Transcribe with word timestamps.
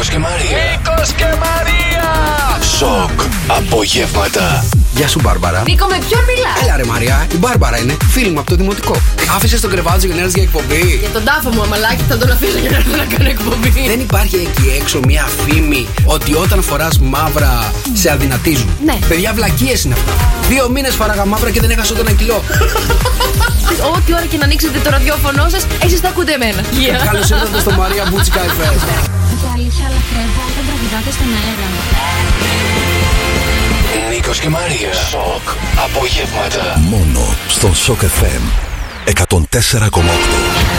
Νίκος 0.00 0.14
και 0.14 0.18
Μαρία. 0.18 0.58
Νίκος 0.70 1.12
και 1.12 1.24
Μαρία. 1.24 2.08
Σοκ. 2.78 3.20
Απογεύματα. 3.46 4.64
Γεια 4.94 5.08
σου, 5.08 5.20
Μπάρμπαρα. 5.22 5.62
Νίκο, 5.66 5.86
με 5.86 5.98
ποιον 6.08 6.22
μιλάς; 6.24 6.62
Έλα 6.62 6.76
ρε 6.76 6.84
Μαρία, 6.84 7.26
η 7.32 7.36
Μπάρμπαρα 7.36 7.78
είναι 7.78 7.96
φίλη 8.10 8.30
μου 8.30 8.38
από 8.38 8.50
το 8.50 8.56
δημοτικό. 8.56 8.96
Άφησε 9.36 9.60
τον 9.60 9.70
κρεβάτι 9.70 10.06
για 10.06 10.14
να 10.14 10.20
έρθεις 10.20 10.34
για 10.34 10.42
εκπομπή. 10.42 10.98
Για 11.00 11.08
τον 11.08 11.24
τάφο 11.24 11.50
μου, 11.50 11.62
αμαλάκι, 11.62 12.04
θα 12.08 12.16
τον 12.18 12.30
αφήσω 12.30 12.58
για 12.58 12.70
να 12.70 12.76
έρθω 12.76 12.96
να 12.96 13.04
κάνω 13.04 13.28
εκπομπή. 13.28 13.86
Δεν 13.86 14.00
υπάρχει 14.00 14.36
εκεί 14.36 14.76
έξω 14.80 15.00
μια 15.06 15.28
φήμη 15.44 15.86
ότι 16.04 16.34
όταν 16.34 16.62
φοράς 16.62 16.98
μαύρα 16.98 17.72
σε 17.92 18.10
αδυνατίζουν. 18.10 18.70
Ναι. 18.84 18.98
Παιδιά, 19.08 19.32
βλακίες 19.34 19.84
είναι 19.84 19.94
αυτά. 19.94 20.12
Δύο 20.48 20.68
μήνες 20.70 20.94
φοράγα 20.94 21.24
μαύρα 21.24 21.50
και 21.50 21.60
δεν 21.60 21.70
έχασα 21.70 21.92
ούτε 21.92 22.00
ένα 22.00 22.12
κιλό. 22.12 22.42
Ό,τι 23.94 24.12
ώρα 24.12 24.24
και 24.30 24.36
να 24.36 24.44
ανοίξετε 24.44 24.78
το 24.78 24.90
ραδιόφωνο 24.90 25.48
σας, 25.48 25.66
εσείς 25.84 26.00
θα 26.00 26.08
ακούτε 26.08 26.32
εμένα. 26.32 26.60
Καλώς 27.04 27.30
ήρθατε 27.30 27.60
στο 27.60 27.70
Μαρία 27.70 28.04
Μπούτσικα 28.10 28.40
FM. 28.40 29.19
Η 29.40 29.48
αλήθεια 29.54 29.86
λατρεύω 29.94 30.42
όταν 30.50 30.64
τραγουδάτε 30.68 31.10
στον 31.16 31.30
αέρα. 31.38 31.68
Νίκος 34.10 34.38
και 34.38 34.48
Μαρία. 34.48 34.92
Σοκ. 35.10 35.46
Απογεύματα. 35.84 36.78
Μόνο 36.78 37.20
στον 37.48 37.72
Shock 37.74 38.02
FM 38.02 38.42
104,8. 39.04 40.69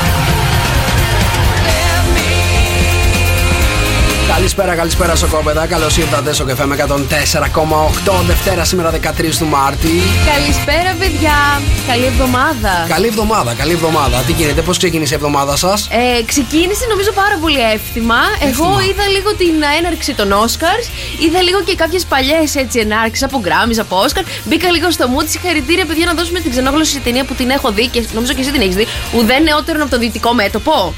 Καλησπέρα, 4.42 4.76
καλησπέρα 4.76 5.16
σοκόπεδα. 5.16 5.66
Καλώς 5.68 5.98
ήρθατε 5.98 6.34
στο 6.34 6.46
κεφέ 6.46 6.66
με 6.66 6.76
104,8 6.88 8.24
Δευτέρα 8.26 8.64
σήμερα 8.64 8.92
13 8.92 9.38
του 9.40 9.46
Μάρτη. 9.46 9.90
Καλησπέρα, 10.34 10.96
παιδιά. 11.00 11.62
Καλή 11.88 12.06
εβδομάδα. 12.06 12.86
Καλή 12.88 13.08
εβδομάδα, 13.08 13.54
καλή 13.54 13.72
εβδομάδα. 13.72 14.18
Τι 14.18 14.32
γίνεται, 14.32 14.62
πώς 14.62 14.78
ξεκίνησε 14.78 15.14
η 15.14 15.18
εβδομάδα 15.18 15.56
σας; 15.56 15.88
Ε, 15.92 16.24
ξεκίνησε 16.24 16.86
νομίζω 16.90 17.12
πάρα 17.12 17.38
πολύ 17.42 17.60
εύθυμα. 17.74 18.16
Εγώ 18.50 18.80
είδα 18.90 19.08
λίγο 19.08 19.36
την 19.36 19.54
έναρξη 19.78 20.14
των 20.14 20.32
Όσκαρ. 20.32 20.78
Είδα 21.20 21.42
λίγο 21.42 21.64
και 21.64 21.76
κάποιες 21.76 22.06
παλιές 22.06 22.56
έτσι 22.56 22.80
ενάρξεις 22.80 23.24
από 23.24 23.40
Grammy, 23.40 23.80
από 23.80 23.96
Όσκαρ. 23.98 24.24
Μπήκα 24.44 24.72
λίγο 24.72 24.92
στο 24.92 25.06
mood. 25.14 25.26
Συγχαρητήρια, 25.28 25.86
παιδιά, 25.86 26.06
να 26.06 26.14
δώσουμε 26.14 26.40
την 26.40 26.52
ξενόγλωσση 26.52 27.00
ταινία 27.00 27.24
που 27.26 27.34
την 27.34 27.50
έχω 27.50 27.72
δει 27.72 27.88
και 27.88 28.06
νομίζω 28.14 28.34
και 28.34 28.42
εσύ 28.42 28.52
την 28.52 28.62
έχεις 28.62 28.76
δει. 28.76 28.88
Ουδέν 29.18 29.44
νεότερον 29.44 29.82
από 29.82 29.92
το 29.92 29.98
δυτικό 29.98 30.34
μέτωπο. 30.34 30.94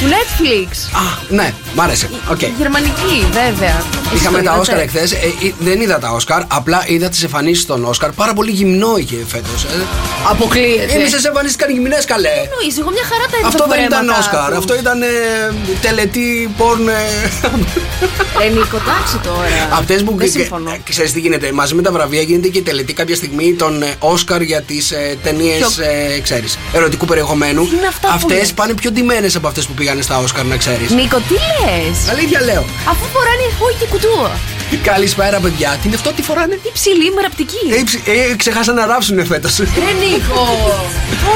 Του 0.00 0.08
Netflix. 0.08 0.68
Α, 0.92 1.18
ναι, 1.28 1.54
μ' 1.74 1.80
άρεσε. 1.80 2.10
Οκ. 2.30 2.40
Γερμανική, 2.86 3.26
βέβαια. 3.32 3.82
Εσείς 4.06 4.20
Είχαμε 4.20 4.38
το 4.38 4.44
τα 4.44 4.50
είδατε; 4.50 4.60
Όσκαρ 4.60 4.78
εχθές. 4.80 5.14
δεν 5.58 5.80
είδα 5.80 5.98
τα 5.98 6.10
Όσκαρ, 6.10 6.42
απλά 6.48 6.84
είδα 6.86 7.08
τις 7.08 7.22
εμφανίσεις 7.22 7.66
των 7.66 7.84
Όσκαρ. 7.84 8.12
Πάρα 8.12 8.32
πολύ 8.32 8.50
γυμνό 8.50 8.96
είχε 8.96 9.16
φέτος. 9.28 9.64
Ε. 9.64 9.68
Αποκλείεται. 10.30 10.92
Εμείς 10.94 11.20
σε 11.20 11.28
εμφανίστηκαν 11.28 11.70
γυμνές 11.72 12.04
καλέ. 12.04 12.28
Εννοείς, 12.28 12.78
εγώ 12.78 12.90
μια 12.90 13.02
χαρά 13.10 13.24
τα 13.30 13.36
είδα 13.38 13.46
Αυτό 13.48 13.62
τα 13.62 13.68
δεν 13.68 13.84
ήταν 13.84 13.98
φορέματα 13.98 14.18
Όσκαρ. 14.18 14.50
του. 14.50 14.56
Αυτό 14.58 14.74
ήταν 14.78 15.02
ε, 15.02 15.06
τελετή 15.80 16.54
πόρν. 16.56 16.88
ε, 16.88 16.92
Ε, 18.44 18.48
Νίκο, 18.48 18.76
τάξη 18.76 19.16
τώρα. 19.22 19.48
Αυτέ 19.72 19.94
που. 19.94 20.14
Δεν 20.16 20.30
συμφωνώ. 20.30 20.76
Ξέρεις 20.90 21.12
τι 21.12 21.20
γίνεται. 21.20 21.52
Μαζί 21.52 21.74
με 21.74 21.82
τα 21.82 21.92
βραβεία 21.92 22.22
γίνεται 22.22 22.48
και 22.48 22.58
η 22.58 22.62
τελετή 22.62 22.92
κάποια 22.92 23.16
στιγμή 23.16 23.54
των 23.54 23.82
ε, 23.82 23.94
Όσκαρ 23.98 24.42
για 24.42 24.62
τις 24.62 24.90
ε, 24.90 25.16
ταινίες, 25.22 25.58
Ποιο- 25.58 25.84
ε, 26.16 26.20
ξέρεις, 26.20 26.58
ερωτικού 26.72 27.04
περιεχομένου. 27.06 27.68
Τι 27.68 27.76
είναι 27.76 27.86
αυτά 27.86 28.06
που 28.08 28.14
Αυτές 28.14 28.36
λες; 28.38 28.52
πάνε 28.52 28.74
πιο 28.74 28.90
ντυμένες 28.90 29.36
από 29.36 29.48
αυτές 29.48 29.66
που 29.66 29.72
πήγανε 29.72 30.02
στα 30.02 30.18
Όσκαρ, 30.18 30.44
να 30.44 30.56
ξέρεις. 30.56 30.90
Νίκο, 30.90 31.16
τι 31.28 31.34
λες; 31.34 32.10
Αλήθεια 32.10 32.40
λέω. 32.40 32.64
Αφού 32.90 33.04
φοράνε 33.14 33.46
χούι 33.58 33.74
και 33.78 33.86
κουτούα. 33.86 34.30
Καλησπέρα, 34.82 35.38
παιδιά. 35.40 35.70
Τι 35.82 35.86
είναι 35.86 35.96
αυτό, 35.96 36.10
τι 36.12 36.22
φοράνε; 36.22 36.54
Τι 36.62 36.70
ψηλή 36.72 37.10
με 37.14 37.20
ραπτική. 37.22 37.56
Ε, 37.78 37.82
ψ- 37.84 38.08
ε, 38.08 38.34
ξεχάσαν 38.36 38.74
να 38.74 38.86
ράψουν 38.86 39.26
φέτος. 39.26 39.58
Ρε 39.58 39.64
Νίκο. 40.02 40.42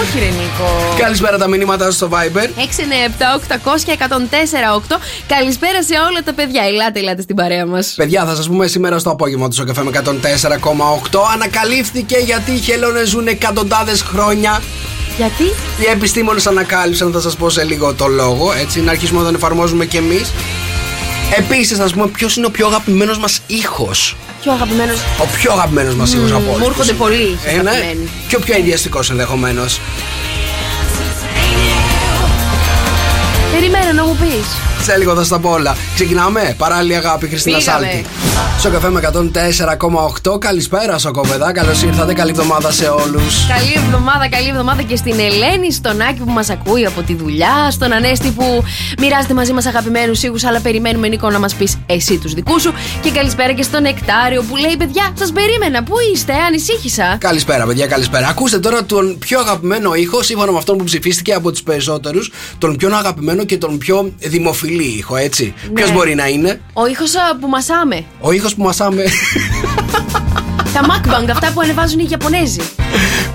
Όχι, 0.00 0.18
ρε 0.18 0.24
Νίκο. 0.24 0.94
Καλησπέρα 0.98 1.38
τα 1.38 1.48
μηνύματα 1.48 1.90
στο 1.90 2.08
Viber. 2.12 2.48
697-800-1048. 2.56 4.98
Καλησπέρα 5.28 5.82
σε 5.82 5.94
όλα 6.10 6.22
τα 6.24 6.32
παιδιά. 6.32 6.62
Ελάτε, 6.64 6.98
ελάτε 7.00 7.22
στην 7.22 7.36
παρέα 7.36 7.66
μας. 7.66 7.92
Παιδιά, 7.96 8.24
θα 8.24 8.34
σας 8.34 8.46
πούμε 8.46 8.66
σήμερα 8.66 8.98
στο 8.98 9.10
απόγευμα 9.10 9.48
του 9.48 9.64
καφέ 9.64 9.82
με 9.82 9.90
104,8. 9.90 11.20
Ανακαλύφθηκε 11.32 12.16
γιατί 12.16 12.50
οι 12.52 12.58
χελώνε 12.58 13.04
ζουν 13.04 13.26
εκατοντάδες 13.26 14.02
χρόνια. 14.02 14.62
Γιατί; 15.16 15.42
Οι 15.80 15.84
επιστήμονες 15.92 16.46
ανακάλυψαν, 16.46 17.12
θα 17.12 17.20
σας 17.20 17.36
πω 17.36 17.50
σε 17.50 17.64
λίγο 17.64 17.94
το 17.94 18.06
λόγο. 18.06 18.52
Έτσι, 18.60 18.80
να 18.80 18.90
αρχίσουμε 18.90 19.18
να 19.18 19.24
τον 19.26 19.34
εφαρμόζουμε 19.34 19.84
κι 19.86 19.96
εμείς. 19.96 20.32
Επίσης, 21.30 21.78
θα 21.78 21.88
σα 21.88 21.94
πούμε 21.94 22.06
ποιος 22.08 22.36
είναι 22.36 22.46
ο 22.46 22.50
πιο 22.50 22.66
αγαπημένος 22.66 23.18
μας 23.18 23.40
ήχος; 23.46 24.16
Πιο 24.42 24.52
αγαπημένος. 24.52 24.98
Ο 25.22 25.26
πιο 25.36 25.52
αγαπημένος 25.52 25.94
μας 25.94 26.12
ήχος 26.12 26.30
από 26.32 26.44
όλους. 26.46 26.58
Μου 26.58 26.66
έρχονται 26.66 26.92
πολλοί 26.92 27.38
Ε, 27.44 27.52
ναι. 27.52 27.70
αγαπημένοι. 27.70 28.08
Και 28.28 28.36
ο 28.36 28.40
πιο 28.40 28.54
ενδιαστικός 28.56 29.10
ενδεχομένως. 29.10 29.80
Περιμένω 33.52 33.92
να 33.92 34.04
μου 34.04 34.16
πεις. 34.20 34.46
Σε 34.86 34.96
λίγο 34.96 35.14
θα 35.14 35.24
στα 35.24 35.38
πω 35.38 35.50
όλα. 35.50 35.76
Ξεκινάμε. 35.94 36.54
Παράλληλη 36.58 36.96
αγάπη, 36.96 37.28
Χριστίνα 37.28 37.56
Πήγαμε. 37.56 37.86
Σάλτη. 37.86 38.06
Στο 38.58 38.70
καφέ 38.70 38.90
με 38.90 39.00
104,8. 40.24 40.38
Καλησπέρα, 40.38 40.98
Σοκόπεδα. 40.98 41.52
Καλώς 41.52 41.82
ήρθατε. 41.82 42.12
Καλή 42.12 42.30
εβδομάδα 42.30 42.70
σε 42.72 42.88
όλους. 42.88 43.46
Καλή 43.48 43.72
εβδομάδα, 43.76 44.28
καλή 44.28 44.48
εβδομάδα 44.48 44.82
και 44.82 44.96
στην 44.96 45.12
Ελένη, 45.12 45.72
στον 45.72 46.00
Άκη 46.00 46.20
που 46.20 46.30
μας 46.30 46.50
ακούει 46.50 46.86
από 46.86 47.02
τη 47.02 47.14
δουλειά, 47.14 47.70
στον 47.70 47.92
Ανέστη 47.92 48.30
που 48.30 48.64
μοιράζεται 48.98 49.34
μαζί 49.34 49.52
μας 49.52 49.66
αγαπημένους 49.66 50.22
ήχους, 50.22 50.44
αλλά 50.44 50.60
περιμένουμε 50.60 51.08
Νίκο 51.08 51.30
να 51.30 51.38
μας 51.38 51.54
πεις 51.54 51.76
εσύ 51.86 52.18
τους 52.18 52.32
δικούς 52.32 52.62
σου. 52.62 52.72
Και 53.02 53.10
καλησπέρα 53.10 53.52
και 53.52 53.62
στον 53.62 53.82
Νεκτάριο 53.82 54.42
που 54.42 54.56
λέει: 54.56 54.76
Παιδιά, 54.78 55.12
σας 55.18 55.32
περίμενα, 55.32 55.82
πού 55.82 55.94
είστε, 56.12 56.32
ανησύχησα. 56.46 57.16
Καλησπέρα, 57.20 57.66
παιδιά, 57.66 57.86
καλησπέρα. 57.86 58.28
Ακούστε 58.28 58.58
τώρα 58.58 58.84
τον 58.84 59.18
πιο 59.18 59.38
αγαπημένο 59.40 59.94
ήχο, 59.94 60.22
σύμφωνα 60.22 60.52
με 60.52 60.58
αυτόν 60.58 60.76
που 60.76 60.84
ψηφίστηκε 60.84 61.32
από 61.32 61.50
τους 61.50 61.62
περισσότερους, 61.62 62.32
τον 62.58 62.76
πιο 62.76 62.96
αγαπημένο 62.96 63.44
και 63.44 63.58
τον 63.58 63.78
πιο 63.78 64.12
δημοφιλή 64.18 64.74
ήχο, 64.84 65.16
έτσι. 65.16 65.54
Ναι. 65.66 65.72
Ποιος 65.72 65.92
μπορεί 65.92 66.14
να 66.14 66.28
είναι, 66.28 66.60
Ο 66.72 66.86
ήχος 66.86 67.12
που 67.40 67.48
μασάμε. 67.48 68.04
ο 68.20 68.32
ήχος 68.32 68.54
που 68.54 68.62
μασάμε. 68.62 69.04
Τα 70.72 70.80
mukbang, 70.82 71.28
αυτά 71.30 71.50
που 71.54 71.60
ανεβάζουν 71.60 71.98
οι 71.98 72.06
Ιαπωνέζοι. 72.10 72.60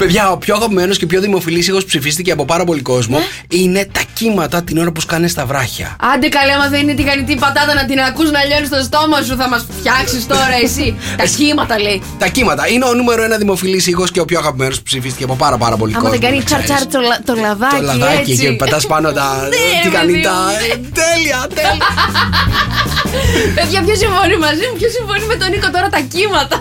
παιδιά, 0.05 0.31
ο 0.31 0.37
πιο 0.37 0.55
αγαπημένος 0.55 0.97
και 0.97 1.05
πιο 1.05 1.19
δημοφιλής 1.21 1.67
ήχος 1.67 1.81
που 1.81 1.87
ψηφίστηκε 1.87 2.31
από 2.31 2.45
πάρα 2.45 2.63
πολύ 2.63 2.81
κόσμο 2.81 3.17
Ναι. 3.17 3.23
είναι 3.49 3.87
τα 3.91 4.01
κύματα 4.13 4.63
την 4.63 4.77
ώρα 4.77 4.91
που 4.91 5.01
σκάνε 5.01 5.27
στα 5.27 5.45
βράχια. 5.45 5.95
Άντε 6.13 6.27
καλέ, 6.27 6.51
άμα 6.53 6.67
δεν 6.69 6.81
είναι 6.81 6.93
τη 6.93 7.01
γανιτή 7.03 7.35
πατάτα 7.35 7.73
να 7.73 7.85
την 7.85 7.99
ακούς 7.99 8.31
να 8.31 8.43
λιώνεις 8.43 8.67
στο 8.67 8.79
στόμα 8.83 9.21
σου, 9.21 9.35
θα 9.35 9.47
μας 9.49 9.65
φτιάξεις 9.79 10.27
τώρα 10.27 10.55
εσύ. 10.63 10.95
Τα 11.21 11.25
κύματα 11.37 11.79
λέει. 11.79 12.01
Τα 12.17 12.27
κύματα 12.27 12.67
είναι 12.67 12.85
ο 12.85 12.93
νούμερο 12.93 13.23
ένα 13.23 13.37
δημοφιλής 13.37 13.87
ήχος 13.87 14.11
και 14.11 14.19
ο 14.19 14.25
πιο 14.25 14.39
αγαπημένος 14.39 14.77
που 14.77 14.83
ψηφίστηκε 14.83 15.23
από 15.23 15.35
πάρα, 15.35 15.57
πάρα 15.57 15.75
πολύ 15.77 15.91
Άμα 15.95 16.01
κόσμο. 16.01 16.19
δεν 16.19 16.29
κάνει 16.29 16.37
να 16.37 16.43
ξέρεις. 16.43 16.65
τσαρ 16.65 16.79
τσαρ 16.85 16.91
το, 17.01 17.07
λα- 17.09 17.21
το 17.25 17.33
λαδάκι, 17.41 17.75
Το 17.75 17.81
λαδάκι 17.81 18.31
έτσι. 18.31 18.43
και 18.45 18.51
πετάς 18.51 18.85
πάνω 18.87 19.11
τα. 19.11 19.27
Ναι, 19.41 19.81
τι 19.83 19.89
ρε, 19.89 19.95
κάνει 19.97 20.11
παιδί 20.11 20.23
τα. 20.23 20.31
μου. 20.31 20.51
ε, 20.71 20.75
Τέλεια, 21.01 21.39
τέλεια. 21.55 21.87
Παιδιά, 23.55 23.79
ποιος 23.85 23.97
συμφωνεί 23.97 24.37
μαζί 24.45 24.65
μου, 24.69 24.75
ποιος 24.79 24.91
συμφωνεί 24.97 25.25
με 25.31 25.35
τον 25.41 25.47
Νίκο 25.53 25.69
τώρα 25.75 25.89
τα 25.95 25.99
κύματα. 26.13 26.55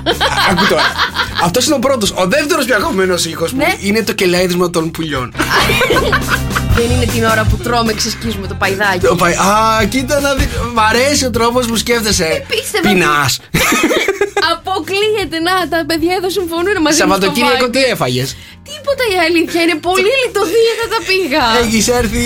Άκου 0.51 0.65
τώρα. 0.73 0.83
Αυτός 1.47 1.63
είναι 1.67 1.75
ο 1.75 1.79
πρώτος. 1.79 2.11
Ο 2.23 2.25
δεύτερος 2.35 2.65
πιο 2.65 2.75
αγαπημένος 2.81 3.25
ήχο 3.25 3.30
μου 3.39 3.47
Ναι. 3.57 3.75
είναι 3.81 4.03
το 4.03 4.13
κελάιδισμα 4.13 4.71
των 4.71 4.91
πουλιών. 4.91 5.33
Δεν 6.75 6.91
είναι 6.91 7.05
την 7.07 7.25
ώρα 7.25 7.47
που 7.51 7.57
τρώμε, 7.57 7.93
ξεσκίζουμε 7.93 8.47
το 8.47 8.55
παϊδάκι. 8.55 8.99
Το 9.07 9.15
πάει- 9.15 9.35
Α, 9.35 9.85
κοίτα 9.89 10.21
να 10.21 10.35
δει. 10.35 10.49
Μ' 10.75 10.79
αρέσει 10.81 11.25
ο 11.25 11.31
τρόπος 11.31 11.67
που 11.67 11.77
σκέφτεσαι. 11.77 12.45
πίστευα 12.49 12.89
Πεινάς. 12.89 13.39
Αποκλείεται 14.53 15.39
να 15.49 15.69
τα 15.69 15.85
παιδιά 15.87 16.15
εδώ 16.15 16.31
συμφωνούν 16.31 16.73
μαζί 16.83 16.83
μου. 16.83 16.93
στο 16.93 16.97
Σαββατοκύριακο 17.03 17.67
Viber. 17.67 17.73
τι 17.73 17.79
έφαγες; 17.83 18.37
Τίποτα 18.65 19.05
η 19.15 19.19
αλήθεια 19.29 19.63
είναι 19.63 19.75
πολύ 19.75 20.11
λιτοδίαιτα 20.25 20.85
τα 20.95 20.99
πήγα. 21.09 21.45
Έχεις 21.67 21.89
έρθει 21.89 22.25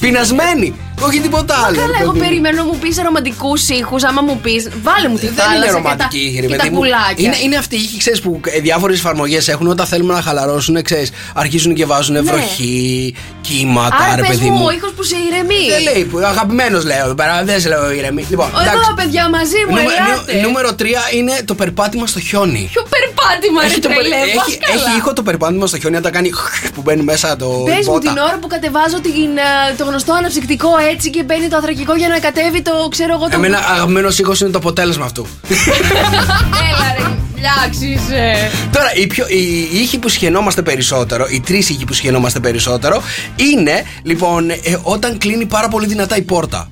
πεινασμένη. 0.00 0.74
Όχι 1.00 1.20
τίποτα 1.20 1.54
άλλο. 1.66 1.76
Καλά, 1.76 1.86
ρε 1.96 2.02
εγώ 2.02 2.10
παιδί 2.12 2.18
μου. 2.22 2.28
περιμένω 2.28 2.56
να 2.56 2.64
μου 2.64 2.78
πεις 2.78 2.96
ρομαντικούς 3.04 3.68
ήχους. 3.68 4.04
Άμα 4.04 4.20
μου 4.22 4.38
πεις, 4.42 4.68
βάλε 4.82 5.08
μου 5.08 5.18
τη 5.18 5.26
Δεν 5.26 5.34
θάλασσα. 5.34 5.56
είναι 5.56 5.64
και 5.66 5.70
τα- 5.72 5.76
ρομαντική 5.78 6.18
ήχη, 6.18 6.40
ρε 6.40 6.46
και 6.46 6.52
τα 6.52 6.62
παιδί 6.62 6.68
μου. 6.74 6.78
πουλάκια. 6.80 7.14
Είναι, 7.26 7.36
είναι 7.44 7.56
αυτή 7.56 7.76
η 7.76 7.82
ήχη, 7.82 7.98
ξέρεις, 7.98 8.20
που 8.20 8.40
διάφορες 8.62 8.98
εφαρμογές 8.98 9.48
έχουν 9.48 9.66
όταν 9.68 9.86
θέλουμε 9.86 10.14
να 10.14 10.22
χαλαρώσουν, 10.22 10.82
ξέρεις. 10.82 11.10
Αρχίζουν 11.34 11.74
και 11.74 11.84
βάζουν 11.86 12.24
βροχή, 12.24 13.14
κύματα, 13.40 13.96
Ναι. 13.98 14.04
Άρα 14.04 14.14
ρε 14.16 14.20
πες 14.20 14.30
παιδί 14.30 14.50
μου, 14.50 14.56
μου. 14.56 14.64
ο 14.66 14.70
ήχος 14.70 14.92
που 14.96 15.02
σε 15.02 15.16
ηρεμεί. 15.28 15.62
Δεν 15.68 15.82
λέει, 15.94 16.04
που 16.04 16.18
αγαπημένος 16.18 16.84
λέω 16.84 17.04
εδώ 17.04 17.14
πέρα, 17.14 17.42
δεν 17.44 17.60
σε 17.60 17.68
λέω 17.68 17.90
ηρεμή. 17.92 18.26
Λοιπόν, 18.30 18.48
Εδώ, 18.48 18.60
εντάξει. 18.60 18.92
παιδιά, 18.96 19.28
μαζί 19.28 19.60
μου, 19.68 19.74
Νούμε- 19.76 19.92
ελάτε. 19.98 20.32
νου- 20.32 20.42
νούμερο 20.46 20.74
3 20.74 21.02
είναι 21.16 21.32
το 21.44 21.54
περπάτημα 21.54 22.06
στο 22.06 22.20
χιόνι. 22.20 22.68
Ποιο 22.72 22.82
περπάτημα, 22.94 23.60
ρε 23.60 23.66
Έχει, 23.66 23.80
το, 23.80 23.88
περ- 23.88 23.98
τρελέ, 24.00 24.16
πας 24.36 24.46
έχει, 24.48 24.58
καλά. 24.58 24.82
έχει 24.86 24.96
ήχο 24.98 25.12
το 25.12 25.22
περπάτημα 25.22 25.66
στο 25.66 25.78
χιόνι 25.78 25.96
όταν 25.96 26.12
κάνει 26.12 26.30
που 26.74 26.80
μπαίνει 26.84 27.02
μέσα 27.02 27.36
το 27.36 27.46
Πες 27.68 27.86
μου 27.86 27.92
μπότα. 27.92 28.08
την 28.12 28.18
ώρα 28.26 28.36
που 28.40 28.46
κατεβάζω 28.46 28.98
την, 29.00 29.30
ε, 29.48 29.74
το 29.78 29.84
γνωστό 29.84 30.12
αναψυκτικό 30.12 30.70
έτσι 30.92 31.10
και 31.10 31.22
μπαίνει 31.24 31.48
το 31.48 31.56
αθρακικό 31.56 31.94
για 31.94 32.08
να 32.08 32.18
κατέβει 32.18 32.62
το 32.62 32.70
ξέρω 32.90 33.12
εγώ 33.14 33.24
το. 33.24 33.30
Εμένα 33.32 33.58
αγαπημένος 33.58 34.18
ήχο 34.18 34.32
είναι 34.40 34.50
το 34.50 34.58
αποτέλεσμα 34.58 35.04
αυτού. 35.04 35.26
Έλα 35.48 36.94
ρε, 36.98 37.16
λιάξεις 37.36 38.10
ε. 38.10 38.50
Τώρα, 38.72 38.94
οι, 38.94 39.06
πιο, 39.06 39.26
οι, 39.28 39.68
οι 39.72 39.78
ήχοι 39.80 39.98
που 39.98 40.08
σχαινόμαστε 40.08 40.62
περισσότερο, 40.62 41.26
οι 41.30 41.40
τρεις 41.40 41.68
ήχοι 41.68 41.84
που 41.84 41.92
σχαινόμαστε 41.92 42.40
περισσότερο, 42.40 43.02
είναι 43.36 43.84
λοιπόν 44.02 44.50
ε, 44.50 44.56
όταν 44.82 45.18
κλείνει 45.18 45.46
πάρα 45.46 45.68
πολύ 45.68 45.86
δυνατά 45.86 46.16
η 46.16 46.22
πόρτα. 46.22 46.70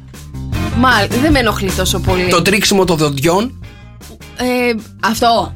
Μάλ, 0.77 1.07
δεν 1.23 1.33
με 1.33 1.39
ενοχλεί 1.39 1.71
τόσο 1.71 1.99
πολύ. 1.99 2.29
Το 2.29 2.43
τρίξιμο 2.43 2.85
των 2.85 2.97
δοντιών. 2.97 3.65
Ε, 4.37 4.75
αυτό. 5.01 5.53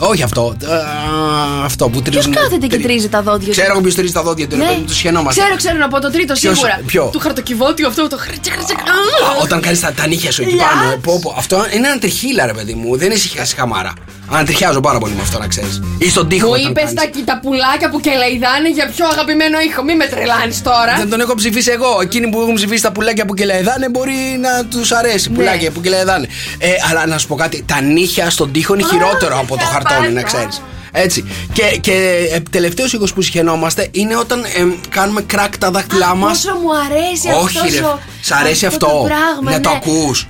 Όχι 0.00 0.22
αυτό. 0.22 0.42
Α, 0.66 1.64
αυτό 1.64 1.84
που 1.88 2.02
Ποιος 2.02 2.14
τρίζουν. 2.14 2.32
κάθεται 2.32 2.66
και 2.66 2.68
τρι- 2.68 2.82
τρίζει 2.82 3.08
τα 3.08 3.22
δόντια 3.22 3.50
Ξέρω 3.50 3.66
του; 3.66 3.72
εγώ 3.72 3.80
ποιος 3.80 3.94
τρίζει 3.94 4.12
τα 4.12 4.22
δόντια 4.22 4.48
του. 4.48 4.56
ρε 4.56 4.62
Ναι. 4.62 4.68
παιδί 4.68 4.80
μου, 4.80 4.86
Του 4.86 4.94
σχαινόμαστε. 4.94 5.40
Ξέρω, 5.40 5.56
ξέρω 5.56 5.76
να 5.78 5.88
πω 5.88 6.00
το 6.00 6.10
τρίτο 6.10 6.32
Ποιος- 6.34 6.54
σίγουρα. 6.56 6.80
ποιο; 6.86 7.08
Του 7.12 7.18
χαρτοκιβώτιου 7.18 7.86
αυτό 7.86 8.08
το 8.08 8.16
χρήτσι, 8.18 8.50
χρήτσι. 8.50 8.72
Α, 8.72 9.42
Όταν 9.42 9.60
κάνεις 9.60 9.80
τα, 9.80 9.92
τα 9.92 10.06
νύχια 10.06 10.32
σου 10.32 10.42
εκεί 10.42 10.54
Λιάτς. 10.54 10.74
πάνω. 10.74 10.90
ε, 10.90 10.96
πω, 11.02 11.18
πω. 11.22 11.34
Αυτό 11.38 11.56
είναι 11.74 11.86
ένα 11.88 11.98
τριχύλα, 11.98 12.46
ρε 12.46 12.52
παιδί 12.52 12.74
μου. 12.74 12.96
Δεν 12.96 13.10
είσαι 13.10 13.54
χαμάρα. 13.56 13.92
Ανατριχιάζω 14.30 14.80
πάρα 14.80 14.98
πολύ 14.98 15.12
με 15.14 15.22
αυτό 15.22 15.38
να 15.38 15.46
ξέρεις. 15.46 15.82
Ή 15.98 16.08
στον 16.10 16.28
τοίχο. 16.28 16.46
Μου 16.46 16.52
όταν 16.52 16.70
είπες 16.70 16.82
κάνεις. 16.84 17.24
τα, 17.24 17.24
τα 17.24 17.40
πουλάκια 17.42 17.90
που 17.90 18.00
κελαϊδάνε 18.00 18.70
για 18.70 18.86
πιο 18.96 19.06
αγαπημένο 19.06 19.60
ήχο. 19.60 19.82
Μη 19.82 19.94
με 19.96 20.06
τρελάνεις 20.06 20.62
τώρα. 20.62 20.94
Δεν 20.96 21.10
τον 21.10 21.20
έχω 21.20 21.34
ψηφίσει 21.34 21.70
εγώ. 21.70 21.98
Εκείνοι 22.02 22.28
που 22.28 22.40
έχουν 22.40 22.54
ψηφίσει 22.54 22.82
τα 22.82 22.92
πουλάκια 22.92 23.24
που 23.24 23.34
κελαϊδάνε 23.34 23.88
μπορεί 23.88 24.18
να 24.40 24.64
τους 24.64 24.92
αρέσει. 24.92 25.30
Ναι. 25.30 25.36
Πουλάκια 25.36 25.70
που 25.70 25.80
κελαϊδάνε. 25.80 26.26
Ε, 26.58 26.68
αλλά 26.90 27.06
να 27.06 27.18
σου 27.18 27.26
πω 27.26 27.34
κάτι. 27.34 27.64
Τα 27.66 27.80
νύχια 27.80 28.30
στον 28.30 28.52
τοίχο 28.52 28.74
είναι 28.74 28.82
χειρότερο 28.90 29.38
από 29.38 29.56
το 29.56 29.64
θα 29.64 29.70
χαρτόνι, 29.70 30.04
πας, 30.06 30.12
να 30.12 30.20
α. 30.20 30.24
ξέρεις. 30.24 30.62
Έτσι. 30.92 31.24
Και, 31.52 31.62
και 31.80 31.92
ε, 32.32 32.40
τελευταίος 32.50 32.92
ήχος 32.92 33.12
που 33.12 33.22
συχαινόμαστε 33.22 33.88
είναι 33.90 34.16
όταν 34.16 34.44
ε, 34.44 34.48
κάνουμε 34.88 35.22
κράκ 35.22 35.58
τα 35.58 35.70
δάχτυλά 35.70 36.14
μας. 36.14 36.40
Πόσο 36.42 36.56
μου 36.58 36.68
αρέσει 36.86 37.28
Όχι, 37.44 37.58
αυτός 37.58 37.78
ρε. 37.78 37.84
ο- 37.84 37.98
Σ' 38.20 38.30
αρέσει 38.32 38.66
αυτό. 38.66 38.86
το 38.86 39.04
πράγμα, 39.06 39.50
να 39.50 39.60
το 39.60 39.68
ναι. 39.70 39.76
ακούς. 39.76 40.26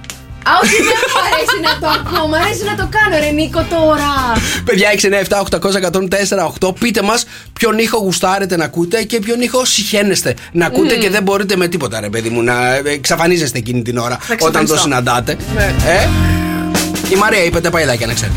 Α, 0.48 0.50
όχι, 0.62 0.76
δεν 0.82 0.98
μου 1.12 1.20
αρέσει 1.26 1.60
να 1.62 1.78
το 1.80 1.86
ακούω. 2.00 2.26
Μου 2.26 2.36
αρέσει 2.36 2.64
να 2.64 2.74
το 2.74 2.88
κάνω, 2.96 3.24
ρε 3.24 3.30
Νίκο, 3.30 3.62
τώρα. 3.70 4.10
Παιδιά 4.64 4.88
697-800-1048 6.60 6.74
Πείτε 6.78 7.02
μας 7.02 7.24
ποιον 7.52 7.78
ήχο 7.78 7.98
γουστάρετε 7.98 8.56
να 8.56 8.64
ακούτε 8.64 9.02
Και 9.02 9.18
ποιον 9.18 9.40
ήχο 9.40 9.64
συχαίνεστε 9.64 10.34
να 10.52 10.66
ακούτε 10.66 10.94
Και 10.94 11.10
δεν 11.10 11.22
μπορείτε 11.22 11.56
με 11.56 11.68
τίποτα 11.68 12.00
ρε 12.00 12.08
παιδί 12.08 12.28
μου 12.28 12.42
Να 12.42 12.74
ε, 12.74 12.82
εξαφανίζεστε 12.84 13.58
εκείνη 13.58 13.82
την 13.82 13.98
ώρα 13.98 14.14
Όταν 14.14 14.26
το 14.38 14.44
εξαφανιστώ. 14.46 14.76
συναντάτε 14.76 15.36
Ναι. 15.54 15.74
ε; 15.86 16.08
Η 17.12 17.16
Μαρία 17.16 17.44
είπε 17.44 17.60
τα 17.60 17.70
παϊδάκια 17.70 18.06
να 18.06 18.12
ξέρετε 18.14 18.36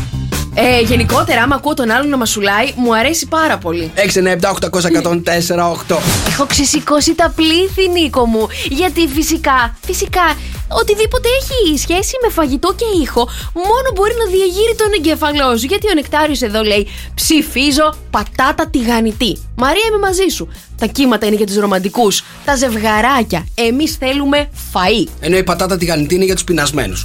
Ε, 0.54 0.80
γενικότερα, 0.80 1.42
άμα 1.42 1.54
ακούω 1.54 1.74
τον 1.74 1.90
άλλον 1.90 2.08
να 2.08 2.16
μασουλάει, 2.16 2.72
μου 2.76 2.94
αρέσει 2.96 3.26
πάρα 3.26 3.58
πολύ. 3.58 3.90
697-800-1048 3.96 5.96
Έχω 6.28 6.46
ξεσηκώσει 6.46 7.14
τα 7.14 7.32
πλήθη, 7.36 7.88
Νίκο 8.00 8.26
μου. 8.26 8.48
Γιατί 8.70 9.08
φυσικά, 9.14 9.76
φυσικά, 9.86 10.36
οτιδήποτε 10.80 11.28
έχει 11.40 11.78
σχέση 11.78 12.14
με 12.22 12.28
φαγητό 12.30 12.74
και 12.76 12.84
ήχο, 13.02 13.28
μόνο 13.54 13.88
μπορεί 13.94 14.14
να 14.18 14.26
διαγείρει 14.34 14.74
τον 14.76 14.90
εγκεφαλός 14.98 15.60
σου. 15.60 15.66
Γιατί 15.66 15.86
ο 15.90 15.94
Νεκτάριος 15.94 16.40
εδώ 16.42 16.62
λέει: 16.62 16.86
Ψηφίζω 17.14 17.94
πατάτα 18.10 18.68
τηγανιτή. 18.70 19.32
Μαρία, 19.56 19.82
είμαι 19.88 19.98
μαζί 19.98 20.28
σου. 20.34 20.48
Τα 20.78 20.86
κύματα 20.86 21.26
είναι 21.26 21.36
για 21.36 21.46
τους 21.46 21.56
ρομαντικούς. 21.56 22.22
Τα 22.44 22.54
ζευγαράκια. 22.56 23.46
Εμείς 23.54 23.96
θέλουμε 23.96 24.48
φαΐ. 24.72 25.08
Ενώ 25.20 25.36
η 25.36 25.44
πατάτα 25.44 25.76
τηγανιτή 25.76 26.14
είναι 26.14 26.24
για 26.24 26.34
τους 26.34 26.44
πεινασμένους 26.44 27.04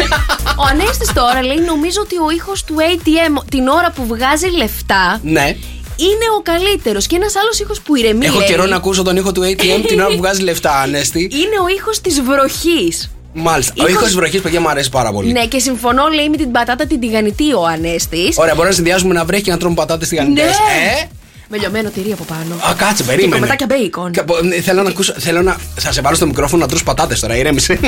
Ο 0.60 0.64
Ανέστης 0.70 1.12
τώρα 1.12 1.42
λέει: 1.42 1.58
Νομίζω 1.66 2.00
ότι 2.00 2.16
ο 2.16 2.30
ήχος 2.30 2.64
του 2.64 2.74
ATM 2.78 3.44
την 3.50 3.68
ώρα 3.68 3.90
που 3.90 4.06
βγάζει 4.06 4.46
λεφτά 4.56 5.20
Ναι 5.22 5.56
είναι 6.02 6.26
ο 6.38 6.42
καλύτερος 6.42 7.06
Και 7.06 7.16
ένας 7.16 7.36
άλλος 7.36 7.58
ήχος 7.60 7.80
που 7.80 7.96
ηρεμεί. 7.96 8.26
Έχω 8.26 8.38
λέει, 8.38 8.48
καιρό 8.48 8.66
να 8.66 8.76
ακούσω 8.76 9.02
τον 9.02 9.16
ήχο 9.16 9.32
του 9.32 9.42
ATM 9.42 9.84
την 9.88 10.00
ώρα 10.00 10.08
που 10.10 10.16
βγάζει 10.16 10.42
λεφτά, 10.42 10.80
Ανέστη. 10.80 11.20
Είναι 11.20 11.56
ο 11.64 11.68
ήχος 11.78 12.00
της 12.00 12.20
βροχής 12.22 13.10
Μάλιστα. 13.32 13.72
Ο 13.76 13.82
Ήχος- 13.88 13.92
ήχος 14.02 14.14
βροχής, 14.14 14.40
παιδιά, 14.40 14.60
μου 14.60 14.68
αρέσει 14.68 14.90
πάρα 14.90 15.12
πολύ. 15.12 15.32
Ναι, 15.32 15.46
και 15.46 15.58
συμφωνώ, 15.58 16.08
λέει, 16.14 16.28
με 16.28 16.36
την 16.36 16.50
πατάτα 16.52 16.86
την 16.86 17.00
τηγανιτή 17.00 17.52
ο 17.52 17.64
Ανέστη. 17.66 18.32
Ωραία, 18.36 18.54
μπορεί 18.54 18.68
να 18.68 18.74
συνδυάζουμε 18.74 19.14
να 19.14 19.24
βρέχει 19.24 19.42
και 19.42 19.50
να 19.50 19.56
τρώμε 19.56 19.74
πατάτες 19.74 20.08
τηγανιτές. 20.08 20.44
Ναι. 20.44 21.00
Ε; 21.00 21.08
Με 21.52 21.56
λιωμένο 21.58 21.90
τυρί 21.90 22.12
από 22.12 22.24
πάνω. 22.24 22.54
Α, 22.54 22.74
κάτσε, 22.76 23.02
περίμενε. 23.02 23.32
κομματάκια 23.34 23.66
μπέικον. 23.68 24.12
Και, 24.12 24.20
απο- 24.20 24.36
ε, 24.52 24.60
θέλω 24.60 24.82
να 24.82 24.88
ακούσω. 24.88 25.14
Θέλω 25.18 25.42
να. 25.42 25.56
Θα 25.76 25.92
σε 25.92 26.00
βάλω 26.00 26.16
στο 26.16 26.26
μικρόφωνο 26.26 26.62
να 26.62 26.68
τρως 26.68 26.82
πατάτες 26.82 27.20
τώρα, 27.20 27.36
ηρέμησε. 27.36 27.78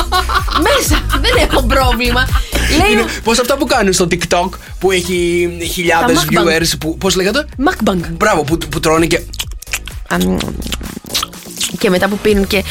Μέσα! 0.66 1.02
Δεν 1.20 1.48
έχω 1.50 1.62
πρόβλημα. 1.62 2.28
λέει. 2.78 3.02
ο- 3.02 3.06
Πώς 3.24 3.38
αυτά 3.38 3.56
που 3.56 3.66
κάνουν 3.66 3.92
στο 3.92 4.06
TikTok 4.10 4.48
που 4.78 4.90
έχει 4.90 5.48
χιλιάδες 5.72 6.18
Τα 6.18 6.24
mukbang. 6.30 6.46
viewers. 6.46 6.94
Πώς 6.98 7.14
λέγατε; 7.14 7.46
Mukbang. 7.58 7.98
Μπράβο, 8.10 8.42
που, 8.42 8.58
που 8.58 8.80
τρώνε 8.80 9.06
και. 9.06 9.20
Αμ, 11.70 11.78
Και 11.78 11.90
μετά 11.90 12.08
που 12.08 12.18
πίνουν 12.18 12.46
και. 12.46 12.62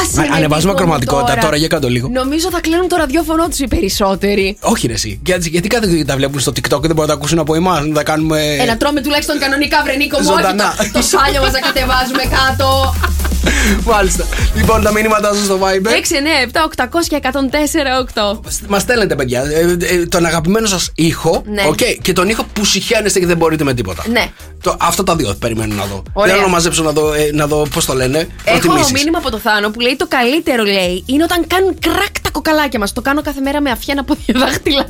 Άσε 0.00 0.20
Α, 0.20 0.22
με, 0.28 0.36
ανεβάζουμε 0.36 0.72
Νίκο 0.72 0.86
μου, 0.86 0.92
ακροαματικότητα 0.92 1.38
τώρα, 1.40 1.56
για 1.56 1.68
κάτω 1.68 1.88
λίγο. 1.88 2.08
Νομίζω 2.12 2.48
θα 2.50 2.60
κλείνουν 2.60 2.88
το 2.88 2.96
ραδιόφωνο 2.96 3.48
τους 3.48 3.58
οι 3.58 3.68
περισσότεροι. 3.68 4.56
Όχι, 4.60 4.86
ρε, 4.86 4.92
εσύ. 4.92 5.20
Γιατί, 5.24 5.48
γιατί 5.48 5.68
κάθε 5.68 5.86
δύο 5.86 6.04
τα 6.04 6.16
βλέπουν 6.16 6.40
στο 6.40 6.50
TikTok 6.50 6.60
και 6.80 6.86
δεν 6.86 6.94
μπορούν 6.94 7.00
να 7.00 7.06
τα 7.06 7.12
ακούσουν 7.12 7.38
από 7.38 7.54
εμάς. 7.54 7.86
Να 7.86 7.94
τα 7.94 8.02
κάνουμε. 8.02 8.56
Ε, 8.60 8.64
να 8.64 8.76
τρώμε 8.76 9.00
τουλάχιστον 9.00 9.38
κανονικά, 9.38 9.82
βρε 9.84 9.94
Νίκο 9.96 10.18
μου, 10.20 10.26
όχι 10.30 10.36
Ζωντανά. 10.42 10.74
το, 10.76 10.98
το 10.98 11.02
σάλιο 11.02 11.40
μας 11.42 11.52
να 11.52 11.60
κατεβάζουμε 11.60 12.22
κάτω. 12.36 12.94
Μάλιστα. 13.92 14.24
Λοιπόν, 14.54 14.82
τα 14.82 14.92
μηνύματά 14.92 15.34
σας 15.34 15.44
στο 15.44 15.58
Viber. 15.62 15.88
6, 15.88 15.88
9, 15.88 16.84
7, 16.84 16.84
800 16.84 16.88
και 17.08 17.20
104, 17.22 18.34
8. 18.34 18.40
Μας 18.68 18.82
στέλνετε, 18.82 19.14
παιδιά, 19.14 19.42
ε, 19.42 19.76
ε, 19.94 20.06
τον 20.06 20.26
αγαπημένο 20.26 20.66
σας 20.66 20.90
ήχο 20.94 21.42
Ναι. 21.46 21.62
οκ, 21.68 21.78
και 22.02 22.12
τον 22.12 22.28
ήχο 22.28 22.44
που 22.52 22.64
συχαίνεστε 22.64 23.18
και 23.18 23.26
δεν 23.26 23.36
μπορείτε 23.36 23.64
με 23.64 23.74
τίποτα. 23.74 24.04
Ναι. 24.10 24.26
Το, 24.62 24.76
αυτά 24.80 25.04
τα 25.04 25.16
δύο 25.16 25.34
περιμένω 25.38 25.74
να 25.74 25.84
δω. 25.84 26.02
Ωραία. 26.12 26.32
Θέλω 26.32 26.46
να 26.46 26.52
μαζέψω 26.52 26.82
να 26.82 26.90
δω, 26.90 27.12
ε, 27.12 27.30
να 27.32 27.46
δω 27.46 27.66
πώς 27.74 27.84
το 27.84 27.94
λένε. 27.94 28.28
Έχω 28.44 28.58
προτιμήσεις. 28.58 28.92
μήνυμα 28.92 29.18
από 29.18 29.30
το 29.30 29.38
Θάνο 29.38 29.70
που 29.70 29.80
λέει 29.80 29.96
το 29.96 30.06
καλύτερο 30.08 30.62
λέει 30.64 31.04
είναι 31.06 31.22
όταν 31.22 31.46
κάνουν 31.46 31.78
κράκ 31.78 32.20
τα 32.22 32.30
κοκαλάκια 32.30 32.78
μας. 32.78 32.92
Το 32.92 33.00
κάνω 33.00 33.22
κάθε 33.22 33.40
μέρα 33.40 33.60
με 33.60 33.70
αφιένα 33.70 34.00
από 34.00 34.14
δύο 34.24 34.40
δάχτυλα. 34.40 34.86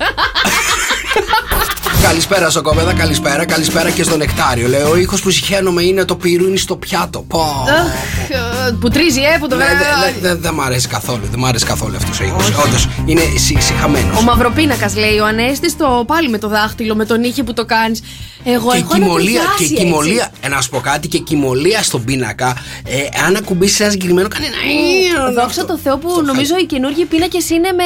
Καλησπέρα, 2.02 2.50
Σοκόπεδα, 2.50 2.92
καλησπέρα, 2.92 3.44
καλησπέρα 3.44 3.90
και 3.90 4.02
στο 4.02 4.16
νεκτάριο. 4.16 4.68
Λέω, 4.68 4.90
ο 4.90 4.96
ήχος 4.96 5.20
που 5.20 5.30
συχαίνομαι 5.30 5.82
είναι 5.82 6.04
το 6.04 6.16
πυρούνι 6.16 6.56
στο 6.56 6.76
πιάτο. 6.76 7.24
Πω. 7.28 7.66
Αχ, 7.68 8.30
ε, 8.30 8.72
που 8.80 8.88
τρίζει, 8.88 9.20
ε, 9.20 9.38
που 9.38 9.48
το 9.48 9.56
Ναι, 9.56 9.64
δεν 9.64 9.76
δε, 10.20 10.28
δε, 10.28 10.34
δε 10.34 10.52
μ' 10.52 10.60
αρέσει 10.60 10.88
καθόλου. 10.88 11.20
Δεν 11.30 11.38
μ' 11.38 11.46
αρέσει 11.46 11.64
καθόλου 11.64 11.96
αυτός 11.96 12.20
ο 12.20 12.24
ήχος. 12.24 12.48
Όντως 12.66 12.88
είναι 13.06 13.22
συχαμένος. 13.58 14.18
Ο 14.18 14.22
μαυροπίνακας 14.22 14.96
λέει 14.96 15.18
ο 15.18 15.26
Ανέστη 15.26 15.74
το 15.74 16.04
πάλι 16.06 16.28
με 16.28 16.38
το 16.38 16.48
δάχτυλο, 16.48 16.94
με 16.94 17.04
τον 17.04 17.22
ήχη 17.22 17.42
που 17.42 17.52
το 17.52 17.64
κάνεις. 17.64 18.02
Εγώ 18.44 18.70
Και 18.70 18.76
έχω 18.78 18.94
κοιμωλία, 18.94 19.32
και 19.32 19.38
ανατριχιάσει, 19.46 19.84
κοιμωλία, 19.84 20.30
ε, 20.40 20.48
να 20.48 20.60
σου 20.60 20.68
πω 20.70 20.78
κάτι, 20.80 21.08
και 21.08 21.18
κοιμωλία 21.18 21.82
στον 21.82 22.04
πίνακα. 22.04 22.56
Ε, 22.84 23.22
αν 23.26 23.36
ακουμπήσεις 23.36 23.80
ένα 23.80 23.90
συγκεκριμένο, 23.90 24.28
κάνει 24.28 24.44
ένα. 24.46 24.56
έτσι. 24.56 25.34
Δόξα 25.40 25.64
τω 25.64 25.78
Θεώ 25.78 25.98
που 25.98 26.08
Αυτό 26.08 26.22
νομίζω 26.22 26.54
οι 26.62 26.64
καινούργιοι 26.66 27.04
πίνακες 27.04 27.50
είναι 27.50 27.68
με. 27.72 27.84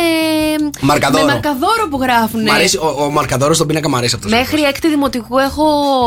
Μαρκαδόρο. 0.81 1.25
Με 1.25 1.33
μαρκαδόρο 1.33 1.89
που 1.91 1.99
γράφουν. 2.03 2.43
Μ' 2.43 2.51
αρέσει, 2.51 2.77
ο, 2.77 3.05
ο 3.05 3.11
Μαρκαδόρο 3.11 3.55
στον 3.55 3.67
πίνακα 3.67 3.89
μου 3.89 3.97
αρέσει 3.97 4.15
αυτός. 4.15 4.31
Μέχρι 4.31 4.61
έκτη 4.63 4.89
δημοτικού 4.89 5.39
έχω 5.39 5.65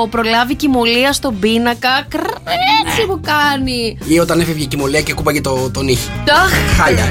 προλάβει 0.10 0.56
κοιμωλία 0.56 1.14
στον 1.14 1.40
πίνακα. 1.40 2.06
Κρέτσι 2.10 3.06
που 3.08 3.20
κάνει. 3.22 3.98
Ή 4.08 4.20
όταν 4.20 4.40
έφευγε 4.40 4.64
η 4.64 4.68
κοιμωλία 4.68 5.02
και 5.02 5.12
ακούμπαγε 5.12 5.42
το, 5.42 5.70
τον 5.74 5.88
ήχη. 5.88 6.10
Αχ, 6.30 6.52
Χάλια. 6.78 7.08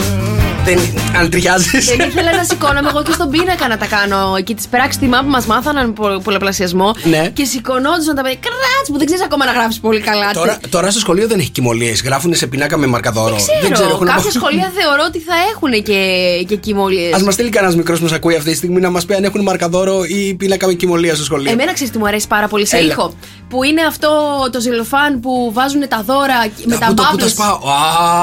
Δεν. 0.68 0.78
Αν 1.18 1.30
τριχιάζει. 1.30 1.78
Δεν 1.96 2.08
ήθελα 2.08 2.36
να 2.36 2.44
σηκώνομαι 2.44 2.88
εγώ 2.88 3.02
και 3.02 3.12
στον 3.12 3.30
πίνακα 3.30 3.68
να 3.68 3.76
τα 3.78 3.86
κάνω. 3.86 4.34
εκεί 4.38 4.54
τις 4.54 4.66
πράξει 4.68 4.98
τιμά 4.98 5.18
που 5.22 5.28
μας 5.28 5.46
μάθαναν 5.46 5.86
με 5.86 5.92
πο- 5.92 6.20
πολλαπλασιασμό. 6.24 6.94
Ναι. 7.04 7.30
Και 7.34 7.44
σηκωνόντουσαν 7.44 8.14
τα 8.14 8.22
παιδιά. 8.22 8.38
Κράτς 8.40 8.88
που 8.92 8.96
δεν 8.98 9.06
ξέρεις 9.06 9.24
ακόμα 9.24 9.44
να 9.44 9.52
γράφεις 9.52 9.78
πολύ 9.80 10.00
καλά. 10.00 10.30
Τώρα, 10.32 10.58
τώρα 10.70 10.90
στο 10.90 11.00
σχολείο 11.00 11.26
δεν 11.28 11.38
έχει 11.38 11.50
κοιμωλίες. 11.50 12.02
Γράφουν 12.02 12.34
σε 12.34 12.46
πινάκα 12.46 12.76
με 12.78 12.86
μαρκαδόρο. 12.86 13.36
Δεν 13.62 13.72
ξέρω. 13.72 13.88
έχουν 13.88 14.06
Κάποια 14.06 14.20
απο- 14.20 14.30
σχολεία 14.30 14.72
θεωρώ 14.78 15.02
ότι 15.08 15.18
θα 15.18 15.34
έχουν 15.52 15.82
και, 15.82 16.00
και 16.48 16.56
κοιμωλίες. 16.56 17.14
Α 17.14 17.22
μας 17.24 17.34
στείλει 17.34 17.48
κανένας 17.50 17.76
μικρός 17.76 17.98
που 17.98 18.04
μας 18.04 18.12
ακούει 18.12 18.34
αυτή 18.36 18.50
τη 18.50 18.56
στιγμή 18.56 18.80
να 18.80 18.90
μας 18.90 19.04
πει 19.04 19.14
αν 19.14 19.24
έχουν 19.24 19.42
μαρκαδόρο 19.42 20.04
ή 20.04 20.34
πίνακα 20.34 20.66
με 20.66 20.72
κοιμωλία 20.72 21.14
στο 21.14 21.24
σχολείο. 21.24 21.50
Εμένα 21.52 21.72
ξέρεις 21.72 21.92
τι 21.92 21.98
μου 21.98 22.06
αρέσει 22.06 22.26
πάρα 22.26 22.48
πολύ 22.48 22.66
σε 22.66 22.76
Έλα. 22.76 22.92
ήχο. 22.92 23.14
Που 23.48 23.62
είναι 23.62 23.82
αυτό 23.82 24.08
το 24.52 24.60
ζελοφάν 24.60 25.20
που 25.20 25.50
βάζουν 25.54 25.88
τα 25.88 26.02
δώρα 26.06 26.38
με 26.64 26.74
Α, 26.74 26.78
τα 26.78 26.86
πού 26.86 26.94
το- 26.94 27.02
πού 27.02 27.08
μπάμπλες. 27.08 27.34
το 27.34 27.42
σπάω. 27.42 27.56
Α, 27.56 27.76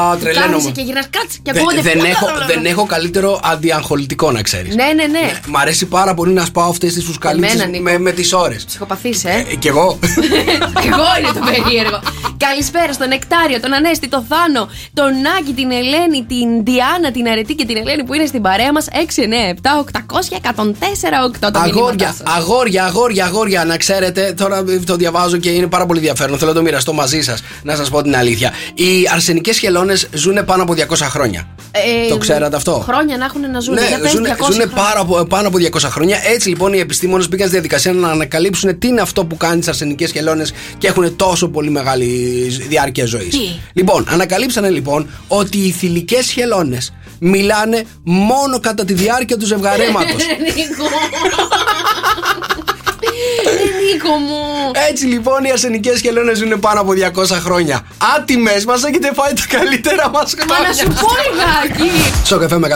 Κάθεσαι 0.10 0.24
τρελαίνομαι. 0.24 0.72
και 0.72 0.82
γυρνάς 0.82 1.08
κάτσε 1.10 1.38
και 1.44 1.52
Δεν, 1.52 1.62
ακούγονται. 1.62 1.82
δεν, 1.82 1.98
πλα- 1.98 2.10
έχω, 2.10 2.25
πλα- 2.36 2.46
πλα- 2.46 2.56
δεν 2.56 2.65
έχω 2.65 2.86
καλύτερο 2.86 3.39
αντιαγχολητικό 3.44 4.32
να 4.32 4.42
ξέρεις. 4.42 4.75
Ναι, 4.75 4.84
ναι, 4.96 5.06
ναι. 5.06 5.39
Μ' 5.48 5.58
αρέσει 5.58 5.86
πάρα 5.86 6.13
πολύ 6.13 6.34
να 6.34 6.46
σπάω 6.46 6.70
αυτές 6.70 6.94
τις 6.94 7.04
φουσκαλίτσε 7.06 7.54
Εμένα, 7.54 7.70
Νίκο. 7.70 7.84
με, 7.84 7.98
με 7.98 8.12
τις 8.12 8.34
ώρες. 8.34 8.65
Ψυχοπαθή, 8.65 9.13
ε. 9.24 9.51
Ε, 9.51 9.56
κι 9.56 9.68
εγώ. 9.68 10.00
Εγώ 10.89 11.06
είναι 11.20 11.32
το 11.34 11.39
περίεργο. 11.51 12.00
Καλησπέρα 12.38 12.94
στον 12.94 13.08
Νεκτάριο, 13.08 13.60
τον 13.60 13.74
Ανέστη, 13.74 14.08
τον 14.08 14.25
Θάνο, 14.30 14.70
τον 14.94 15.22
Νάκη, 15.22 15.54
την 15.54 15.72
Ελένη, 15.72 16.25
την 16.27 16.63
Διάνα, 16.63 17.12
την 17.12 17.27
Αρετή 17.27 17.54
και 17.56 17.65
την 17.65 17.77
Ελένη 17.77 18.04
που 18.04 18.13
είναι 18.13 18.25
στην 18.25 18.42
παρέα 18.42 18.72
μας. 18.72 18.88
6, 18.92 19.22
9, 19.24 19.50
7, 19.50 19.80
800, 19.80 20.36
104, 20.36 21.24
8. 21.24 21.51
Τα 21.51 21.60
Αγόρια, 21.60 21.74
μηνύματά 21.74 22.06
σας. 22.18 22.36
αγόρια, 22.38 22.84
αγόρια, 22.86 23.25
αγόρια, 23.25 23.65
να 23.65 23.77
ξέρετε, 23.77 24.34
τώρα 24.38 24.63
το 24.86 24.96
διαβάζω 24.96 25.38
και 25.38 25.50
είναι 25.50 25.68
πάρα 25.68 25.86
πολύ 25.86 26.00
ενδιαφέρον. 26.00 26.38
Θέλω 26.38 26.50
να 26.50 26.56
το 26.58 26.63
μοιραστώ 26.63 26.94
μαζί 26.94 27.22
σας, 27.22 27.42
να 27.63 27.75
σας 27.75 27.89
πω 27.89 28.01
την 28.01 28.15
αλήθεια. 28.15 28.51
Οι 28.74 29.08
αρσενικές 29.13 29.58
χελώνες 29.60 30.08
ζουν 30.13 30.46
πάνω 30.46 30.63
από 30.63 30.74
200 30.74 30.96
χρόνια. 31.10 31.48
Ε, 31.72 32.08
το 32.10 32.18
ξέρατε 32.34 32.55
αυτό; 32.55 32.72
Χρόνια 32.88 33.17
να 33.17 33.25
έχουν 33.25 33.51
να 33.51 33.60
ζουν. 33.60 33.77
Για 33.77 33.89
Ναι, 33.89 33.98
πες, 33.98 34.12
ζουν, 34.12 34.24
200 34.24 34.27
ζουν 34.27 34.38
χρόνια. 34.38 34.67
πάρα, 34.75 35.00
απο- 35.00 35.25
πάνω 35.25 35.48
από 35.48 35.58
200 35.58 35.89
χρόνια. 35.89 36.20
Έτσι 36.24 36.50
λοιπόν 36.50 36.74
οι 36.74 36.79
επιστήμονες 36.79 37.27
μπήκαν 37.29 37.46
στη 37.48 37.55
διαδικασία 37.55 37.94
να 37.94 38.10
ανακαλύψουν 38.10 38.79
τι 38.79 38.88
είναι 38.88 39.01
αυτό 39.01 39.25
που 39.25 39.38
κάνεις 39.38 39.63
τι 39.65 39.70
αρσενικές 39.72 40.12
χελώνες 40.12 40.53
και 40.77 40.88
έχουν 40.88 41.15
τόσο 41.15 41.48
πολύ 41.48 41.70
μεγάλη 41.70 42.05
διάρκεια 42.67 43.05
ζωής. 43.05 43.29
Τι; 43.29 43.60
Λοιπόν, 43.74 44.05
ανακαλύψανε 44.10 44.70
λοιπόν 44.70 45.10
ότι 45.27 45.58
οι 45.58 45.72
θηλυκές 45.72 46.32
χελώνες 46.32 46.94
μιλάνε 47.20 47.84
μόνο 48.03 48.60
κατά 48.60 48.86
τη 48.86 48.94
διάρκεια 48.94 49.38
του 49.38 49.46
ζευγαρέματος. 49.46 50.15
Νίκο. 53.92 54.08
Ε, 54.08 54.15
Νίκο 54.15 54.15
μου. 54.18 54.72
Έτσι 54.89 55.06
λοιπόν 55.06 55.44
οι 55.44 55.51
αρσενικές 55.51 56.01
χελώνε 56.01 56.34
ζουν 56.34 56.60
πάνω 56.60 56.80
από 56.82 56.92
200 57.15 57.25
χρόνια. 57.44 57.82
Άτιμε, 58.18 58.51
μας 58.68 58.84
έχετε 58.84 59.12
φάει 59.13 59.34
τα 59.34 59.58
καλύτερα 59.58 60.10
μας 60.10 60.34
χρόνια. 60.39 60.62
Μα 60.62 60.68
να 60.68 60.74
σου 60.74 60.88
πω 60.88 61.10
λιγάκι. 61.25 61.92
Στο 62.24 62.38
καφέ 62.38 62.58
με 62.58 62.68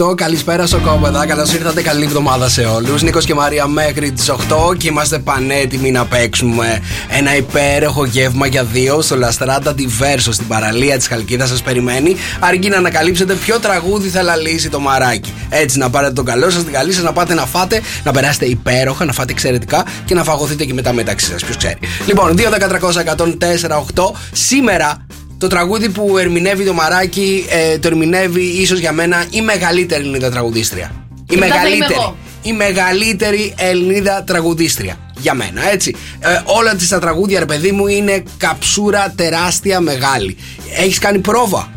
104,8. 0.00 0.16
Καλησπέρα, 0.16 0.66
Σοκόπεδα. 0.66 1.26
Καλώς 1.26 1.52
ήρθατε. 1.54 1.82
Καλή 1.82 2.04
εβδομάδα 2.04 2.48
σε 2.48 2.64
όλους. 2.64 3.02
Νίκος 3.02 3.24
και 3.24 3.34
Μαρία 3.34 3.66
μέχρι 3.66 4.12
τις 4.12 4.28
8 4.28 4.74
και 4.76 4.88
είμαστε 4.88 5.18
πανέτοιμοι 5.18 5.90
να 5.90 6.04
παίξουμε 6.04 6.82
ένα 7.08 7.36
υπέροχο 7.36 8.04
γεύμα 8.04 8.46
για 8.46 8.64
δύο 8.64 9.00
στο 9.00 9.16
Λαστράτα 9.16 9.74
Diverso 9.78 10.28
στην 10.30 10.46
παραλία 10.46 10.96
της 10.96 11.08
Χαλκίδας. 11.08 11.48
Σας 11.48 11.62
περιμένει. 11.62 12.16
Αρκεί 12.40 12.68
να 12.68 12.76
ανακαλύψετε 12.76 13.34
ποιο 13.34 13.58
τραγούδι 13.58 14.08
θα 14.08 14.22
λαλήσει 14.22 14.68
το 14.68 14.80
μαράκι. 14.80 15.32
Έτσι 15.48 15.78
να 15.78 15.90
πάρετε 15.90 16.12
τον 16.12 16.24
καλό 16.24 16.50
σας, 16.50 16.64
την 16.64 16.72
καλή 16.72 16.92
σας, 16.92 17.02
να 17.02 17.12
πάτε 17.12 17.34
να 17.34 17.46
φάτε, 17.46 17.80
να 18.04 18.12
περάσετε 18.12 18.44
υπέροχα, 18.46 19.04
να 19.04 19.12
φάτε 19.12 19.32
εξαιρετικά 19.32 19.84
και 20.04 20.14
να 20.14 20.24
φαγωθείτε 20.24 20.64
και 20.64 20.74
μετά 20.74 20.92
μεταξύ 20.92 21.26
σας. 21.26 21.44
Ποιος 21.44 21.56
ξέρει. 21.56 21.78
Λοιπόν, 22.06 22.36
2, 22.36 22.48
10, 22.50 22.68
104, 22.68 23.76
8. 23.76 24.12
Σήμερα 24.32 25.06
το 25.38 25.46
τραγούδι 25.46 25.88
που 25.88 26.18
ερμηνεύει 26.18 26.64
το 26.64 26.72
μαράκι 26.72 27.46
ε, 27.48 27.78
το 27.78 27.88
ερμηνεύει 27.88 28.42
ίσως 28.42 28.78
για 28.78 28.92
μένα 28.92 29.24
η 29.30 29.40
μεγαλύτερη 29.40 30.02
Ελληνίδα 30.02 30.30
τραγουδίστρια. 30.30 30.92
Η 31.30 31.36
μετά 31.36 31.54
θα 31.54 31.68
είμαι 31.68 31.68
μεγαλύτερη. 31.68 32.00
εγώ. 32.00 32.16
Η 32.42 32.52
μεγαλύτερη 32.52 33.54
Ελληνίδα 33.56 34.24
τραγουδίστρια. 34.26 34.96
Για 35.18 35.34
μένα, 35.34 35.70
έτσι. 35.70 35.96
Ε, 36.18 36.40
όλα 36.44 36.74
της 36.74 36.88
τα 36.88 36.98
τραγούδια, 36.98 37.38
ρε 37.38 37.44
παιδί 37.44 37.72
μου, 37.72 37.86
είναι 37.86 38.22
καψούρα 38.36 39.12
τεράστια 39.16 39.80
μεγάλη. 39.80 40.36
Έχεις 40.76 40.98
κάνει 40.98 41.18
πρόβα; 41.18 41.70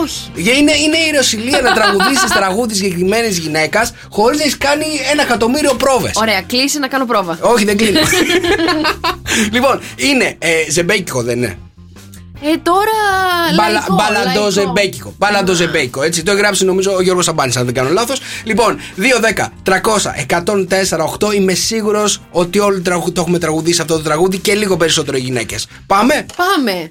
Όχι. 0.00 0.30
Για 0.34 0.52
Είναι, 0.52 0.72
είναι 0.76 0.96
η 0.96 1.10
Ρωσιλία 1.16 1.60
να 1.60 1.72
τραγουδήσεις 1.72 2.30
τραγούδι 2.38 2.74
συγκεκριμένης 2.74 3.38
γυναίκας 3.38 3.92
χωρίς 4.10 4.38
να 4.38 4.42
έχεις 4.44 4.58
κάνει 4.58 4.84
ένα 5.12 5.22
εκατομμύριο 5.22 5.74
πρόβες. 5.74 6.12
Ωραία, 6.16 6.42
κλείσει 6.42 6.78
να 6.78 6.88
κάνω 6.88 7.04
πρόβα. 7.06 7.38
Όχι, 7.40 7.64
δεν 7.64 7.76
κλείνω. 7.76 8.00
λοιπόν, 9.54 9.80
είναι 9.96 10.36
ε, 10.38 10.70
ζεμπέκικο, 10.70 11.22
δεν 11.22 11.36
είναι. 11.36 11.58
Ε, 12.44 12.56
τώρα. 12.62 12.90
λαϊκό, 13.56 13.72
λαϊκό. 13.72 13.94
Μπαλαντοζεμπέκικο. 13.94 15.14
Μπαλαντοζεμπέκικο. 15.18 16.02
Έτσι. 16.02 16.22
Το 16.22 16.30
έχει 16.32 16.40
γράψει 16.40 16.64
νομίζω 16.64 16.94
ο 16.94 17.02
Γιώργος 17.02 17.28
Αμπάνη, 17.28 17.52
αν 17.56 17.64
δεν 17.64 17.74
κάνω 17.74 17.88
λάθος. 17.90 18.20
Λοιπόν, 18.44 18.78
2, 18.96 19.20
10, 19.20 19.52
300, 19.62 19.72
104, 20.26 21.04
8. 21.18 21.34
Είμαι 21.34 21.54
σίγουρος 21.54 22.20
ότι 22.30 22.58
όλοι 22.58 22.80
τραγου- 22.80 23.12
το 23.14 23.20
έχουμε 23.20 23.38
τραγουδίσει 23.38 23.80
αυτό 23.80 23.94
το 23.96 24.02
τραγούδι 24.02 24.38
και 24.38 24.54
λίγο 24.54 24.76
περισσότερο 24.76 25.16
οι 25.16 25.20
γυναίκες. 25.20 25.66
Πάμε; 25.86 26.26
Πάμε. 26.36 26.90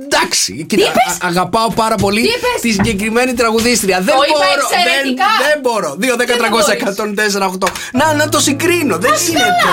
Ε, 0.01 0.05
Εντάξει, 0.05 0.65
κοίτα, 0.69 0.81
είπες; 0.83 1.17
α- 1.21 1.27
αγαπάω 1.27 1.69
πάρα 1.73 1.95
πολύ 1.95 2.21
Τι 2.21 2.27
είπες; 2.27 2.61
τη 2.61 2.71
συγκεκριμένη 2.71 3.33
τραγουδίστρια. 3.33 3.97
Δεν 4.01 4.15
Το 4.15 4.21
είπα 4.27 4.37
μπορώ, 4.37 4.67
δεν, 4.69 4.79
εξαιρετικά. 4.79 5.25
δεν 5.49 5.59
μπορώ. 5.61 5.95
2, 5.99 6.15
10, 6.15 6.25
Δεν 6.27 6.37
300, 6.37 6.73
104, 6.73 7.47
8. 7.47 7.67
Να, 7.93 8.13
να 8.13 8.29
το 8.29 8.39
συγκρίνω, 8.39 8.97
δεν 8.97 9.13
γίνεται. 9.27 9.67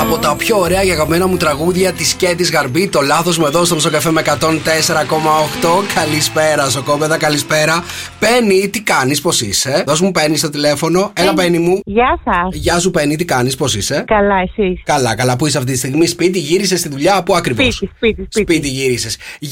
Από 0.00 0.18
τα 0.18 0.34
πιο 0.36 0.58
ωραία 0.58 0.84
και 0.84 0.92
αγαπημένα 0.92 1.26
μου 1.26 1.36
τραγούδια 1.36 1.92
της 1.92 2.14
Κέτης 2.14 2.50
Γαρμπή, 2.50 2.88
το 2.88 3.00
λάθος 3.00 3.38
μου 3.38 3.46
εδώ 3.46 3.64
στο 3.64 3.74
Μισοκαφέ 3.74 4.10
με 4.10 4.20
104,8. 4.20 5.84
Καλησπέρα, 5.94 6.70
Σοκόπεδα, 6.70 7.16
καλησπέρα. 7.16 7.84
Πέννη, 8.18 8.68
τι 8.68 8.80
κάνεις, 8.80 9.20
πώς 9.20 9.40
είσαι; 9.40 9.84
Δώσ' 9.86 10.00
μου 10.00 10.10
Πέννη 10.10 10.36
στο 10.36 10.50
τηλέφωνο. 10.50 11.10
Έλα, 11.14 11.34
Πέννη 11.34 11.58
μου. 11.58 11.80
Γεια 11.84 12.18
σας. 12.24 12.48
Γεια 12.52 12.78
σου, 12.78 12.90
Πέννη, 12.90 13.16
τι 13.16 13.24
κάνεις, 13.24 13.56
πώς 13.56 13.74
είσαι; 13.74 14.04
Καλά, 14.06 14.34
εσεί. 14.36 14.82
Καλά, 14.84 15.14
καλά, 15.14 15.36
που 15.36 15.46
είσαι 15.46 15.58
αυτή 15.58 15.72
τη 15.72 15.78
στιγμή; 15.78 16.06
Σπίτι, 16.06 16.38
γύρισες 16.38 16.78
στη 16.80 16.88
δουλειά, 16.88 17.22
πού 17.22 17.34
ακριβώς; 17.36 17.74
Σπίτι, 17.74 17.92
σπίτι, 17.96 18.26
σπίτι. 18.30 18.52
Σπίτι 18.52 18.68
γύρισες. 18.68 19.16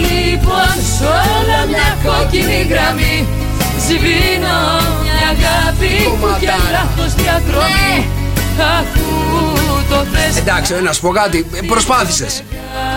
λοιπόν 0.00 0.72
σ' 0.94 1.00
όλα 1.36 1.60
μια 1.72 1.90
κόκκινη 2.04 2.60
γραμμή 2.70 3.16
Σβήνω 3.86 4.60
μια 5.02 5.18
αγάπη 5.34 5.92
που 6.04 6.26
και 6.40 6.46
Κομματάρα. 6.46 6.70
λάθος 6.76 7.14
διαδρομή 7.14 7.94
Αφού 8.78 9.04
το 9.04 9.14
θες 9.16 9.29
Εντάξει, 10.38 10.74
να 10.82 10.92
σου 10.92 11.00
πω 11.00 11.08
κάτι. 11.08 11.46
Προσπάθησες. 11.66 12.42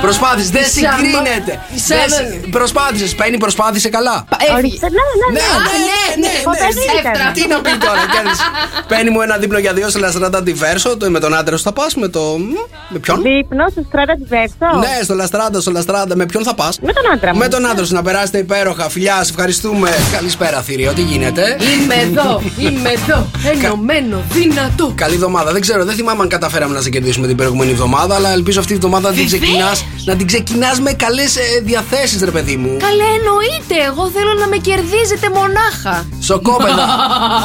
Προσπάθησες. 0.01 0.49
Δεν 0.49 0.63
Σάμπα. 0.63 0.95
συγκρίνεται. 0.97 1.59
Σέβεν. 1.75 2.49
Προσπάθησες. 2.49 3.15
Παίρνει, 3.15 3.37
προσπάθησε 3.37 3.89
καλά. 3.89 4.25
Έφυγε 4.39 4.57
Ορίστε, 4.57 4.87
ναι, 4.89 5.03
ναι, 5.19 5.39
Ναι, 5.39 5.39
ναι. 5.39 5.75
ναι, 5.87 6.27
ναι, 6.27 6.33
ναι, 6.33 6.41
Ποτέ 6.43 6.65
ναι. 6.67 6.73
δεν 6.73 6.99
ήταν. 6.99 7.11
Εύτρα. 7.13 7.31
Τι 7.37 7.47
να 7.53 7.57
πει 7.61 7.71
τώρα, 7.85 8.01
κέρδισε. 8.13 8.43
Παίρνει 8.91 9.09
μου 9.09 9.21
ένα 9.21 9.37
δίπλο 9.37 9.59
για 9.59 9.73
δύο 9.73 9.89
σε 9.89 9.99
Λαστράτα 9.99 10.37
Αντιβέρσο. 10.37 10.97
Το 10.97 11.09
με 11.09 11.19
τον 11.19 11.33
άντρα 11.35 11.57
σου 11.57 11.63
θα 11.63 11.71
πας, 11.73 11.95
με 11.95 12.07
το. 12.07 12.21
μ, 12.21 12.43
Με 12.89 12.99
ποιον; 12.99 13.21
Δείπνο 13.21 13.65
στο 13.71 13.81
στράτα 13.87 14.13
τη 14.19 14.23
Βέρσο. 14.23 14.77
Ναι, 14.79 15.03
στο 15.03 15.13
Λαστράντα, 15.13 15.61
στο 15.61 15.71
Λαστράντα. 15.71 16.15
Με 16.15 16.25
ποιον 16.25 16.43
θα 16.43 16.53
πας; 16.53 16.79
Με 16.81 16.93
τον 16.93 17.03
άντρα 17.13 17.31
μου. 17.33 17.37
Με 17.39 17.47
τον 17.47 17.69
άντρα 17.69 17.85
σου 17.85 17.93
να 17.93 18.01
περάσετε 18.01 18.37
υπέροχα. 18.37 18.89
Φιλιά, 18.89 19.23
σε 19.23 19.29
ευχαριστούμε. 19.29 19.89
Καλησπέρα, 20.11 20.61
Θηρίο. 20.61 20.91
Τι 20.93 21.01
γίνεται; 21.01 21.57
Είμαι 21.73 21.95
εδώ, 21.95 22.41
είμαι 22.57 22.89
εδώ, 22.89 23.27
ενωμένο, 23.51 24.21
δυνατό 24.29 24.93
Καλή 24.95 25.13
εβδομάδα. 25.13 25.51
Δεν 25.51 25.61
ξέρω, 25.61 25.85
δεν 25.85 25.95
θυμάμαι 25.95 26.21
αν 26.21 26.29
καταφέραμε 26.29 26.73
να 26.73 26.81
σε 26.83 26.89
κερδίσουμε 26.89 27.27
την 27.27 27.35
προηγούμενη 27.35 27.71
εβδομάδα, 27.71 28.15
αλλά 28.15 28.31
ελπίζω 28.31 28.59
αυτή 28.59 28.71
τη 28.71 28.77
εβδομάδα 28.77 29.09
να 29.09 29.15
την 29.15 29.27
Βεβαίως. 29.27 29.49
ξεκινάς, 29.49 29.85
να 30.05 30.15
την 30.15 30.27
ξεκινάς 30.27 30.79
με 30.79 30.93
καλές 30.93 31.35
διαθέσεις, 31.63 32.21
ρε 32.21 32.31
παιδί 32.31 32.55
μου. 32.55 32.77
Καλέ 32.77 33.03
εννοείται, 33.19 33.75
εγώ 33.91 34.09
θέλω 34.15 34.33
να 34.39 34.47
με 34.47 34.57
κερδίζετε 34.57 35.29
μονάχα 35.33 36.05
Σοκόπεδα. 36.21 36.85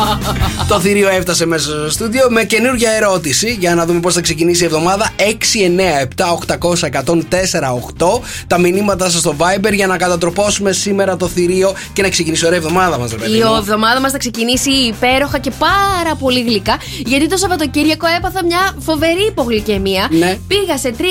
το 0.68 0.80
θηρίο 0.80 1.08
έφτασε 1.08 1.46
μέσα 1.46 1.68
στο 1.70 1.90
στούντιο 1.90 2.26
με 2.30 2.44
καινούργια 2.44 2.90
ερώτηση 2.90 3.56
για 3.60 3.74
να 3.74 3.86
δούμε 3.86 4.00
πώς 4.00 4.14
θα 4.14 4.20
ξεκινήσει 4.20 4.62
η 4.62 4.66
εβδομάδα. 4.66 5.10
6, 5.18 5.22
9, 5.24 6.54
7, 6.56 6.58
800, 6.58 7.02
104, 7.04 7.14
8. 7.98 8.20
Τα 8.46 8.58
μηνύματα 8.58 9.10
σας 9.10 9.20
στο 9.20 9.34
Viber 9.38 9.72
για 9.72 9.86
να 9.86 9.96
κατατροπώσουμε 9.96 10.72
σήμερα 10.72 11.16
το 11.16 11.28
θηρίο 11.28 11.74
και 11.92 12.02
να 12.02 12.08
ξεκινήσει 12.08 12.46
ωραία 12.46 12.58
εβδομάδα 12.58 12.98
μας, 12.98 13.10
ρε 13.10 13.16
παιδί 13.16 13.36
Η 13.38 13.42
μου. 13.42 13.54
εβδομάδα 13.58 14.00
μας 14.00 14.12
θα 14.12 14.18
ξεκινήσει 14.18 14.70
υπέροχα 14.70 15.38
και 15.38 15.50
πάρα 15.58 16.14
πολύ 16.18 16.40
γλυκά. 16.42 16.76
Γιατί 17.06 17.28
το 17.28 17.36
Σαββατοκύριακο 17.36 18.06
έπαθα 18.18 18.44
μια 18.44 18.58
φοβερή 18.78 19.27
υπογλυκαιμία. 19.28 20.08
Ναι. 20.10 20.38
Πήγα 20.48 20.78
σε 20.78 20.94
3-4 20.98 21.02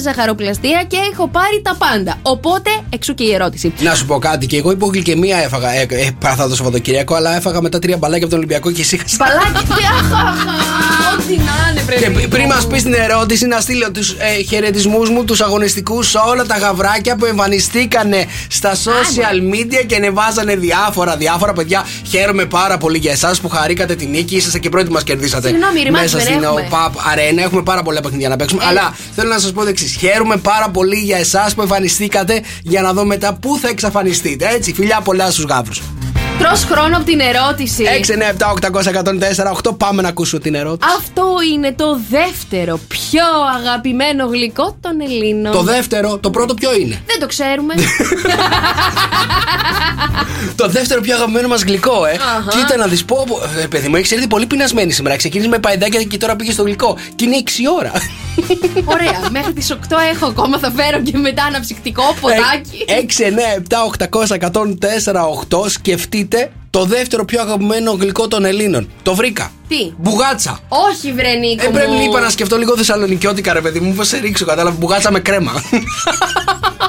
ζαχαροπλαστεία 0.00 0.84
και 0.86 0.96
έχω 1.12 1.28
πάρει 1.28 1.62
τα 1.62 1.76
πάντα. 1.78 2.18
Οπότε, 2.22 2.70
εξού 2.90 3.14
και 3.14 3.24
η 3.24 3.34
ερώτηση. 3.34 3.72
Να 3.80 3.94
σου 3.94 4.06
πω 4.06 4.18
κάτι, 4.18 4.46
και 4.46 4.56
εγώ 4.56 4.70
υπογλυκαιμία 4.70 5.38
έφαγα. 5.38 5.70
Ε, 5.70 5.86
ε, 5.88 6.10
παραθά 6.20 6.48
το 6.48 6.54
Σαββατοκύριακο, 6.54 7.14
αλλά 7.14 7.36
έφαγα 7.36 7.62
μετά 7.62 7.78
τρία 7.78 7.96
μπαλάκια 7.96 8.22
από 8.22 8.34
τον 8.34 8.38
Ολυμπιακό 8.38 8.70
και 8.70 8.80
ησύχασα. 8.80 9.16
Μπαλάκι, 9.18 9.64
ό,τι 11.18 11.36
να 11.36 11.70
είναι, 11.70 11.80
Και 11.80 12.10
πρέπει. 12.10 12.26
π- 12.26 12.28
πριν 12.28 12.46
μας 12.46 12.66
πεις 12.66 12.82
την 12.82 12.94
ερώτηση, 12.94 13.46
να 13.46 13.60
στείλω 13.60 13.90
τους 13.90 14.10
ε, 14.10 14.42
χαιρετισμούς 14.42 15.10
μου, 15.10 15.24
τους 15.24 15.40
αγωνιστικούς 15.40 16.08
σε 16.10 16.18
όλα 16.26 16.44
τα 16.46 16.56
γαβράκια 16.58 17.16
που 17.16 17.24
εμφανιστήκανε 17.24 18.26
στα 18.48 18.74
social 18.74 19.54
media 19.54 19.84
και 19.86 19.96
ανεβάζανε 19.96 20.56
διάφορα, 20.56 21.16
διάφορα 21.16 21.52
παιδιά. 21.52 21.86
Χαίρομαι 22.10 22.44
πάρα 22.44 22.78
πολύ 22.78 22.98
για 22.98 23.12
εσάς 23.12 23.40
που 23.40 23.48
χαρήκατε 23.48 23.94
την 23.94 24.10
νίκη. 24.10 24.36
Είσαστε 24.36 24.58
και 24.58 24.68
πρώτοι 24.68 24.90
μας 24.90 25.02
κερδίσατε. 25.04 25.48
Συγγνώμη, 25.48 25.80
ρημάδι 25.82 26.04
Μέσα 26.04 26.16
δεν 26.18 26.26
στην 26.26 26.42
έχουμε. 26.42 26.60
ΟΠΑΠ 26.60 26.94
Αρένα. 27.12 27.42
Έχουμε 27.42 27.62
πάρα 27.62 27.82
πολλά 27.82 28.00
παιχνίδια 28.00 28.28
να 28.28 28.36
παίξουμε. 28.36 28.62
Ε. 28.64 28.66
Αλλά 28.66 28.96
θέλω 29.14 29.28
να 29.28 29.38
σας 29.38 29.52
πω 29.52 29.62
το 29.62 29.68
εξής. 29.68 29.96
Χαίρομαι 29.98 30.36
πάρα 30.36 30.68
πολύ 30.68 30.96
για 30.98 31.16
εσάς 31.18 31.54
που 31.54 31.62
εμφανιστήκατε 31.62 32.42
για 32.62 32.80
να 32.82 32.92
δω 32.92 33.04
μετά 33.04 33.32
πού 33.34 33.58
θα 33.62 33.68
εξαφανιστείτε. 33.68 34.48
Έτσι, 34.54 34.72
φιλιά 34.72 35.00
πολλά 35.04 35.30
στους 35.30 35.44
γάβρου. 35.44 35.72
Τρως 36.38 36.64
χρόνο 36.64 36.96
από 36.96 37.04
την 37.04 37.20
ερώτηση. 37.20 37.84
697-800-1048. 39.64 39.76
Πάμε 39.76 40.02
να 40.02 40.08
ακούσουμε 40.08 40.40
την 40.40 40.54
ερώτηση. 40.54 40.90
Αυτό 40.96 41.24
είναι 41.52 41.72
το 41.72 42.00
δεύτερο 42.10 42.80
πιο 42.88 43.24
αγαπημένο 43.56 44.26
γλυκό 44.26 44.76
των 44.80 45.00
Ελλήνων. 45.00 45.52
Το 45.52 45.62
δεύτερο, 45.62 46.18
το 46.18 46.30
πρώτο 46.30 46.54
ποιο 46.54 46.74
είναι; 46.74 47.02
Δεν 47.06 47.18
το 47.20 47.26
ξέρουμε. 47.26 47.74
Το 50.56 50.68
δεύτερο 50.68 51.00
πιο 51.00 51.14
αγαπημένο 51.14 51.48
μας 51.48 51.62
γλυκό, 51.62 52.06
ε. 52.06 52.10
Αχα. 52.10 52.50
Κοίτα 52.50 52.76
να 52.76 52.86
δεις 52.86 53.04
πω. 53.04 53.26
Ε, 53.62 53.66
παιδί 53.66 53.88
μου, 53.88 53.96
έχεις 53.96 54.12
έρθει 54.12 54.26
πολύ 54.26 54.46
πεινασμένη 54.46 54.92
σήμερα. 54.92 55.16
Ξεκίνησε 55.16 55.48
με 55.48 55.58
παϊδάκια 55.58 56.02
και 56.02 56.16
τώρα 56.16 56.36
πήγες 56.36 56.54
στο 56.54 56.62
γλυκό. 56.62 56.96
Και 57.14 57.24
είναι 57.24 57.36
6 57.44 57.50
ώρα. 57.78 57.92
Ωραία. 58.94 59.28
Μέχρι 59.30 59.52
τις 59.52 59.72
8 59.72 59.76
έχω 60.14 60.26
ακόμα. 60.26 60.58
Θα 60.58 60.72
φέρω 60.76 61.02
και 61.02 61.16
μετά 61.16 61.44
αναψυκτικό 61.44 62.02
ποτάκι. 62.20 62.84
6, 62.88 63.22
9, 63.22 64.08
7, 64.08 64.28
800, 64.28 64.38
104, 64.38 65.20
8. 65.48 65.68
Σκεφτείτε 66.24 66.52
το 66.70 66.84
δεύτερο 66.84 67.24
πιο 67.24 67.40
αγαπημένο 67.40 67.90
γλυκό 68.00 68.28
των 68.28 68.44
Ελλήνων. 68.44 68.88
Το 69.02 69.14
βρήκα. 69.14 69.50
Τι; 69.68 69.92
Μπουγάτσα. 69.96 70.58
Όχι, 70.68 71.12
βρε 71.12 71.32
Νίκο 71.34 71.64
Ε, 71.66 71.68
πρέπει 71.68 71.90
μου. 71.90 72.02
είπα 72.04 72.20
να 72.20 72.28
σκεφτώ 72.28 72.56
λίγο 72.56 72.76
θεσσαλονικιώτικα, 72.76 73.52
ρε 73.52 73.60
παιδί 73.60 73.80
μου. 73.80 73.92
Πώς 73.94 74.08
σε 74.08 74.16
ρίξω, 74.18 74.44
κατάλαβα. 74.44 74.76
Μπουγάτσα 74.78 75.10
με 75.12 75.20
κρέμα. 75.20 75.52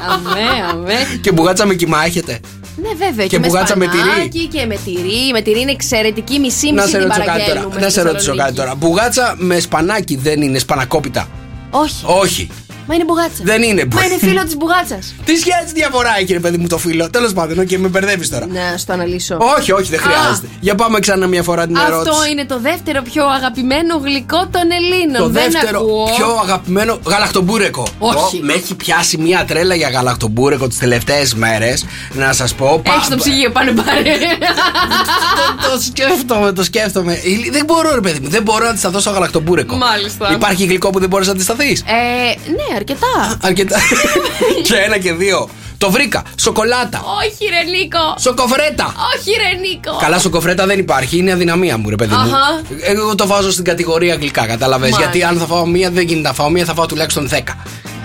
Αμέ, 0.10 0.42
αμέ. 0.72 0.94
και 1.22 1.32
μπουγάτσα 1.32 1.66
με 1.66 1.74
κοιμά 1.74 2.06
έχετε. 2.06 2.40
Ναι, 2.76 3.06
βέβαια. 3.06 3.26
Και 3.28 3.40
με 3.40 3.48
μπουγάτσα 3.48 3.78
με 3.78 3.86
τυρί. 3.88 3.98
σπανάκι 4.04 4.48
Και 4.48 4.66
με 4.66 4.76
τυρί. 4.86 5.32
Με 5.34 5.42
τυρί 5.42 5.60
είναι 5.62 5.72
εξαιρετική. 5.72 6.40
Μισή 6.40 6.72
Να 6.72 6.82
μισή 6.82 6.88
σε 6.94 6.98
την 6.98 7.08
ρωτήσω 7.08 7.20
κάτι 7.26 7.30
παραγγέλνουμε. 7.32 7.70
τώρα. 7.70 7.80
Να 7.84 7.90
στη 7.90 8.00
σε 8.00 8.02
ρωτήσω 8.02 8.18
Θεσσαλονίκη. 8.32 8.44
κάτι 8.56 8.56
τώρα. 8.56 8.76
Μπουγάτσα 8.76 9.36
με 9.38 9.60
σπανάκι 9.60 10.16
δεν 10.16 10.42
είναι 10.42 10.60
σπανακόπιτα; 10.60 11.28
Όχι. 11.70 12.04
Όχι. 12.06 12.50
Μα 12.88 12.96
είναι 12.96 13.04
μπουγάτσα. 13.04 13.42
Δεν 13.44 13.62
είναι. 13.64 13.88
Μα 13.94 14.06
είναι 14.06 14.18
φίλο 14.18 14.44
της 14.44 14.56
μπουγάτσας. 14.58 15.16
Τι 15.26 15.36
σχέση 15.36 15.74
διαφορά 15.74 16.10
έχει, 16.20 16.34
ρε 16.34 16.40
παιδί 16.40 16.58
μου, 16.58 16.68
το 16.68 16.78
φίλο; 16.78 17.10
Τέλος 17.10 17.34
πάντων, 17.34 17.66
και 17.66 17.78
με 17.78 17.88
μπερδεύεις 17.88 18.30
τώρα. 18.30 18.48
Να 18.48 18.78
στο 18.78 18.94
αναλύσω. 18.94 19.38
Όχι, 19.58 19.72
όχι, 19.72 19.90
δεν 19.90 20.00
χρειάζεται. 20.00 20.48
Για 20.60 20.76
πάμε 20.76 21.00
ξανά 21.00 21.28
μια 21.28 21.44
φορά 21.44 21.68
την 21.68 21.76
ερώτηση. 21.76 22.10
Αυτό 22.10 22.26
είναι 22.32 22.46
το 22.46 22.60
δεύτερο 22.60 23.02
πιο 23.02 23.26
αγαπημένο 23.28 23.98
γλυκό 23.98 24.38
των 24.52 24.62
Ελλήνων. 24.72 25.22
Το 25.22 25.30
Δεν 25.30 25.52
δεύτερο 25.52 25.80
ακούω. 25.80 26.06
πιο 26.18 26.28
αγαπημένο 26.44 27.00
γαλακτομπούρεκο. 27.08 27.88
Όχι. 28.00 28.38
Ω, 28.38 28.40
Με 28.46 28.54
έχει 28.54 28.76
πιάσει 28.76 29.18
μια 29.18 29.46
τρέλα 29.48 29.76
για 29.76 29.90
γαλακτομπούρεκο 29.90 30.68
τις 30.68 30.78
τελευταίες 30.78 31.34
μέρες. 31.34 31.86
Να 32.14 32.34
σας 32.34 32.54
πω. 32.54 32.82
πα- 32.84 32.94
Έχεις 32.96 33.08
το 33.08 33.16
ψυγείο, 33.18 33.52
πάνε 33.52 33.72
πάρε. 33.72 34.02
το, 34.02 35.70
το 35.76 35.82
σκέφτομαι, 35.82 36.52
το 36.52 36.64
σκέφτομαι. 36.64 37.14
Ε, 37.14 37.52
Δεν 37.52 37.66
μπορώ, 37.66 37.94
ρε 37.96 38.02
παιδί 38.02 38.20
μου, 38.20 38.30
δεν 38.30 38.44
μπορώ 38.44 38.66
να 38.66 38.74
τη 38.74 38.82
τα 38.82 38.90
δώσω 38.90 39.10
γαλακτομπούρεκο. 39.12 39.76
Μάλιστα. 39.76 40.32
Υπάρχει 40.34 40.66
γλυκό 40.66 40.90
που 40.90 41.00
δεν 41.00 41.10
μπορείς 41.10 41.28
να 41.28 41.36
τη 41.36 41.44
σταθεί. 41.44 41.72
ε, 41.72 42.52
ναι, 42.52 42.75
αρκετά. 42.76 43.38
Αρκετά. 43.42 43.78
και 44.68 44.76
ένα 44.76 44.98
και 44.98 45.14
δύο. 45.14 45.50
Το 45.78 45.92
βρήκα. 45.92 46.24
Σοκολάτα. 46.42 47.04
Όχι, 47.20 47.50
ρε 47.50 47.70
Νίκο. 47.70 48.16
Σοκοφρέτα. 48.20 48.94
Όχι, 49.16 49.32
ρε 49.38 49.60
Νίκο. 49.60 49.98
Καλά, 50.00 50.20
σοκοφρέτα 50.20 50.66
δεν 50.66 50.80
υπάρχει. 50.80 51.18
Είναι 51.18 51.32
αδυναμία 51.32 51.78
μου, 51.78 51.90
ρε 51.90 51.96
παιδί 51.96 52.14
μου. 52.14 52.20
Αχα. 52.20 52.62
Εγώ 52.82 53.16
το 53.16 53.28
βάζω 53.28 53.52
στην 53.52 53.64
κατηγορία 53.64 54.16
γλυκά, 54.16 54.46
κατάλαβες; 54.46 54.92
Μάλιστα. 54.92 55.12
Γιατί 55.12 55.24
αν 55.24 55.38
θα 55.38 55.46
φάω 55.46 55.66
μία, 55.66 55.90
δεν 55.90 56.04
γίνεται 56.08 56.28
να 56.28 56.34
φάω 56.34 56.50
μία, 56.50 56.66
θα 56.66 56.74
φάω 56.74 56.86
τουλάχιστον 56.86 57.30
10. 57.30 57.40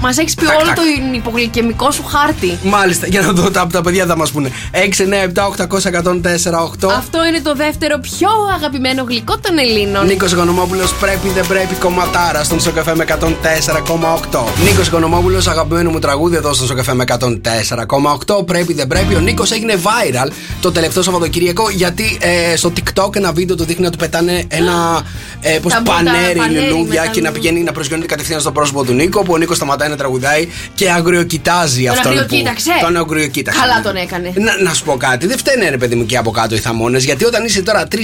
Μας 0.02 0.18
έχεις 0.18 0.34
πει 0.34 0.44
Τακ, 0.44 0.56
όλο 0.56 0.66
τακ. 0.66 0.74
το 0.76 0.82
υπογλυκαιμικό 1.14 1.90
σου 1.90 2.04
χάρτη. 2.04 2.58
Μάλιστα, 2.62 3.06
για 3.06 3.20
να 3.20 3.32
δω 3.32 3.50
τα, 3.50 3.66
τα 3.72 3.80
παιδιά 3.82 4.06
θα 4.06 4.16
μας 4.16 4.30
πούνε. 4.30 4.50
6, 4.72 4.76
9, 4.78 5.24
7, 5.34 5.46
800, 5.46 5.90
104, 5.90 6.60
8. 6.86 6.90
Αυτό 6.96 7.24
είναι 7.26 7.40
το 7.42 7.54
δεύτερο 7.54 7.98
πιο 7.98 8.28
αγαπημένο 8.54 9.04
γλυκό 9.08 9.38
των 9.38 9.58
Ελλήνων. 9.58 10.06
Νίκος 10.06 10.32
Οικονομόπουλο 10.32 10.84
πρέπει 11.00 11.28
δεν 11.28 11.46
πρέπει 11.46 11.74
κομματάρα 11.74 12.44
στον 12.44 12.60
Σοκαφέ 12.60 12.94
με 12.94 13.04
104,8. 13.08 14.40
Νίκος 14.64 14.86
Οικονομόπουλο, 14.86 15.38
αγαπημένο 15.48 15.90
μου 15.90 15.98
τραγούδι 15.98 16.36
εδώ 16.36 16.52
στον 16.52 16.66
Σοκαφέ 16.66 16.94
με 16.94 17.04
104,8. 17.08 18.46
Πρέπει 18.46 18.72
δεν 18.72 18.86
πρέπει. 18.86 19.14
Ο 19.14 19.20
Νίκος 19.20 19.50
έγινε 19.50 19.74
viral 19.82 20.30
το 20.60 20.72
τελευταίο 20.72 21.02
Σαββατοκύριακο 21.02 21.70
γιατί 21.70 22.18
ε, 22.20 22.56
στο 22.56 22.72
TikTok 22.76 23.16
ένα 23.16 23.32
βίντεο 23.32 23.56
του 23.56 23.64
δείχνει 23.64 23.84
να 23.84 23.90
του 23.90 23.98
πετάνε 23.98 24.44
ένα 24.48 25.02
ε, 25.40 25.58
πώς, 25.62 25.72
Τα 25.72 25.80
μπουτα- 25.80 25.92
πανέρι 25.96 26.38
πανέρι 26.38 26.64
λουλούδια 26.70 27.00
με 27.00 27.06
τα 27.06 27.12
και 27.12 27.20
να 27.20 27.28
λου- 27.30 27.38
πηγαίνει 27.38 27.62
να 27.62 27.72
προσγειώνεται 27.72 28.08
κατευθείαν 28.08 28.40
στο 28.40 28.52
πρόσωπο 28.52 28.84
του 28.84 28.92
Νίκο. 28.92 29.22
Που 29.22 29.32
ο 29.32 29.36
Νίκος 29.36 29.56
σταματάει 29.56 29.88
να 29.90 29.96
τραγουδάει 29.96 30.48
και 30.74 30.90
αγριοκοιτάζει 30.90 31.82
Τον 31.82 31.92
αυτόν 31.92 32.12
που. 32.12 32.18
αγριοκοίταξε. 32.18 32.70
Τον 32.80 32.96
αγριοκοίταξε. 32.96 33.60
Καλά 33.60 33.80
τον 33.82 33.96
έκανε. 33.96 34.32
Να, 34.36 34.62
να 34.62 34.74
σου 34.74 34.84
πω 34.84 34.96
κάτι, 34.96 35.26
δεν 35.26 35.38
φταίνε 35.38 35.68
ρε 35.68 35.76
παιδί 35.76 35.94
μου 35.94 36.06
και 36.06 36.16
από 36.16 36.30
κάτω 36.30 36.54
οι 36.54 36.58
θαμώνες. 36.58 37.04
Γιατί 37.04 37.24
όταν 37.24 37.44
είσαι 37.44 37.62
τώρα 37.62 37.88
3-4 37.92 37.96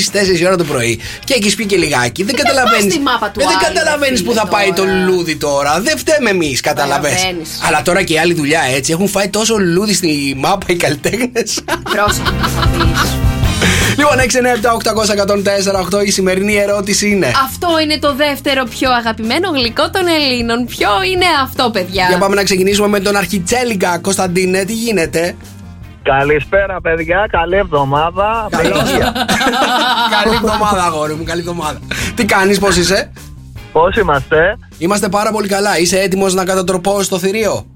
ώρα 0.47 0.57
το 0.57 0.64
πρωί 0.64 1.00
και 1.25 1.35
έχεις 1.35 1.55
πει 1.55 1.66
και 1.66 1.76
λιγάκι, 1.76 2.23
δεν 2.23 2.35
καταλαβαίνει. 2.35 2.83
πας 2.83 2.93
στη 2.93 3.00
μάπα 3.02 3.31
του 3.31 3.38
δεν 3.40 3.49
άλλου, 3.49 3.59
καταλαβαίνεις 3.75 4.21
ρε 4.21 4.26
που 4.26 4.33
θα 4.33 4.40
φίλε, 4.40 4.52
πάει 4.52 4.69
το 4.73 4.75
τώρα. 4.75 4.93
λουλούδι 4.93 5.37
τώρα. 5.37 5.81
Δεν 5.81 5.99
φταίμε 5.99 6.31
εμείς, 6.31 6.61
καταλαβες 6.61 7.11
Καταλαβαίνεις. 7.11 7.59
Αλλά 7.66 7.83
τώρα 7.83 8.02
και 8.02 8.12
η 8.12 8.19
άλλη 8.19 8.35
δουλειά 8.35 8.61
έτσι 8.75 8.93
έχουν 8.93 9.09
φάει 9.09 9.28
τόσο 9.28 9.57
λουλούδι 9.57 9.95
στη 9.95 10.35
μάπα 10.37 10.66
οι 10.69 10.75
καλλιτέχνες. 10.76 11.61
Πρόσεχε 11.93 12.31
τι 12.43 12.49
θα 12.49 12.69
πεις. 12.69 13.45
Λοιπόν, 13.96 14.16
697 14.18 14.72
800 15.92 16.00
1048 16.00 16.06
η 16.06 16.10
σημερινή 16.10 16.54
ερώτηση 16.54 17.08
είναι. 17.10 17.26
Αυτό 17.44 17.68
είναι 17.82 17.98
το 17.98 18.14
δεύτερο 18.14 18.64
πιο 18.64 18.92
αγαπημένο 18.92 19.48
γλυκό 19.50 19.90
των 19.90 20.02
Ελλήνων. 20.06 20.66
Ποιο 20.66 20.88
είναι 21.12 21.25
αυτό, 21.42 21.70
παιδιά; 21.70 22.06
Για 22.08 22.18
πάμε 22.18 22.34
να 22.34 22.42
ξεκινήσουμε 22.42 22.88
με 22.88 23.00
τον 23.00 23.16
Αρχιτσέλικα. 23.16 23.98
Κωνσταντίνε, 23.98 24.64
τι 24.64 24.72
γίνεται; 24.72 25.36
Καλησπέρα, 26.02 26.81
παιδιά. 26.81 27.26
Καλή 27.31 27.57
εβδομάδα. 27.57 28.48
Με 28.52 28.62
υγεία. 28.62 29.12
καλή 30.22 30.35
εβδομάδα, 30.35 30.85
αγόρι 30.85 31.14
μου, 31.14 31.24
καλή 31.24 31.40
εβδομάδα. 31.40 31.78
τι 32.14 32.24
κάνεις, 32.24 32.59
πώς 32.59 32.76
είσαι; 32.76 33.12
Πώς 33.72 33.96
είμαστε, 33.96 34.59
Είμαστε 34.78 35.09
πάρα 35.09 35.31
πολύ 35.31 35.48
καλά. 35.48 35.78
Είσαι 35.78 35.98
έτοιμος 35.98 36.35
να 36.35 36.44
κατατροπώσει 36.44 37.09
το 37.09 37.18
θηρίο; 37.18 37.66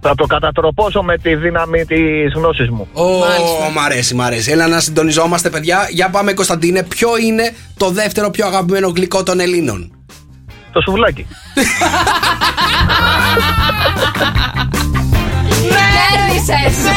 Θα 0.00 0.14
το 0.14 0.26
κατατροπώσω 0.26 1.02
με 1.02 1.18
τη 1.18 1.34
δύναμη 1.34 1.84
της 1.84 2.32
γνώσης 2.34 2.70
μου. 2.70 2.88
Ω, 2.92 3.04
μ' 3.74 3.78
αρέσει, 3.78 4.14
μ' 4.14 4.20
αρέσει. 4.20 4.50
Έλα 4.50 4.66
να 4.66 4.80
συντονιζόμαστε, 4.80 5.50
παιδιά. 5.50 5.86
Για 5.90 6.08
πάμε, 6.08 6.32
Κωνσταντίνε. 6.32 6.82
Ποιο 6.82 7.08
είναι 7.16 7.54
το 7.76 7.90
δεύτερο 7.90 8.30
πιο 8.30 8.46
αγαπημένο 8.46 8.88
γλυκό 8.88 9.22
των 9.22 9.40
Ελλήνων; 9.40 9.92
Το 10.72 10.80
σουβλάκι. 10.80 11.26
Κέρδισες. 15.60 16.90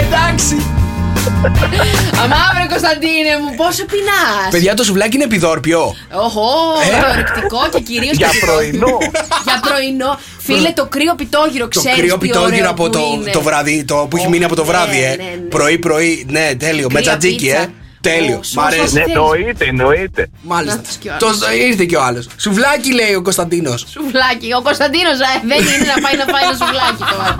Εντάξει. 0.00 0.56
Αμαύρε 2.22 2.64
Κωνσταντίνε 2.68 3.32
μου, 3.42 3.54
πόσο 3.56 3.84
πεινάς 3.90 4.48
Παιδιά, 4.50 4.74
το 4.74 4.84
σουβλάκι 4.84 5.14
είναι 5.16 5.24
επιδόρπιο. 5.24 5.94
Οχο, 6.12 6.48
Ε. 6.92 7.00
το 7.00 7.06
ορυκτικό 7.12 7.60
και 7.72 7.80
κυρίως. 7.80 8.16
Για 8.16 8.28
πρωινό. 8.40 8.98
Για 9.44 9.60
πρωινό. 9.60 10.18
Φίλε, 10.38 10.72
το 10.72 10.86
κρύο 10.86 11.14
πιτόγυρο, 11.14 11.68
Το 11.68 11.80
ξέρεις 11.80 11.98
κρύο 11.98 12.18
τι 12.18 12.26
πιτόγυρο 12.26 12.56
ωραίο 12.56 12.70
από 12.70 12.82
που 12.82 12.90
το, 12.90 13.00
είναι. 13.20 13.30
το 13.30 13.40
βράδυ, 13.42 13.84
το 13.84 14.06
που 14.10 14.16
έχει 14.16 14.26
Ω, 14.26 14.30
μείνει 14.30 14.44
από 14.44 14.56
το 14.56 14.62
ναι, 14.64 14.68
βράδυ, 14.68 15.02
ε. 15.04 15.08
ναι, 15.08 15.14
ναι. 15.14 15.30
Πρωί-πρωί, 15.48 16.26
ναι, 16.30 16.50
τέλειο. 16.58 16.86
Με 16.92 16.98
Κρύα 17.00 17.10
τζατζίκι, 17.10 17.44
πίτσα. 17.44 17.58
ε. 17.60 17.68
Τέλειο. 18.00 18.34
Ω, 18.36 18.38
Μ' 18.38 18.42
σως, 18.42 18.64
αρέσει. 18.64 18.80
Ναι, 18.94 19.00
θέλεις. 19.00 19.14
εννοείται, 19.14 19.64
εννοείται. 19.64 20.28
Μάλιστα. 20.42 20.76
Να 20.76 20.82
τους 20.82 20.96
κι 20.96 21.08
ο 21.08 21.12
άλλος. 21.20 21.38
Το 21.38 21.52
ήρθε 21.68 21.84
και 21.84 21.96
ο 21.96 22.02
άλλος. 22.02 22.28
Σουβλάκι 22.36 22.92
λέει 22.94 23.14
ο 23.14 23.22
Κωνσταντίνος. 23.22 23.84
Σουβλάκι. 23.88 24.52
Ο 24.58 24.62
Κωνσταντίνος 24.62 25.16
δεν 25.50 25.58
είναι 25.58 25.86
να 25.94 26.02
πάει 26.04 26.16
να 26.22 26.24
φάει 26.32 26.44
ένα 26.48 26.56
σουβλάκι 26.60 27.02
τώρα. 27.12 27.30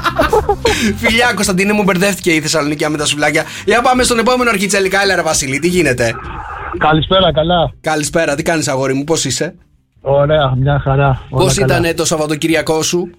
Φιλιά, 1.02 1.32
Κωνσταντίνε 1.34 1.72
μου 1.72 1.82
μπερδεύτηκε 1.82 2.30
η 2.34 2.40
Θεσσαλονίκη 2.40 2.88
με 2.88 2.96
τα 2.98 3.04
σουβλάκια. 3.06 3.44
Για 3.64 3.80
πάμε 3.80 4.02
στον 4.02 4.18
επόμενο 4.18 4.50
αρχιτσελικά. 4.50 5.02
Έλα, 5.02 5.14
ρε 5.14 5.22
Βασίλη, 5.22 5.58
τι 5.58 5.68
γίνεται; 5.68 6.14
Καλησπέρα, 6.78 7.32
καλά. 7.32 7.72
Καλησπέρα, 7.80 8.34
τι 8.34 8.42
κάνεις, 8.42 8.68
αγόρι 8.68 8.94
μου, 8.94 9.04
πώς 9.04 9.24
είσαι; 9.24 9.54
Ωραία, 10.00 10.54
μια 10.56 10.80
χαρά. 10.84 11.22
Πώς 11.30 11.42
Όλα 11.58 11.66
καλά. 11.66 11.78
ήταν 11.80 11.96
το 11.96 12.04
Σαββατοκύριακό 12.04 12.82
σου; 12.82 13.10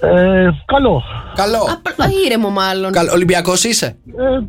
Ε, 0.00 0.48
καλό. 0.64 1.02
Καλό. 1.34 1.68
Απλά 1.86 2.06
ήρεμο 2.26 2.50
μάλλον. 2.50 2.92
Καλό. 2.92 3.12
Ολυμπιακός 3.12 3.64
είσαι; 3.64 3.86
Ε, 3.86 4.44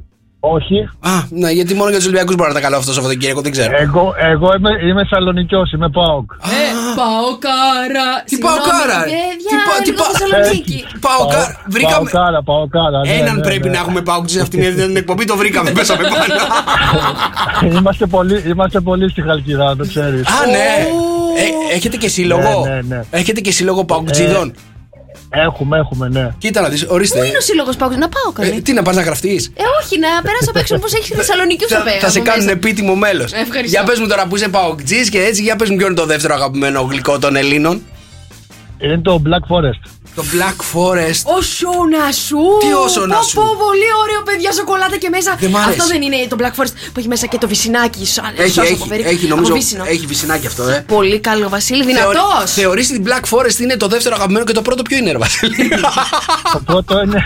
όχι. 0.46 0.78
Α, 1.00 1.16
ναι, 1.30 1.50
γιατί 1.52 1.74
μόνο 1.74 1.90
για 1.90 1.98
τους 1.98 2.08
Ολυμπιακούς 2.08 2.36
μπορεί 2.36 2.50
να 2.50 2.56
τα 2.56 2.62
καλό 2.62 2.76
αυτό 2.76 2.88
το 2.88 2.94
Σαββατοκύριακο, 2.94 3.42
δεν 3.42 3.52
ξέρω. 3.52 3.72
Εγώ, 3.78 4.14
εγώ 4.32 4.48
είμαι, 4.58 4.70
είμαι 4.90 5.04
Σαλονικιός, 5.10 5.72
είμαι 5.72 5.90
ΠΑΟΚ. 5.90 6.32
Ε, 6.32 6.64
Παοκάρα. 7.00 8.08
Τι 8.30 8.38
Παοκάρα, 8.38 8.98
ρε. 9.06 9.12
Τι 9.50 9.56
πα- 9.68 9.82
τι 9.84 9.92
Τι 9.92 9.92
πα- 10.00 10.04
Θεσσαλονίκη. 10.12 10.86
Πάω, 11.06 11.22
βρήκαμε. 11.68 12.10
Παοκάρα, 12.12 12.44
Παοκάρα. 12.44 13.00
ναι, 13.06 13.14
Έναν 13.14 13.36
ναι, 13.36 13.42
πρέπει 13.42 13.68
ναι. 13.70 13.74
να 13.76 13.80
έχουμε 13.84 14.02
πάω 14.02 14.22
σε 14.28 14.42
αυτήν 14.42 14.76
την 14.76 14.96
εκπομπή, 14.96 15.26
το 15.26 15.36
βρήκαμε, 15.38 15.70
πέσαμε 15.78 16.04
πάνω. 16.04 17.74
είμαστε, 17.78 18.06
πολύ, 18.06 18.44
είμαστε 18.48 18.80
πολύ 18.80 19.10
στη 19.10 19.22
Χαλκιδά, 19.22 19.76
το 19.76 19.86
ξέρεις. 19.88 20.28
Α, 20.28 20.46
ναι. 20.56 20.68
Ε, 21.42 21.76
έχετε 21.76 21.98
και 21.98 22.08
σύλλογο; 22.08 22.66
Ναι, 22.68 22.74
ναι, 22.74 22.82
ναι. 22.88 23.02
Έχετε 23.10 23.40
και 23.42 23.52
σύλλογο 23.52 23.86
παουκτζίδων. 23.86 24.54
Έχουμε, 25.36 25.78
έχουμε, 25.78 26.08
ναι. 26.10 26.30
Κοίτα 26.38 26.62
να 26.62 26.70
δεις, 26.70 26.82
Πού 26.86 26.94
ορίστε. 26.94 27.26
είναι 27.28 27.38
ο 27.38 27.42
σύλλογος 27.42 27.76
Πάοκ, 27.76 27.92
να 27.96 28.10
πάω 28.10 28.46
Ε, 28.46 28.50
καλέ. 28.50 28.62
τι 28.62 28.74
να 28.74 28.82
πας 28.82 28.96
να 28.96 29.02
γραφτείς; 29.02 29.46
Ε, 29.56 29.64
όχι, 29.84 30.00
να 30.00 30.08
περάσω 30.22 30.50
απ' 30.50 30.56
έξω 30.56 30.78
πώ 30.78 30.86
έχει 30.98 31.14
Θεσσαλονίκη 31.14 31.66
Θα, 31.66 31.84
θα 32.00 32.10
σε 32.10 32.20
κάνουν 32.20 32.48
επίτιμο 32.50 32.96
μέλος. 32.96 33.32
Ευχαριστώ. 33.34 33.68
Για 33.70 33.84
πες 33.84 34.00
μου 34.00 34.08
τώρα 34.08 34.28
που 34.28 34.36
είσαι 34.36 34.48
παοκτζή 34.50 35.10
και 35.10 35.24
έτσι, 35.24 35.42
για 35.42 35.56
πες 35.56 35.70
μου 35.70 35.76
ποιο 35.76 35.86
είναι 35.86 35.96
το 35.96 36.06
δεύτερο 36.06 36.34
αγαπημένο 36.34 36.82
γλυκό 36.82 37.20
των 37.20 37.36
Ελλήνων. 37.36 37.82
είναι 38.80 38.98
το 38.98 39.22
Black 39.26 39.56
Forest. 39.56 39.90
Το 40.16 40.24
Black 40.34 40.58
Forest. 40.74 41.22
Ο 41.38 41.42
σώνα 41.42 42.12
σου! 42.12 42.38
Τι 42.60 42.74
ο 42.84 42.88
σώνα 42.88 43.16
Πω, 43.18 43.24
σου; 43.24 43.36
πω, 43.36 43.44
πολύ 43.66 43.90
ωραίο, 44.04 44.22
παιδιά, 44.24 44.52
σοκολάτα 44.52 44.98
και 44.98 45.10
μέσα. 45.10 45.36
Δεν 45.40 45.50
μ' 45.50 45.56
άρεσε. 45.58 45.70
Αυτό 45.70 45.88
δεν 45.88 46.02
είναι 46.02 46.16
το 46.30 46.36
Black 46.40 46.54
Forest 46.62 46.74
που 46.94 47.00
έχει 47.00 47.08
μέσα 47.08 47.26
και 47.28 47.38
το 47.38 47.48
βυσινάκι. 47.48 48.06
Σαν, 48.06 48.34
Έχει, 48.38 48.52
σως 48.52 48.64
έχει, 48.64 48.74
από 48.74 48.86
περί- 48.88 49.06
έχει, 49.06 49.26
από 49.26 49.36
νομίζω. 49.36 49.54
βύσσινο. 49.54 49.84
Έχει 49.88 50.06
βυσινάκι 50.06 50.48
αυτό, 50.48 50.64
ε. 50.64 50.84
Πολύ 50.88 51.20
καλό, 51.20 51.50
Βασίλη, 51.50 51.86
δυνατός. 51.86 52.44
Θεωρείς 52.46 52.88
την 52.88 53.04
Black 53.08 53.26
Forest 53.38 53.60
είναι 53.60 53.78
το 53.78 53.88
δεύτερο 53.88 54.16
αγαπημένο 54.16 54.46
και 54.46 54.54
το 54.54 54.62
πρώτο 54.62 54.82
ποιο 54.82 54.98
είναι, 54.98 55.12
ρε 55.12 55.18
Βασίλη; 55.18 55.70
το 56.54 56.62
πρώτο 56.66 57.02
είναι, 57.02 57.26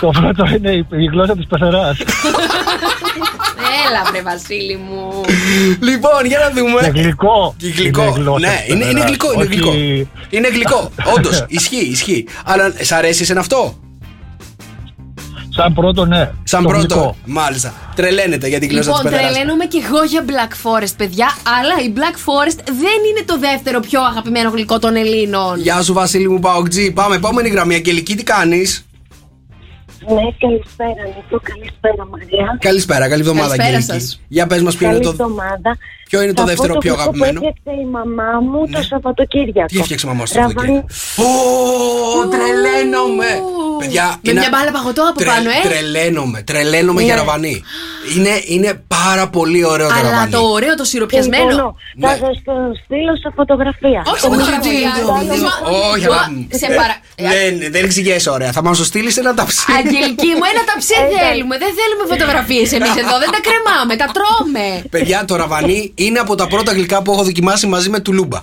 το 0.00 0.10
πρώτο 0.20 0.44
είναι 0.54 0.70
η, 0.70 0.86
η 0.90 1.04
γλώσσα 1.12 1.36
της 1.36 1.46
πεθεράς. 1.46 1.96
Έλα, 3.88 4.02
βρε, 4.10 4.22
Βασίλη 4.22 4.76
μου. 4.76 5.20
λοιπόν, 5.80 6.20
για 6.26 6.38
να 6.38 6.50
δούμε. 6.50 6.80
Και 6.92 7.00
γλυκό. 7.00 7.54
Και 7.58 7.68
γλυκό. 7.68 8.02
Είναι 8.02 8.10
γλώσσα 8.16 8.38
ναι, 8.48 8.56
της 8.64 8.74
είναι, 8.74 8.84
είναι 8.84 8.92
πεθεράς, 8.92 9.08
γλυκό, 9.08 9.32
είναι 9.32 9.42
όχι- 9.42 9.52
γλυκό. 9.54 9.72
Είναι 10.30 10.48
γλυκό. 10.48 10.90
Όντως, 11.16 11.44
ισχύει, 11.48 11.86
ισχύει. 11.90 12.26
Αλλά 12.44 12.72
σ' 12.80 12.92
αρέσει 12.92 13.22
εσένα 13.22 13.40
αυτό; 13.40 13.78
Σαν 15.48 15.74
πρώτο, 15.74 16.04
ναι. 16.06 16.30
Σαν 16.44 16.62
Το 16.62 16.68
πρώτο. 16.68 16.94
γλυκό. 16.94 17.16
Μάλιστα. 17.24 17.74
Τρελαίνεται 17.94 18.48
για 18.48 18.58
την 18.58 18.68
γλώσσα 18.68 18.88
Λοιπόν, 18.88 19.02
της 19.02 19.10
πεθερά. 19.10 19.30
τρελαίνομαι 19.32 19.64
και 19.64 19.82
εγώ 19.86 20.02
για 20.04 20.24
Black 20.26 20.52
Forest, 20.52 20.92
παιδιά. 20.96 21.28
Αλλά 21.60 21.74
η 21.86 21.92
Black 21.96 22.14
Forest 22.14 22.58
δεν 22.64 22.98
είναι 23.10 23.22
το 23.26 23.38
δεύτερο 23.38 23.80
πιο 23.80 24.00
αγαπημένο 24.02 24.50
γλυκό 24.50 24.78
των 24.78 24.96
Ελλήνων. 24.96 25.60
Γεια 25.60 25.82
σου, 25.82 25.92
Βασίλη 25.92 26.28
μου, 26.28 26.38
Παοκτζή. 26.38 26.90
Πάμε, 26.90 27.14
επόμενη 27.14 27.48
γραμμή. 27.48 27.74
Αγγελική, 27.74 28.14
τι 28.16 28.22
κάνεις; 28.22 28.85
Ναι, 30.14 30.26
καλησπέρα, 30.44 31.02
Νίκο. 31.16 31.40
Καλησπέρα, 31.42 32.06
Μαρία. 32.10 32.56
Καλησπέρα, 32.60 33.08
καλή 33.08 33.20
εβδομάδα, 33.20 33.56
Καλησπέρα 33.56 33.76
Αγγελική. 33.76 34.06
σας. 34.06 34.20
Για 34.28 34.46
πες 34.46 34.62
μας, 34.62 34.76
ποιο 34.76 34.86
είναι 34.86 34.94
Καλή 34.98 35.06
το. 35.06 35.10
εβδομάδα. 35.22 35.70
Ποιο 36.08 36.22
είναι 36.22 36.32
το 36.32 36.40
Θα 36.42 36.48
δεύτερο 36.48 36.72
πω 36.72 36.78
πιο 36.82 36.94
γλυκό 36.94 37.08
αγαπημένο; 37.08 37.40
Που 37.40 37.46
έφτιαξε 37.46 37.80
η 37.80 37.86
μαμά 37.96 38.30
μου 38.40 38.60
το 38.74 38.82
Σαββατοκύριακο. 38.82 39.66
Τι 39.66 39.78
έφτιαξε 39.78 40.06
η 40.06 40.08
μαμά 40.10 40.26
σου 40.26 40.34
Ραβάνι- 40.34 40.58
Σαββατοκύριακο; 40.58 42.20
Ω, 42.20 42.28
τρελαίνομαι. 42.32 43.30
Παιδιά, 43.78 44.16
Με 44.26 44.32
μια 44.32 44.48
μπάλα 44.52 44.70
παγωτό 44.70 45.02
από 45.10 45.24
πάνω, 45.24 45.50
ε. 45.50 45.68
Τρελαίνομαι, 45.68 46.42
τρελαίνομαι 46.42 47.00
Ναι. 47.00 47.06
για 47.06 47.16
ραβανί. 47.16 47.62
Είναι, 48.16 48.34
είναι 48.46 48.82
πάρα 48.88 49.28
πολύ 49.28 49.64
ωραίο 49.64 49.88
το 49.88 49.94
Αλλά 49.98 50.10
ραβανί. 50.10 50.30
το 50.30 50.38
ωραίο, 50.40 50.74
το 50.74 50.84
σιροπιασμένο. 50.84 51.42
Συμφωνώ. 51.50 51.76
Ναι. 51.96 52.06
Θα 52.08 52.12
σας 52.16 52.36
το 52.44 52.52
στείλω 52.84 53.16
σε 53.22 53.28
φωτογραφία. 53.36 54.02
Όχι, 54.12 54.20
Το 54.20 54.26
όχι, 54.28 54.36
μήνυμα 54.36 54.56
όχι, 55.16 55.24
μου. 55.24 55.30
όχι, 55.32 55.40
Άλλο- 55.40 55.90
όχι. 55.90 55.94
Όχι, 55.96 56.06
Μα, 56.08 56.14
αγάπη 56.14 56.30
μου. 56.34 56.46
σε 56.62 56.66
παρα- 56.78 56.98
Δεν, 57.34 57.52
δεν 57.74 57.84
εξηγέσαι 57.84 58.30
ωραία. 58.30 58.52
Θα 58.52 58.62
μας 58.62 58.78
το 58.78 58.84
στείλεις 58.84 59.16
ένα 59.16 59.34
ταψί. 59.34 59.64
Αγγελική 59.78 60.26
μου, 60.38 60.44
ένα 60.52 60.62
ταψί 60.70 60.94
θέλουμε. 61.18 61.54
Δεν 61.58 61.70
θέλουμε 61.78 62.04
φωτογραφίες 62.12 62.72
εμείς 62.72 62.94
εδώ. 63.02 63.14
Δεν 63.22 63.30
τα 63.36 63.40
κρεμάμε, 63.46 63.92
τα 64.02 64.06
τρώμε. 64.16 64.66
Παιδιά, 64.90 65.24
το 65.24 65.36
ραβανί 65.36 65.92
είναι 65.94 66.18
από 66.18 66.34
τα 66.34 66.46
πρώτα 66.46 66.72
γλυκά 66.72 67.02
που 67.02 67.12
έχω 67.12 67.22
δοκιμάσει 67.22 67.66
μαζί 67.66 67.88
με 67.90 68.00
τουλούμπα. 68.00 68.40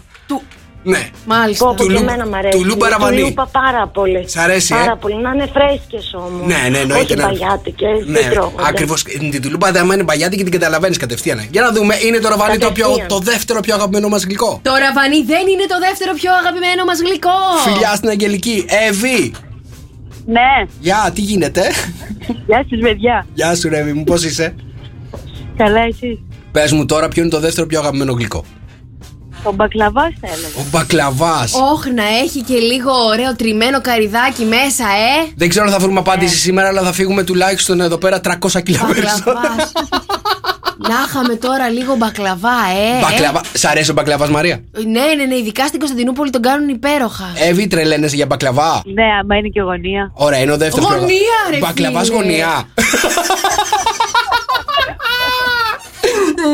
Του... 0.83 0.89
Ναι. 0.89 1.09
Μάλιστα. 1.25 1.65
Πω, 1.65 1.71
πω, 1.77 1.81
Του 1.83 1.87
και 1.87 1.93
λου- 1.93 2.01
εμένα 2.01 2.27
μ' 2.27 2.33
αρέσει. 2.33 2.57
του 2.57 2.63
λούπα 2.65 2.89
ραβανί. 2.89 3.19
Του 3.19 3.25
λούπα 3.25 3.45
πάρα 3.51 3.87
πολύ. 3.87 4.29
Σ' 4.29 4.37
αρέσει, 4.37 4.73
ε; 4.73 4.77
Πάρα 4.77 4.95
πολύ. 4.97 5.15
Να 5.21 5.29
είναι 5.31 5.49
φρέσκες 5.53 6.13
όμως. 6.13 6.47
Ναι, 6.47 6.67
ναι, 6.69 6.77
εννοείται. 6.77 7.13
Όχι 7.13 7.15
μπαγιάτικες, 7.15 8.05
Ναι, 8.05 8.19
δεν 8.19 8.29
τρώγονται. 8.31 8.63
ακριβώς. 8.67 9.03
Την 9.03 9.41
τουλούμπα 9.41 9.71
δεν 9.71 9.85
είναι 9.85 10.03
μπαγιάτη 10.03 10.35
και 10.37 10.43
την 10.43 10.51
καταλαβαίνεις 10.51 10.97
κατευθείαν. 10.97 11.47
Για 11.51 11.61
να 11.61 11.71
δούμε, 11.71 11.95
είναι 12.05 12.17
το 12.19 12.29
ραβανί 12.29 12.57
το, 12.57 12.71
πιο, 12.71 12.83
Κατευθείαν. 12.85 13.07
το 13.07 13.19
δεύτερο 13.19 13.59
πιο 13.59 13.73
αγαπημένο 13.75 14.07
μας 14.07 14.23
γλυκό. 14.23 14.59
Το 14.63 14.71
ραβανί 14.85 15.23
δεν 15.23 15.47
είναι 15.51 15.65
το 15.67 15.77
δεύτερο 15.87 16.13
πιο 16.13 16.31
αγαπημένο 16.41 16.83
μας 16.83 16.99
γλυκό. 16.99 17.37
Φιλιά 17.65 17.95
στην 17.95 18.09
Αγγελική. 18.09 18.65
Εύη, 18.87 19.31
Ναι, 20.25 20.51
γεια, 20.79 21.11
τι 21.15 21.21
γίνεται; 21.21 21.61
γεια 22.47 22.65
σας 22.69 22.79
παιδιά. 22.81 23.25
Γεια 23.33 23.55
σου, 23.55 23.69
Ρεύη 23.69 23.93
μου, 23.93 24.03
πώς 24.03 24.23
είσαι; 24.23 24.55
Καλά 25.57 25.81
εσείς. 25.81 26.19
Πες 26.51 26.71
μου 26.71 26.85
τώρα, 26.85 27.07
ποιο 27.07 27.21
είναι 27.21 27.31
το 27.31 27.39
δεύτερο 27.39 27.67
πιο 27.67 27.79
αγαπημένο 27.79 28.11
γλυκό. 28.13 28.43
Το 29.43 29.53
μπακλαβάς 29.53 30.13
θα 30.21 30.27
έλεγα. 30.27 30.53
Ο 30.57 30.63
μπακλαβάς. 30.71 31.53
Όχι, 31.73 31.91
να 31.91 32.03
έχει 32.23 32.41
και 32.41 32.55
λίγο 32.57 32.91
ωραίο 32.91 33.35
τριμμένο 33.35 33.81
καριδάκι 33.81 34.43
μέσα, 34.43 34.83
ε. 34.83 35.31
Δεν 35.35 35.49
ξέρω 35.49 35.65
αν 35.65 35.71
θα 35.71 35.79
βρούμε 35.79 35.99
απάντηση 35.99 36.35
σήμερα, 36.37 36.67
αλλά 36.67 36.81
θα 36.81 36.91
φύγουμε 36.91 37.23
τουλάχιστον 37.23 37.81
εδώ 37.81 37.97
πέρα 37.97 38.19
300 38.23 38.61
κιλά 38.63 38.79
περισσότερα. 38.93 39.39
Μπακλαβάς. 39.39 39.71
Να 40.89 40.95
είχαμε 41.07 41.35
τώρα 41.35 41.69
λίγο 41.69 41.95
μπακλαβά, 41.95 42.49
ε. 42.97 43.01
Μπακλαβά. 43.01 43.41
Σ' 43.53 43.65
αρέσει 43.65 43.89
ο 43.89 43.93
μπακλαβάς, 43.93 44.29
Μαρία; 44.29 44.53
Ε. 44.53 44.79
Ναι, 44.81 45.01
ναι, 45.17 45.23
ναι, 45.25 45.35
ειδικά 45.35 45.67
στην 45.67 45.79
Κωνσταντινούπολη 45.79 46.29
τον 46.29 46.41
κάνουν 46.41 46.69
υπέροχα. 46.69 47.31
Εύη, 47.47 47.67
τρελαίνεσαι 47.67 48.15
για 48.15 48.25
μπακλαβά; 48.25 48.81
Ναι, 48.93 49.03
άμα 49.21 49.35
είναι 49.37 49.47
και 49.47 49.61
γωνία. 49.61 50.11
Ωραία, 50.13 50.39
είναι 50.39 50.51
ο 50.51 50.57
δεύτερος. 50.57 50.89
Γωνία, 50.89 51.37
ρε 51.51 51.57
Μπακλαβάς 51.57 52.07
φίλε. 52.07 52.15
γωνία. 52.17 52.47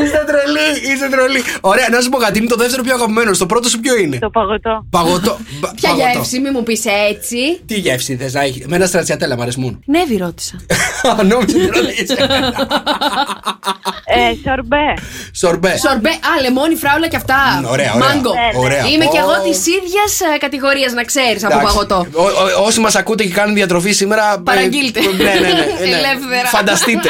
Είστε 0.04 0.24
τρελή, 0.26 0.92
είστε 0.92 1.08
τρελή. 1.08 1.42
Ωραία, 1.60 1.88
να 1.90 2.00
σου 2.00 2.08
πω 2.08 2.16
κάτι, 2.18 2.38
είναι 2.38 2.46
το 2.48 2.56
δεύτερο 2.56 2.82
πιο 2.82 2.94
αγαπημένο. 2.94 3.30
Το 3.36 3.46
πρώτο 3.46 3.68
σου 3.68 3.80
ποιο 3.80 3.96
είναι; 3.96 4.18
Το 4.18 4.30
παγωτό. 4.30 4.84
Παγωτό. 4.90 5.38
μπα- 5.60 5.74
Ποια 5.74 5.88
παγωτό. 5.88 6.08
γεύση, 6.14 6.40
μη 6.40 6.50
μου 6.50 6.62
πεις 6.62 6.84
έτσι. 7.10 7.60
Τι 7.66 7.74
γεύση 7.78 8.16
θες 8.16 8.32
να 8.34 8.40
έχεις; 8.42 8.66
Με 8.66 8.76
ένα 8.76 8.86
στρατσιατέλα 8.86 9.36
μου 9.36 9.42
αρέσουν. 9.42 9.82
Ναι, 9.86 10.04
βι 10.08 10.16
ρώτησα. 10.16 10.54
Νόμιζα 11.30 11.36
ότι 11.56 11.66
ρωτήσες. 11.66 12.16
Ε, 14.18 14.48
σορμπέ. 14.48 14.88
Σορμπέ. 15.42 15.72
Σορμπέ, 15.86 16.08
α, 16.30 16.32
λεμόνι, 16.42 16.74
φράουλα 16.82 17.08
και 17.08 17.16
αυτά. 17.16 17.38
Μ, 17.62 17.64
ωραία, 17.74 17.92
ωραία. 17.94 18.06
Μάγκο. 18.06 18.32
Ωραία. 18.64 18.84
Είμαι 18.92 19.04
κι 19.12 19.18
Ω. 19.20 19.22
εγώ 19.24 19.34
της 19.46 19.58
ίδιας 19.78 20.12
κατηγορίας, 20.44 20.92
να 20.92 21.04
ξέρεις 21.10 21.44
από 21.44 21.52
Εντάξει. 21.54 21.66
παγωτό. 21.74 21.98
Ό- 22.12 22.22
ό- 22.42 22.66
όσοι 22.66 22.80
μας 22.80 22.94
ακούτε 22.96 23.22
και 23.24 23.34
κάνουν 23.40 23.54
διατροφή 23.54 23.92
σήμερα. 23.92 24.24
ε, 24.32 24.40
Παραγγείλτε. 24.44 25.00
Ναι, 25.00 25.08
ναι, 25.08 25.30
ναι. 25.32 25.48
ναι. 25.48 25.96
Ελεύθερα. 25.96 26.48
Φανταστείτε. 26.56 27.08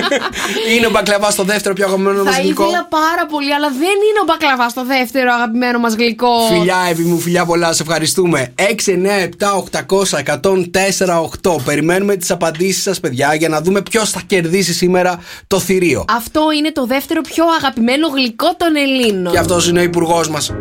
είναι 0.76 0.86
ο 0.86 0.90
μπακλαβάς 0.90 1.34
το 1.34 1.42
δεύτερο 1.44 1.74
πιο 1.74 1.84
αγαπημένο 1.86 2.24
μας 2.24 2.34
Θα 2.34 2.40
γλυκό. 2.42 2.62
ήθελα 2.64 2.86
πάρα 2.88 3.26
πολύ, 3.30 3.54
αλλά 3.54 3.68
δεν 3.68 3.78
είναι 4.08 4.20
ο 4.22 4.24
μπακλαβάς 4.26 4.72
το 4.72 4.84
δεύτερο 4.84 5.32
αγαπημένο 5.32 5.78
μας 5.78 5.94
γλυκό. 5.94 6.32
Φιλιά, 6.52 6.76
Εύη 6.90 7.02
μου, 7.02 7.18
φιλιά 7.18 7.44
πολλά, 7.44 7.72
σε 7.72 7.82
ευχαριστούμε. 7.82 8.52
6, 8.54 8.92
9, 8.92 9.18
7, 9.18 9.54
800, 9.54 10.18
104, 10.18 11.20
8. 11.20 11.56
Περιμένουμε 11.64 12.16
τις 12.16 12.30
απαντήσεις 12.30 12.82
σας, 12.82 13.00
παιδιά, 13.00 13.34
για 13.34 13.48
να 13.48 13.60
δούμε 13.60 13.82
ποιος 13.82 14.10
θα 14.10 14.20
κερδίσει 14.26 14.72
σήμερα 14.74 15.22
το 15.46 15.60
θηρίο. 15.60 16.04
Αυτό 16.20 16.40
είναι 16.56 16.72
το 16.72 16.86
δεύτερο 16.86 17.20
πιο 17.20 17.44
αγαπημένο 17.58 18.08
γλυκό 18.08 18.54
των 18.56 18.76
Ελλήνων. 18.76 19.32
Και 19.32 19.38
αυτός 19.38 19.68
είναι 19.68 19.80
ο 19.80 19.82
υπουργός 19.82 20.28
μας. 20.28 20.52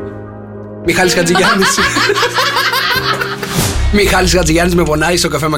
Μιχάλης 0.85 1.13
Χατζηγιάννης. 1.13 1.77
Μιχάλης 3.91 4.33
Χατζηγιάννης 4.33 4.75
με 4.75 4.83
πονάει 4.83 5.17
στο 5.17 5.27
καφέ 5.27 5.47
με 5.47 5.57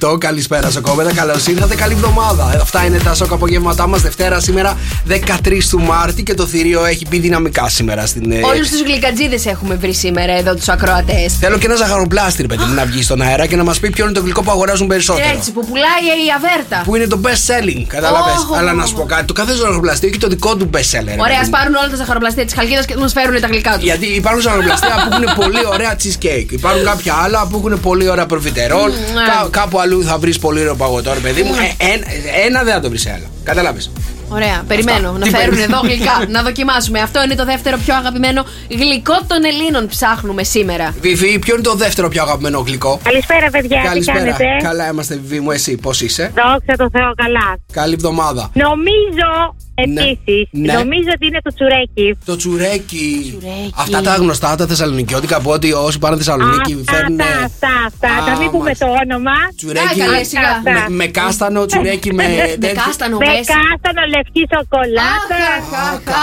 104,8. 0.00 0.18
Καλησπέρα, 0.20 0.70
Σοκόπεδα. 0.70 1.12
Καλώς 1.12 1.46
ήρθατε. 1.46 1.74
Καλή 1.74 1.92
εβδομάδα. 1.92 2.44
Αυτά 2.62 2.84
είναι 2.84 2.98
τα 2.98 3.14
σοκ 3.14 3.32
απογεύματά 3.32 3.86
μας 3.86 4.00
Δευτέρα 4.00 4.40
σήμερα 4.40 4.78
13 5.08 5.68
του 5.70 5.80
Μάρτη 5.80 6.22
και 6.22 6.34
το 6.34 6.46
θηρίο 6.46 6.84
έχει 6.84 7.06
μπει 7.10 7.18
δυναμικά 7.18 7.68
σήμερα 7.68 8.06
στην. 8.06 8.32
ε, 8.32 8.40
Όλους 8.44 8.68
τους 8.70 8.80
γλυκατζίδες 8.82 9.46
έχουμε 9.46 9.74
βρει 9.74 9.94
σήμερα 9.94 10.32
εδώ 10.38 10.54
τους 10.54 10.68
ακροατές. 10.68 11.34
Θέλω 11.40 11.58
και 11.58 11.66
ένα 11.66 11.74
ζαχαροπλάστη, 11.74 12.44
παιδί 12.46 12.64
μου, 12.64 12.74
να 12.74 12.84
βγει 12.84 13.02
στον 13.02 13.20
αέρα 13.20 13.46
και 13.46 13.56
να 13.56 13.64
μας 13.64 13.78
πει 13.78 13.90
ποιο 13.90 14.04
είναι 14.04 14.14
το 14.14 14.20
γλυκό 14.20 14.42
που 14.42 14.50
αγοράζουν 14.50 14.86
περισσότερο. 14.86 15.28
Έτσι, 15.36 15.52
που 15.52 15.66
πουλάει 15.66 16.04
η 16.26 16.28
Αβέρτα. 16.36 16.82
Που 16.84 16.96
είναι 16.96 17.06
το 17.06 17.20
best 17.24 17.28
selling, 17.28 17.84
κατάλαβε. 17.86 18.30
Ωχ, 18.30 18.58
Αλλά 18.58 18.70
ωχ, 18.70 18.76
να 18.78 18.86
σου 18.86 18.94
πω 18.94 19.02
κάτι, 19.04 19.24
το 19.24 19.32
κάθε 19.32 19.54
ζαχαροπλαστή 19.54 20.06
έχει 20.06 20.18
το 20.18 20.28
δικό 20.28 20.56
του 20.56 20.70
best 20.74 20.76
seller. 20.76 20.80
ρε 20.92 21.00
Ωραία, 21.00 21.16
παιδί 21.26 21.34
ας 21.40 21.44
μου. 21.44 21.50
πάρουν 21.50 21.74
όλα 21.74 21.88
τα 21.90 21.96
ζαχαροπλαστεία 21.96 22.44
της 22.44 22.54
Χαλκίδας 22.54 22.84
και 22.84 22.96
μα 22.96 23.08
φέρουν 23.08 23.40
τα 23.40 23.46
γλυκά 23.46 23.72
τους. 23.74 23.82
Γιατί 23.82 24.06
υπάρχουν 24.06 24.40
ζαχαροπλαστεία 24.42 24.94
που 25.08 25.22
έχουν 25.22 25.34
πολύ 25.44 25.60
ωραία 25.74 25.96
cheesecake. 26.02 26.50
Υπάρχουν 26.60 26.84
κάποια 26.90 27.14
άλλα 27.14 27.46
που 27.46 27.56
έχουν 27.66 27.80
πολύ 27.80 28.08
ωραία 28.08 28.26
προφιτερόλ. 28.26 28.90
ναι. 28.90 28.96
Κα- 29.26 29.48
κάπου 29.50 29.80
αλλού 29.80 30.04
θα 30.04 30.18
βρεις 30.18 30.38
πολύ 30.38 30.60
ωραίο 30.60 30.74
παγωτό, 30.74 31.12
ρε 31.14 31.20
παιδί 31.20 31.42
μου. 31.42 31.52
Ε, 31.78 31.84
ένα, 31.92 32.04
ένα 32.46 32.62
δεν 32.62 32.74
θα 32.74 32.80
το 32.80 32.88
βρεις 32.88 33.00
σε 33.00 33.10
άλλα. 33.10 33.26
Κατάλαβε. 33.44 33.80
Ωραία, 34.28 34.64
περιμένω 34.68 35.12
να 35.12 35.18
Τι 35.18 35.30
φέρουν 35.30 35.44
περιμένεις; 35.56 35.64
εδώ 35.74 35.80
γλυκά. 35.80 36.24
να 36.36 36.42
δοκιμάσουμε. 36.42 37.00
Αυτό 37.00 37.22
είναι 37.22 37.34
το 37.34 37.44
δεύτερο 37.44 37.76
πιο 37.84 37.94
αγαπημένο 37.94 38.44
γλυκό 38.70 39.18
των 39.26 39.44
Ελλήνων. 39.44 39.86
Ψάχνουμε 39.86 40.42
σήμερα. 40.44 40.94
Βιβί, 41.00 41.38
ποιο 41.38 41.54
είναι 41.54 41.62
το 41.62 41.74
δεύτερο 41.74 42.08
πιο 42.08 42.22
αγαπημένο 42.22 42.58
γλυκό; 42.66 43.00
Καλησπέρα, 43.02 43.50
παιδιά. 43.50 43.80
Καλησπέρα. 43.84 44.18
Τι 44.18 44.24
κάνετε; 44.24 44.44
Καλά 44.62 44.88
είμαστε, 44.90 45.14
Βιβί 45.14 45.40
μου, 45.40 45.50
εσύ 45.50 45.76
πώς 45.76 46.00
είσαι; 46.00 46.22
Δόξα 46.34 46.76
τω 46.76 46.88
Θεώ, 46.98 47.12
καλά. 47.14 47.58
Καλή 47.72 47.92
εβδομάδα. 47.92 48.50
Νομίζω 48.54 49.54
Ναι. 49.88 50.00
επίσης, 50.02 50.48
Ναι. 50.50 50.72
νομίζω 50.72 51.10
ότι 51.14 51.26
είναι 51.26 51.38
το 51.42 51.52
τσουρέκι. 51.54 52.18
Το 52.24 52.36
τσουρέκι. 52.36 53.36
Τσουρέκι. 53.38 53.72
Αυτά 53.76 54.00
τα 54.00 54.14
γνωστά, 54.14 54.54
τα 54.56 54.66
Θεσσαλονικιώτικα 54.66 55.40
που 55.40 55.50
ότι 55.50 55.72
όσοι 55.72 55.98
πάνε 55.98 56.16
Θεσσαλονίκη 56.16 56.76
Αυτά, 56.80 56.92
φέρνουν. 56.92 57.20
αυτά, 57.20 57.44
αυτά, 57.44 57.68
αυτά. 57.86 58.08
Α, 58.24 58.30
Να 58.30 58.36
μην 58.38 58.50
πούμε 58.50 58.62
μάλιστα. 58.62 58.86
το 58.86 58.92
όνομα. 59.02 59.32
Τσουρέκι 59.56 60.00
Α, 60.00 60.04
καλέ, 60.04 60.22
σιγά. 60.24 60.50
με, 60.64 60.94
με 61.00 61.06
κάστανο, 61.06 61.66
τσουρέκι 61.66 62.14
με. 62.14 62.24
Με 62.28 62.56
τέτοιο. 62.60 62.82
κάστανο 62.84 63.16
Με 63.18 63.26
μέσα. 63.26 63.54
κάστανο 63.56 64.02
λευκή 64.16 64.42
σοκολάτα. 64.54 65.40
Να 65.72 66.16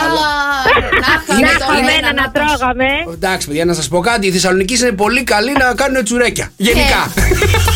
Να 1.04 1.14
είχαμε 1.34 1.58
το 1.60 1.66
χαμένα 1.66 1.92
ένα 1.98 2.14
να 2.14 2.32
τρώγαμε. 2.32 2.86
Εντάξει, 3.14 3.48
παιδιά, 3.48 3.66
να 3.66 3.74
σας 3.74 3.88
πω 3.88 4.00
κάτι. 4.00 4.28
Οι 4.28 4.32
Θεσσαλονίκοι 4.32 4.76
είναι 4.80 4.92
πολύ 4.92 5.24
καλοί 5.24 5.52
να 5.52 5.74
κάνουν 5.76 6.04
τσουρέκια. 6.04 6.52
Γενικά. 6.56 7.02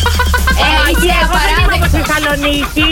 Ε, 0.64 0.68
Όχι, 0.90 1.04
για 1.06 1.18
εγώ 1.24 1.36
δεν 1.48 1.54
είμαι 1.62 1.76
από 1.78 1.88
παράδειγμα. 1.88 1.88
Θεσσαλονίκη. 1.96 2.90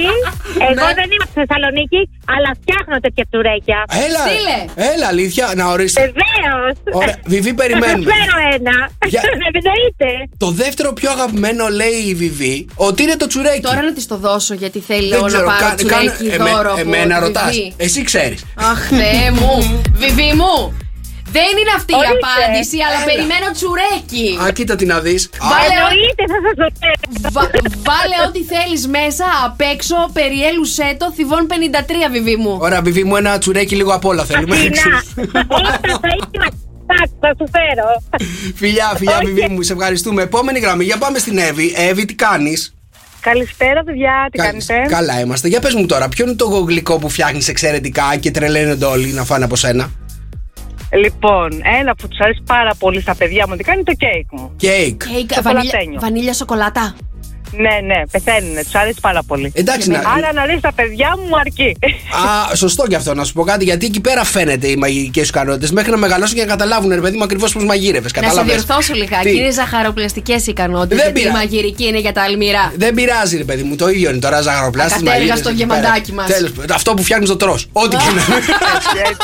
Εγώ 0.70 0.86
Ναι. 0.88 0.96
δεν 0.98 1.06
είμαι 1.12 1.24
από 1.28 1.34
Θεσσαλονίκη, 1.40 2.00
αλλά 2.34 2.50
φτιάχνω 2.60 2.94
τέτοια 3.04 3.24
τσουρέκια. 3.30 3.78
Έλα, 4.06 4.22
Στείλε. 4.26 4.58
έλα, 4.92 5.06
αλήθεια, 5.14 5.44
να 5.60 5.64
ορίστε. 5.74 6.00
Βεβαίω. 6.06 6.58
Ωραία, 7.00 7.16
Βιβί, 7.32 7.48
Θα 7.54 7.58
περιμένουμε. 7.60 8.04
σα 8.10 8.14
φέρω 8.16 8.36
ένα. 8.56 8.76
Για- 9.12 9.22
Εννοείται. 9.60 10.08
Το 10.44 10.48
δεύτερο 10.62 10.88
πιο 10.98 11.08
αγαπημένο 11.16 11.64
λέει 11.80 11.96
η 12.12 12.14
Βιβί 12.22 12.56
ότι 12.88 12.98
είναι 13.04 13.16
το 13.22 13.26
τσουρέκι. 13.26 13.60
Τώρα 13.68 13.82
να 13.88 13.92
τη 13.96 14.02
το 14.12 14.16
δώσω 14.26 14.54
γιατί 14.62 14.78
θέλει 14.88 15.08
Δεν 15.08 15.20
να 15.20 15.26
ξέρω, 15.26 15.46
πάρω 15.50 15.64
κα- 15.68 15.74
τσουρέκι 15.74 16.06
κάνε- 16.06 16.34
εμέ- 16.38 16.52
δώρο 16.54 16.70
από 16.70 16.80
Εμένα 16.80 17.14
τη 17.18 17.24
ρωτά. 17.24 17.44
Βιβί. 17.50 17.72
Εσύ 17.76 18.00
ξέρει. 18.10 18.36
Αχ, 18.70 18.80
Θεέ 18.88 19.30
μου. 19.38 19.82
Βιβί 20.02 20.32
μου. 20.40 20.54
Δεν 21.36 21.52
είναι 21.60 21.72
αυτή 21.76 21.92
η 21.92 21.96
Ορίστε. 22.00 22.18
απάντηση, 22.22 22.76
αλλά 22.86 22.98
περιμένω 23.08 23.46
τσουρέκι. 23.56 24.26
Α, 24.42 24.44
κοίτα 24.56 24.74
τι 24.76 24.86
να 24.92 24.98
δεις. 25.06 25.20
Βάλε, 25.52 25.76
ό- 25.86 25.90
Εννοείται 25.92 26.24
θα 26.32 26.38
σας 26.44 26.54
το 26.60 26.66
φέρω. 26.80 27.04
βα- 27.36 27.50
βάλε 27.88 28.16
ό,τι 28.28 28.40
θέλεις 28.52 28.82
μέσα, 28.98 29.26
απ' 29.48 29.60
έξω, 29.74 29.96
περιέλουσέ 30.18 30.88
το, 31.00 31.06
θυβών 31.16 31.42
53, 31.52 32.08
βιβί 32.16 32.36
μου. 32.42 32.52
Ωραία, 32.66 32.80
βιβί 32.82 33.04
μου, 33.04 33.16
ένα 33.16 33.38
τσουρέκι 33.38 33.74
λίγο 33.80 33.92
απ' 33.98 34.04
όλα 34.10 34.24
θέλουμε. 34.30 34.54
Αθηνά. 34.56 34.96
Όλα 35.58 35.70
θα 36.04 36.10
ήρθα. 36.20 36.46
Θα 37.20 37.28
σου 37.38 37.46
φέρω. 37.54 37.86
φιλιά, 38.54 38.92
φιλιά, 38.96 39.16
Όχι. 39.16 39.26
βιβί 39.26 39.48
μου, 39.52 39.62
σε 39.62 39.72
ευχαριστούμε. 39.72 40.22
Επόμενη 40.22 40.58
γραμμή, 40.58 40.84
για 40.84 40.96
πάμε 40.96 41.18
στην 41.18 41.38
Εύη. 41.38 41.72
Εύη, 41.76 42.04
τι 42.04 42.14
κάνεις; 42.14 42.74
Καλησπέρα, 43.20 43.82
παιδιά. 43.84 44.28
Τι 44.32 44.38
κάνετε; 44.38 44.74
Καλά 44.88 45.20
είμαστε. 45.20 45.48
Για 45.48 45.60
πες 45.60 45.74
μου 45.74 45.86
τώρα, 45.86 46.08
ποιο 46.08 46.24
είναι 46.26 46.34
το 46.34 46.46
γλυκό 46.48 46.98
που 46.98 47.08
φτιάχνεις 47.08 47.48
εξαιρετικά 47.48 48.16
και 48.20 48.30
τρελαίνονται 48.30 48.84
όλοι 48.84 49.06
να 49.06 49.24
φάνε 49.24 49.44
από 49.44 49.56
σένα; 49.56 49.90
Λοιπόν, 50.92 51.60
ένα 51.80 51.94
που 51.94 52.08
τους 52.08 52.18
αρέσει 52.20 52.42
πάρα 52.46 52.74
πολύ 52.78 53.00
στα 53.00 53.14
παιδιά 53.14 53.44
μου 53.48 53.56
τι 53.56 53.62
κάνει 53.64 53.80
είναι 53.80 53.96
το 53.96 54.06
κέικ 54.06 54.26
μου; 54.32 54.52
Κέικ. 54.56 55.04
Κέικ, 55.06 55.34
Το 55.34 55.42
βανίλια, 55.42 55.70
παλατένιο. 55.70 56.00
βανίλια 56.00 56.32
σοκολάτα. 56.32 56.94
Ναι, 57.52 57.94
ναι, 57.94 58.02
πεθαίνουνε, 58.10 58.62
τους 58.62 58.74
αρέσει 58.74 58.98
πάρα 59.00 59.22
πολύ. 59.26 59.52
Εντάξει, 59.54 59.90
να... 59.90 59.98
Άρα 59.98 60.32
να 60.32 60.42
αρέσει 60.42 60.58
στα 60.58 60.72
παιδιά 60.72 61.14
μου 61.18 61.22
μου 61.28 61.36
αρκεί. 61.38 61.76
Α, 62.50 62.54
σωστό 62.56 62.86
κι 62.86 62.94
αυτό 62.94 63.14
να 63.14 63.24
σου 63.24 63.32
πω 63.32 63.42
κάτι, 63.44 63.64
γιατί 63.64 63.86
εκεί 63.86 64.00
πέρα 64.00 64.24
φαίνεται 64.24 64.66
οι 64.68 64.76
μαγικές 64.76 65.24
σου 65.26 65.32
ικανότητες. 65.34 65.70
Μέχρι 65.72 65.90
να 65.90 65.96
μεγαλώσουν 65.96 66.34
και 66.36 66.40
να 66.40 66.46
καταλάβουν, 66.46 66.90
ρε 66.90 67.00
παιδί 67.00 67.16
μου, 67.16 67.22
ακριβώς 67.24 67.52
πώς 67.52 67.64
μαγείρευες. 67.64 68.12
Να 68.12 68.20
σε 68.20 68.26
Κατάλαβες; 68.26 68.52
διορθώσω 68.54 68.94
λιγάκι. 68.94 69.28
Τι; 69.28 69.36
Είναι 69.36 69.50
ζαχαροπλαστικέ 69.50 70.36
ικανότητες. 70.46 70.96
Δεν 70.98 71.06
Γιατί 71.06 71.20
η 71.20 71.22
πειράζει. 71.22 71.38
μαγειρική 71.38 71.84
είναι 71.86 71.98
για 71.98 72.12
τα 72.12 72.22
αλμυρά. 72.22 72.72
Δεν 72.76 72.94
πειράζει, 72.94 73.36
ρε 73.36 73.44
παιδί 73.44 73.62
μου, 73.62 73.76
το 73.76 73.88
ίδιο 73.88 74.10
είναι 74.10 74.18
τώρα 74.18 74.40
ζαχαροπλάστη. 74.40 74.98
Ακατέργαστο 75.08 75.42
στο 75.44 75.50
γεμαντάκι 75.50 76.12
μας. 76.12 76.26
Αυτό 76.74 76.94
που 76.94 77.02
φτιάχνεις 77.02 77.28
το 77.28 77.36
τρώ. 77.36 77.58
Ό,τι 77.72 77.96
και 77.96 78.04
να 78.14 78.34
είναι. 78.34 79.16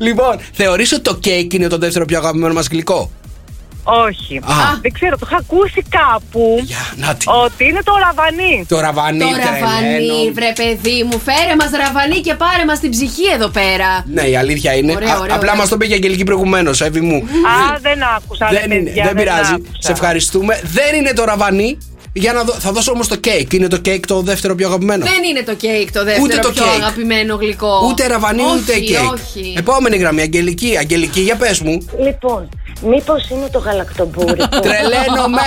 Λοιπόν, 0.00 0.38
θεωρείς 0.52 0.92
ότι 0.92 1.02
το 1.02 1.16
κέικ 1.16 1.52
είναι 1.52 1.68
το 1.68 1.78
δεύτερο 1.78 2.04
πιο 2.04 2.18
αγαπημένο 2.18 2.54
μας 2.54 2.66
γλυκό; 2.70 3.10
Όχι. 3.84 4.36
Α. 4.36 4.78
Δεν 4.80 4.92
ξέρω, 4.92 5.16
το 5.18 5.26
είχα 5.30 5.36
ακούσει 5.40 5.84
κάπου 5.88 6.60
Γεια, 6.62 6.76
να 6.96 7.14
τι. 7.14 7.24
ότι 7.44 7.64
είναι 7.68 7.80
το 7.84 7.92
ραβανί. 8.04 8.64
Το 8.68 8.80
ραβανί, 8.80 9.18
Το 9.18 9.26
τρελαίνω. 9.26 9.50
ραβανί, 9.52 10.30
βρε 10.34 10.52
παιδί 10.56 11.02
μου, 11.10 11.18
φέρε 11.18 11.56
μας 11.58 11.70
ραβανί 11.70 12.20
και 12.20 12.34
πάρε 12.34 12.64
μας 12.64 12.78
την 12.80 12.90
ψυχή 12.90 13.26
εδώ 13.34 13.48
πέρα. 13.48 14.04
Ναι, 14.12 14.22
η 14.22 14.36
αλήθεια 14.36 14.74
είναι. 14.74 14.92
Ωραία, 14.92 15.12
Α- 15.14 15.18
ωραία, 15.20 15.34
απλά 15.34 15.48
ωραία. 15.50 15.54
μας 15.60 15.68
το 15.68 15.76
πήγε 15.76 15.92
η 15.92 15.94
Αγγελική 15.94 16.24
προηγουμένως, 16.24 16.80
Εύη 16.80 17.00
μου. 17.00 17.16
Α, 17.16 17.78
δεν 17.80 17.98
άκουσα. 18.16 18.48
ρε 18.50 18.58
δεν 18.60 18.70
είναι, 18.70 18.82
παιδιά, 18.90 19.04
δεν 19.04 19.14
πειράζει. 19.14 19.52
άκουσα. 19.54 19.72
Σε 19.78 19.92
ευχαριστούμε. 19.92 20.60
Δεν 20.62 20.94
είναι 20.98 21.12
το 21.12 21.24
ραβανί. 21.24 21.78
Για 22.12 22.32
να 22.32 22.42
δω, 22.42 22.52
θα 22.52 22.72
δώσω 22.72 22.92
όμως 22.92 23.08
το 23.08 23.16
κέικ. 23.16 23.52
Είναι 23.52 23.68
το 23.68 23.76
κέικ 23.76 24.06
το 24.06 24.20
δεύτερο 24.20 24.54
πιο 24.54 24.66
αγαπημένο; 24.66 25.04
Δεν 25.04 25.22
είναι 25.30 25.42
το 25.42 25.54
κέικ 25.54 25.92
το 25.92 26.04
δεύτερο 26.04 26.24
Ούτε 26.24 26.38
το 26.38 26.50
πιο 26.50 26.62
κέικ. 26.64 26.74
αγαπημένο 26.82 27.34
γλυκό. 27.34 27.86
Ούτε 27.88 28.06
ραβανί 28.06 28.42
όχι, 28.42 28.52
ούτε 28.58 28.72
κέικ. 28.72 29.12
Όχι. 29.12 29.54
Επόμενη 29.56 29.96
γραμμή, 29.96 30.20
Αγγελική. 30.20 30.76
Αγγελική, 30.78 31.20
για 31.20 31.36
πες 31.36 31.60
μου. 31.60 31.86
Λοιπόν, 32.02 32.48
μήπως 32.82 33.28
είναι 33.30 33.48
το 33.52 33.58
γαλακτομπούρικο. 33.58 34.42
Τρελαίνομαι. 34.62 35.40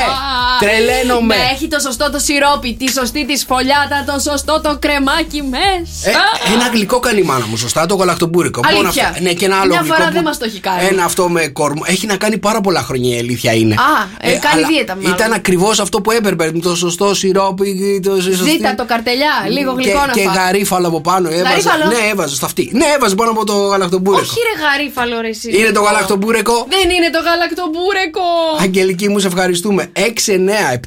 Τρελαίνομαι. 0.60 1.36
Να 1.36 1.50
έχει 1.50 1.68
το 1.68 1.80
σωστό 1.80 2.12
το 2.12 2.20
σιρόπι, 2.20 2.74
τη 2.74 2.92
σωστή 2.92 3.26
τη 3.26 3.46
φωλιάτα, 3.46 4.04
το 4.14 4.20
σωστό 4.20 4.62
το 4.64 4.78
κρεμάκι 4.80 5.42
μέσα. 5.50 6.10
Ε, 6.10 6.54
ένα 6.54 6.68
γλυκό 6.74 7.00
κάνει 7.00 7.20
η 7.20 7.24
μάνα 7.24 7.46
μου, 7.48 7.58
σωστά, 7.58 7.86
το 7.86 7.96
γαλακτομπούρικο. 7.96 8.62
Αλήθεια. 8.66 9.08
αυτά. 9.08 9.22
Ναι, 9.22 9.34
και 9.34 9.46
ένα 9.46 9.56
άλλο 9.60 9.68
Μια 9.70 9.80
γλυκό. 9.80 9.96
φορά 9.96 10.08
που- 10.08 10.14
δεν 10.14 10.24
μας 10.24 10.38
το 10.38 10.46
έχει 10.46 10.60
κάνει. 10.60 10.88
Ένα 10.88 11.04
αυτό 11.04 11.30
με 11.30 11.48
κόρμο. 11.48 11.82
Έχει 11.86 12.06
να 12.06 12.18
κάνει 12.18 12.38
πάρα 12.38 12.62
πολλά 12.62 12.82
χρόνια 12.82 13.16
η 13.16 13.20
αλήθεια 13.20 13.54
είναι. 13.54 13.74
Α, 13.74 14.08
ε, 14.30 14.32
κάνει 14.32 14.58
αλλά 14.58 14.68
δίαιτα 14.68 14.96
μάλλον. 14.96 15.12
Ήταν 15.12 15.34
ακριβώς 15.34 15.80
αυτό 15.80 16.02
που 16.02 16.12
έπρεπε. 16.12 16.52
Με 16.54 16.60
το 16.60 16.76
σωστό 16.76 17.14
σιρόπι. 17.14 18.00
Το 18.04 18.22
σωστή... 18.22 18.50
Ζήτα 18.50 18.76
το 18.76 18.86
καρτελιά, 18.86 19.34
λίγο 19.50 19.72
γλυκό 19.72 20.00
και, 20.00 20.06
να 20.06 20.14
και 20.14 20.24
φας. 20.24 20.36
γαρίφαλο 20.36 20.88
από 20.88 21.02
πάνω. 21.02 21.28
Έβαζε, 21.30 21.44
Γαρίφαλο; 21.50 21.86
ναι, 21.86 22.10
έβαζε 22.12 22.36
στο 22.36 22.46
αυτή. 22.46 22.70
Ναι, 22.74 22.86
έβαζε 22.96 23.16
πάνω 23.16 23.32
από 23.32 23.46
το 23.46 23.54
γαλακτομπούρικο. 23.54 24.22
Όχι 24.22 24.40
ρε 24.50 24.66
γαρίφαλο 24.66 25.22
ρε 25.22 25.28
εσύ. 25.28 25.58
Είναι 25.58 25.72
το 25.72 25.82
γαλακτομπούρικο. 25.82 26.66
Δεν 26.70 26.90
είναι 26.96 27.10
το 27.10 27.20
γαλακτομπούρεκο. 27.28 28.22
Αγγελική 28.62 29.10
μου, 29.10 29.20
σε 29.20 29.28
ευχαριστούμε. 29.28 29.92
6, 29.96 30.00
9, 30.00 30.08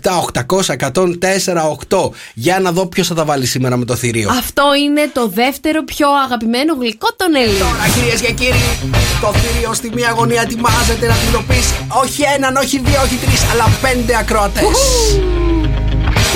7, 0.02 0.10
800, 0.46 0.76
104, 0.76 1.98
8. 1.98 2.10
Για 2.34 2.60
να 2.60 2.72
δω 2.72 2.86
ποιος 2.86 3.06
θα 3.06 3.14
τα 3.14 3.24
βάλει 3.24 3.46
σήμερα 3.46 3.76
με 3.76 3.84
το 3.84 3.94
θηρίο. 3.94 4.28
Αυτό 4.30 4.64
είναι 4.84 5.10
το 5.12 5.28
δεύτερο 5.28 5.84
πιο 5.84 6.08
αγαπημένο 6.24 6.74
γλυκό 6.80 7.08
των 7.16 7.34
Ελλήνων. 7.34 7.58
Τώρα 7.58 7.88
κυρίες 7.94 8.20
και 8.20 8.32
κύριοι, 8.32 8.64
το 9.20 9.32
θηρίο 9.32 9.74
στη 9.74 9.90
μία 9.94 10.14
γωνία 10.16 10.40
ετοιμάζεται 10.40 11.06
να 11.06 11.14
αντιμετωπίσει 11.14 11.74
όχι 12.02 12.22
έναν, 12.36 12.56
όχι 12.56 12.78
δύο, 12.84 13.00
όχι 13.02 13.14
τρεις, 13.14 13.42
αλλά 13.52 13.64
πέντε 13.82 14.16
ακροατές. 14.16 14.64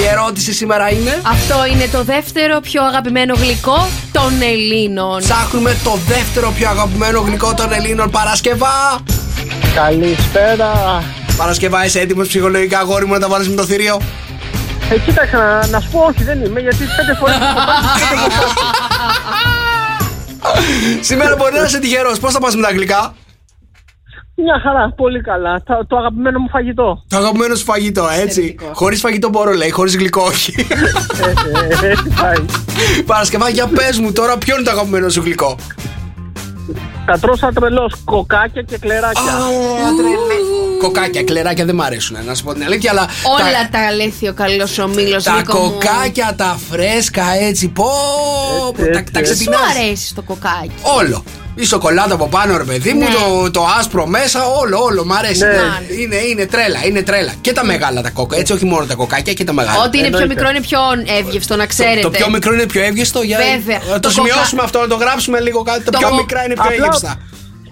Η 0.01 0.07
ερώτηση 0.07 0.53
σήμερα 0.53 0.91
είναι; 0.91 1.21
Αυτό 1.25 1.67
είναι 1.73 1.89
το 1.93 2.03
δεύτερο 2.03 2.61
πιο 2.61 2.85
αγαπημένο 2.85 3.35
γλυκό 3.35 3.89
των 4.13 4.43
Ελλήνων. 4.43 5.19
Ψάχνουμε 5.19 5.77
το 5.85 5.99
δεύτερο 6.07 6.53
πιο 6.57 6.69
αγαπημένο 6.69 7.21
γλυκό 7.21 7.55
των 7.55 7.73
Ελλήνων 7.73 8.11
Παρασκευά. 8.11 8.99
Καλησπέρα. 9.75 11.03
Παρασκευά, 11.37 11.85
είσαι 11.85 12.01
έτοιμος 12.01 12.29
ψυχολογικά, 12.29 12.79
αγόρι 12.79 13.07
μου, 13.07 13.13
να 13.13 13.19
τα 13.19 13.29
βάλεις 13.29 13.49
με 13.49 13.55
το 13.55 13.65
θηρίο; 13.65 14.01
Ε, 14.91 14.99
κοίταξε 14.99 15.37
να, 15.37 15.67
να 15.67 15.81
σου 15.81 15.89
πω 15.91 15.99
όχι 16.09 16.25
δεν 16.25 16.45
είμαι 16.45 16.61
γιατί 16.61 16.85
πέντε 16.97 17.15
φορές 17.15 17.35
έχω 17.35 17.55
πάει, 17.55 17.77
πέντε 18.09 18.35
φορές. 18.35 18.53
Σήμερα 21.01 21.37
μπορεί 21.37 21.53
να 21.55 21.65
είσαι 21.65 21.79
τυχερός. 21.79 22.19
Πώς 22.19 22.33
θα 22.33 22.39
πας 22.39 22.55
με 22.57 22.63
τα 22.63 22.71
γλυκά; 22.73 23.15
Μια 24.43 24.61
χαρά, 24.63 24.93
πολύ 24.97 25.21
καλά. 25.21 25.63
Το, 25.63 25.87
το 25.87 25.97
αγαπημένο 25.97 26.39
μου 26.39 26.49
φαγητό. 26.49 27.05
Το 27.09 27.17
αγαπημένο 27.17 27.55
σου 27.55 27.65
φαγητό, 27.65 28.09
έτσι. 28.09 28.23
Εξαιρετικό. 28.23 28.71
Χωρίς 28.75 29.01
φαγητό 29.01 29.29
μπορώ, 29.29 29.53
λέει, 29.53 29.71
χωρίς 29.71 29.97
γλυκό, 29.97 30.23
όχι. 30.23 30.67
Ε, 31.23 31.87
ε, 31.87 31.91
Έτσι 31.91 32.15
πάει. 32.21 32.45
Παρασκευά, 33.07 33.49
για 33.49 33.67
πες 33.67 33.99
μου 33.99 34.13
τώρα, 34.13 34.39
ποιο 34.39 34.55
είναι 34.55 34.65
το 34.65 34.71
αγαπημένο 34.71 35.09
σου 35.09 35.21
γλυκό; 35.21 35.57
Θα 37.07 37.19
τρώω 37.19 37.37
σαν 37.37 37.55
τρελός 37.55 37.95
κοκάκια 38.05 38.63
και 38.63 38.79
κλεράκια. 38.79 39.23
Κοκάκια, 40.81 41.23
κλεράκια 41.23 41.65
δεν 41.65 41.75
μ' 41.75 41.83
αρέσουν, 41.83 42.17
να 42.25 42.35
σου 42.35 42.45
πω 42.45 42.53
την 42.53 42.65
αλήθεια, 42.65 42.91
αλλά. 42.91 43.09
Όλα 43.39 43.69
τα 43.71 43.87
αλήθει 43.87 44.29
ο 44.29 44.33
καλός 44.33 44.79
ο 44.79 44.89
Μήλο 44.89 45.23
Τα 45.23 45.43
κοκάκια, 45.49 46.35
τα 46.37 46.59
φρέσκα 46.71 47.25
έτσι, 47.41 47.69
πω. 47.69 47.85
πω, 48.77 48.83
Έτσι, 48.85 48.93
τα, 48.93 48.99
έτσι, 48.99 49.13
τα 49.13 49.19
έτσι. 49.19 49.33
Σου 49.33 49.39
ξεπινάς. 49.51 49.77
αρέσει 49.77 50.15
το 50.15 50.23
κοκάκι. 50.23 50.71
Όλο. 50.83 51.25
Η 51.55 51.65
σοκολάτα 51.65 52.15
από 52.15 52.29
πάνω, 52.29 52.57
ρε 52.57 52.65
παιδί 52.65 52.93
μου, 52.93 52.99
Ναι. 53.01 53.09
το, 53.15 53.51
το 53.51 53.67
άσπρο 53.79 54.07
μέσα, 54.07 54.47
όλο, 54.47 54.79
όλο. 54.83 55.05
Μ' 55.05 55.13
αρέσει. 55.13 55.43
Ναι. 55.45 55.97
Είναι, 56.03 56.17
είναι 56.17 56.47
τρέλα, 56.47 56.85
είναι 56.87 57.03
τρέλα. 57.03 57.33
Και 57.41 57.53
τα 57.53 57.65
μεγάλα 57.65 58.01
τα 58.03 58.11
κόκα, 58.11 58.37
έτσι, 58.37 58.53
όχι 58.53 58.65
μόνο 58.65 58.85
τα 58.87 58.95
κοκάκια 58.95 59.33
και 59.33 59.45
τα 59.45 59.53
μεγάλα. 59.53 59.83
Ό,τι 59.83 59.99
είναι 59.99 60.09
πιο 60.09 60.19
Εννοείται. 60.19 60.35
μικρό 60.35 60.49
είναι 60.51 60.61
πιο 60.61 60.81
εύγευστο, 61.19 61.57
να 61.57 61.67
ξέρετε. 61.67 62.01
Το, 62.01 62.11
το 62.11 62.17
πιο 62.19 62.31
μικρό 62.31 62.53
είναι 62.55 62.67
πιο 62.67 62.83
εύγεστο. 62.83 63.23
Για... 63.23 63.39
Βέβαια. 63.39 63.79
Να 63.89 63.93
το, 63.95 64.01
Το 64.01 64.11
σημειώσουμε 64.11 64.45
κοκα- 64.51 64.65
αυτό, 64.65 64.79
να 64.81 64.87
το 64.87 64.95
γράψουμε 64.97 65.41
λίγο 65.41 65.63
κάτι. 65.63 65.83
Τα 65.85 65.91
Το 65.91 65.99
πιο 65.99 66.09
κο- 66.09 66.15
μικρά 66.17 66.45
είναι 66.45 66.55
πιο 66.55 66.63
Απλά- 66.65 66.77
εύγευστα. 66.77 67.17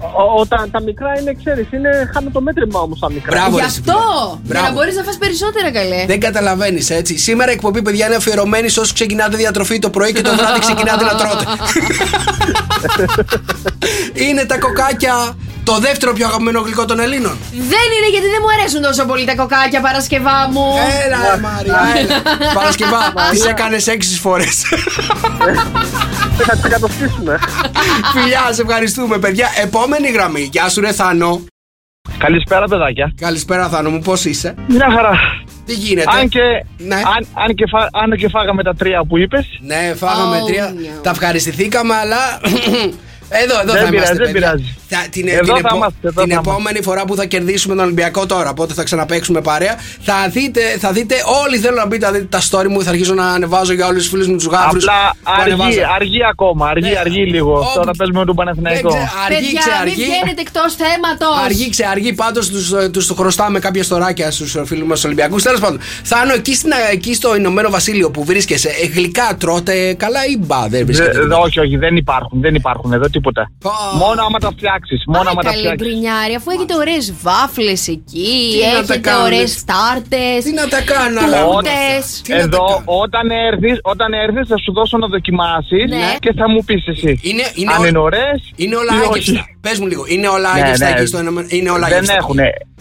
Ο- 0.00 0.40
Όταν 0.40 0.70
τα 0.70 0.80
μικρά 0.82 1.20
είναι, 1.20 1.32
ξέρεις, 1.44 1.66
είναι 1.72 2.10
χάνω 2.14 2.30
το 2.32 2.40
μέτρημα 2.40 2.80
όμως 2.80 2.98
τα 2.98 3.10
μικρά. 3.12 3.36
Μπράβο, 3.36 3.54
Γι' 3.56 3.60
ρε, 3.60 3.66
εσύ, 3.66 3.80
αυτό! 3.86 3.92
φίλε. 3.92 4.42
Για 4.44 4.54
να 4.54 4.60
Μπράβο. 4.60 4.72
μπορείς 4.74 4.96
να 4.96 5.02
φας 5.02 5.16
περισσότερα, 5.18 5.70
καλέ. 5.72 6.04
Δεν 6.06 6.20
καταλαβαίνεις 6.20 6.90
έτσι. 6.90 7.18
Σήμερα 7.18 7.50
η 7.50 7.54
εκπομπή, 7.54 7.82
παιδιά, 7.82 8.06
είναι 8.06 8.14
αφιερωμένη 8.14 8.68
σε 8.68 8.80
όσους 8.80 8.92
ξεκινάτε 8.92 9.36
διατροφή 9.36 9.78
το 9.78 9.90
πρωί 9.90 10.12
και 10.12 10.22
το 10.22 10.34
βράδυ 10.36 10.58
ξεκινάτε 10.60 11.04
να 11.04 11.14
τρώτε. 11.14 11.44
είναι 14.28 14.44
τα 14.44 14.58
κοκάκια 14.58 15.36
το 15.72 15.78
δεύτερο 15.78 16.12
πιο 16.12 16.26
αγαπημένο 16.26 16.60
γλυκό 16.60 16.84
των 16.84 16.98
Ελλήνων. 17.00 17.38
Δεν 17.50 17.86
είναι 17.96 18.08
γιατί 18.10 18.26
δεν 18.26 18.40
μου 18.42 18.50
αρέσουν 18.58 18.82
τόσο 18.82 19.04
πολύ 19.04 19.24
τα 19.24 19.34
κοκάκια 19.34 19.80
Παρασκευά 19.80 20.48
μου. 20.52 20.64
Έλα, 21.04 21.18
ρε, 21.34 21.40
Μαρία. 21.40 21.80
έλα. 21.98 22.52
Παρασκευά, 22.54 23.12
τις 23.30 23.44
έκανες 23.44 23.86
έξι 23.86 24.18
φορές. 24.18 24.62
Θα 26.36 26.52
τις 26.54 26.64
εκατοστήσουμε. 26.64 27.38
Φιλιά, 28.12 28.48
σε 28.52 28.62
ευχαριστούμε, 28.62 29.18
παιδιά. 29.18 29.48
Επόμενη 29.62 30.08
γραμμή. 30.08 30.48
Γεια 30.52 30.68
σου, 30.68 30.80
ρε 30.80 30.92
Θάνο. 30.92 31.40
Καλησπέρα, 32.18 32.64
παιδάκια. 32.66 33.12
Καλησπέρα, 33.20 33.68
Θάνο 33.68 33.90
μου, 33.90 33.98
πώς 33.98 34.24
είσαι; 34.24 34.54
Μια 34.68 34.86
χαρά. 34.94 35.12
Τι 35.66 35.74
γίνεται; 35.74 36.10
Αν 36.20 36.28
και, 36.28 36.40
Ναι. 36.78 36.94
αν, 36.94 37.26
αν, 37.44 37.54
και 37.54 37.64
φά, 37.70 37.78
αν 38.02 38.16
και 38.16 38.28
φάγαμε 38.28 38.62
τα 38.62 38.74
τρία 38.74 39.04
που 39.08 39.18
είπες. 39.18 39.46
Ναι, 39.60 39.94
φάγαμε 39.96 40.40
Oh, 40.42 40.46
τρία. 40.46 40.72
no. 40.74 41.02
Τα 41.02 41.10
ευχαριστηθήκαμε, 41.10 41.94
αλλά. 41.94 42.16
Εδώ, 43.30 43.60
εδώ 43.60 43.72
Δεν 43.72 43.82
θα 43.84 43.88
πειράζει, 43.90 43.94
είμαστε. 43.96 44.14
δεν 44.14 44.32
παιδιά. 44.32 44.32
πειράζει. 44.32 44.76
Θα- 44.90 45.06
την 45.10 45.28
Εδώ 45.28 45.38
την, 45.40 45.52
θα 45.52 45.58
επο- 45.58 45.76
είμαστε, 45.76 46.08
εδώ 46.08 46.22
την 46.22 46.32
θα 46.32 46.38
επόμενη 46.46 46.82
φορά 46.82 47.04
που 47.04 47.14
θα 47.16 47.24
κερδίσουμε 47.26 47.74
τον 47.74 47.84
Ολυμπιακό 47.84 48.26
τώρα, 48.26 48.54
πότε 48.54 48.74
θα 48.74 48.82
ξαναπαίξουμε 48.82 49.40
παρέα, 49.40 49.74
θα 50.00 50.28
δείτε, 50.32 50.60
θα 50.78 50.92
δείτε 50.92 51.14
όλοι 51.44 51.58
θέλω 51.58 51.76
να 51.76 51.86
μπείτε, 51.86 52.06
θα 52.06 52.12
δείτε 52.12 52.24
τα 52.24 52.40
story 52.50 52.68
μου, 52.68 52.82
θα 52.82 52.90
αρχίσω 52.90 53.14
να 53.14 53.26
ανεβάζω 53.30 53.72
για 53.72 53.86
όλους 53.86 54.00
τους 54.02 54.10
φίλους 54.10 54.26
μου 54.26 54.36
τους 54.36 54.46
γάφρους. 54.46 54.84
Απλά 54.86 55.14
αργεί, 55.22 55.78
αργεί 55.94 56.18
ακόμα. 56.30 56.68
Αργεί, 56.68 56.88
Ναι. 56.90 56.98
αργεί 56.98 57.24
λίγο. 57.24 57.52
Όπου- 57.58 57.70
Τώρα 57.74 57.90
παίζουμε 57.98 58.18
με 58.18 58.24
τον 58.24 58.34
Παναθηναϊκό. 58.34 58.88
Αργεί, 59.24 59.44
Παιδιά, 59.44 59.60
ξε, 59.60 59.70
μην 59.70 59.80
αργεί. 59.80 59.94
βγαίνετε 60.04 60.40
εκτός 60.40 60.74
θέματος. 60.74 61.44
Αργεί, 61.44 61.68
ξε, 61.70 61.84
αργεί. 61.86 62.12
Πάντως 62.12 62.48
τους 62.92 63.06
το 63.06 63.14
χρωστάμε 63.14 63.58
κάποια 63.58 63.82
στοράκια 63.82 64.30
στους 64.30 64.56
φίλους 64.64 64.86
μας 64.88 65.04
Ολυμπιακούς. 65.04 65.42
Τέλος 65.42 65.60
πάντων, 65.60 65.80
Θάνο, 66.02 66.32
εκεί, 66.34 66.54
στην, 66.54 66.70
εκεί 66.92 67.14
στο 67.14 67.36
Ηνωμένο 67.36 67.70
Βασίλειο 67.70 68.10
που 68.10 68.24
βρίσκεσαι, 68.24 68.68
ε, 68.68 68.86
γλυκά 68.86 69.36
τρώτε 69.40 69.94
καλά 69.94 70.20
ή 70.32 70.36
μπα, 70.38 70.60
δεν 70.60 70.70
Δε- 70.70 70.84
βρίσκεται. 70.84 71.20
δε- 71.26 71.34
όχι, 71.34 71.60
όχι, 71.60 71.76
δεν 71.76 71.96
υπάρχουν. 71.96 72.40
Δεν 72.40 72.54
υπάρχουν 72.54 72.92
εδώ 72.92 73.08
τίποτα. 73.08 73.50
Ω. 73.64 73.96
Μόνο 73.96 74.22
άμα 74.22 74.38
τα 74.38 74.48
φτιάξει 74.50 74.76
ανατινάξει. 74.78 74.96
Μόνο 75.14 75.28
άμα 75.30 75.42
τα 75.42 75.48
Καλή 75.50 75.58
φτιάξεις. 75.62 75.80
γκρινιάρη, 75.86 76.34
αφού 76.38 76.48
έχετε 76.56 76.74
ωραίες 76.82 77.04
βάφλες 77.26 77.82
εκεί, 77.96 78.32
Τι 78.52 78.58
να 78.66 78.72
τα 78.72 78.78
έχετε 78.78 78.98
κάνεις; 79.08 79.24
ωραίες 79.26 79.50
τάρτε. 79.70 80.24
Τι 80.44 80.52
να 80.60 80.64
τα 80.74 80.80
κάνω, 80.92 81.18
αλλά. 81.24 81.38
τούρτε. 81.44 81.80
Τι 82.24 82.30
να 82.32 82.36
τα 82.38 82.44
Εδώ, 82.44 82.64
κάνω; 82.66 82.82
όταν 83.04 83.24
έρθει, 83.48 83.70
όταν 83.92 84.10
έρθεις, 84.24 84.44
θα 84.52 84.58
σου 84.64 84.70
δώσω 84.78 84.96
να 85.02 85.06
δοκιμάσεις 85.14 85.84
Ναι. 85.88 86.08
και 86.24 86.32
θα 86.38 86.46
μου 86.52 86.60
πεις 86.68 86.82
εσύ. 86.92 87.12
Είναι, 87.28 87.44
είναι, 87.60 87.72
Αν 87.76 87.80
ό- 87.82 87.86
είναι 87.88 87.98
ωραίες. 88.08 88.38
είναι 88.62 88.76
όλα 88.82 88.92
άγευστα. 89.04 89.42
Πες 89.66 89.76
μου 89.80 89.86
λίγο, 89.86 90.02
είναι 90.14 90.28
όλα 90.36 90.48
Ναι, 90.54 90.60
άγευστα 90.60 90.86
ναι. 90.88 90.94
εκεί 90.96 91.06
στο 91.10 91.18
ένα. 91.22 91.30
Είναι 91.56 91.70
όλα 91.76 91.86
Δεν 91.86 91.94
άγευστα. 91.96 92.14
έχουν. 92.22 92.38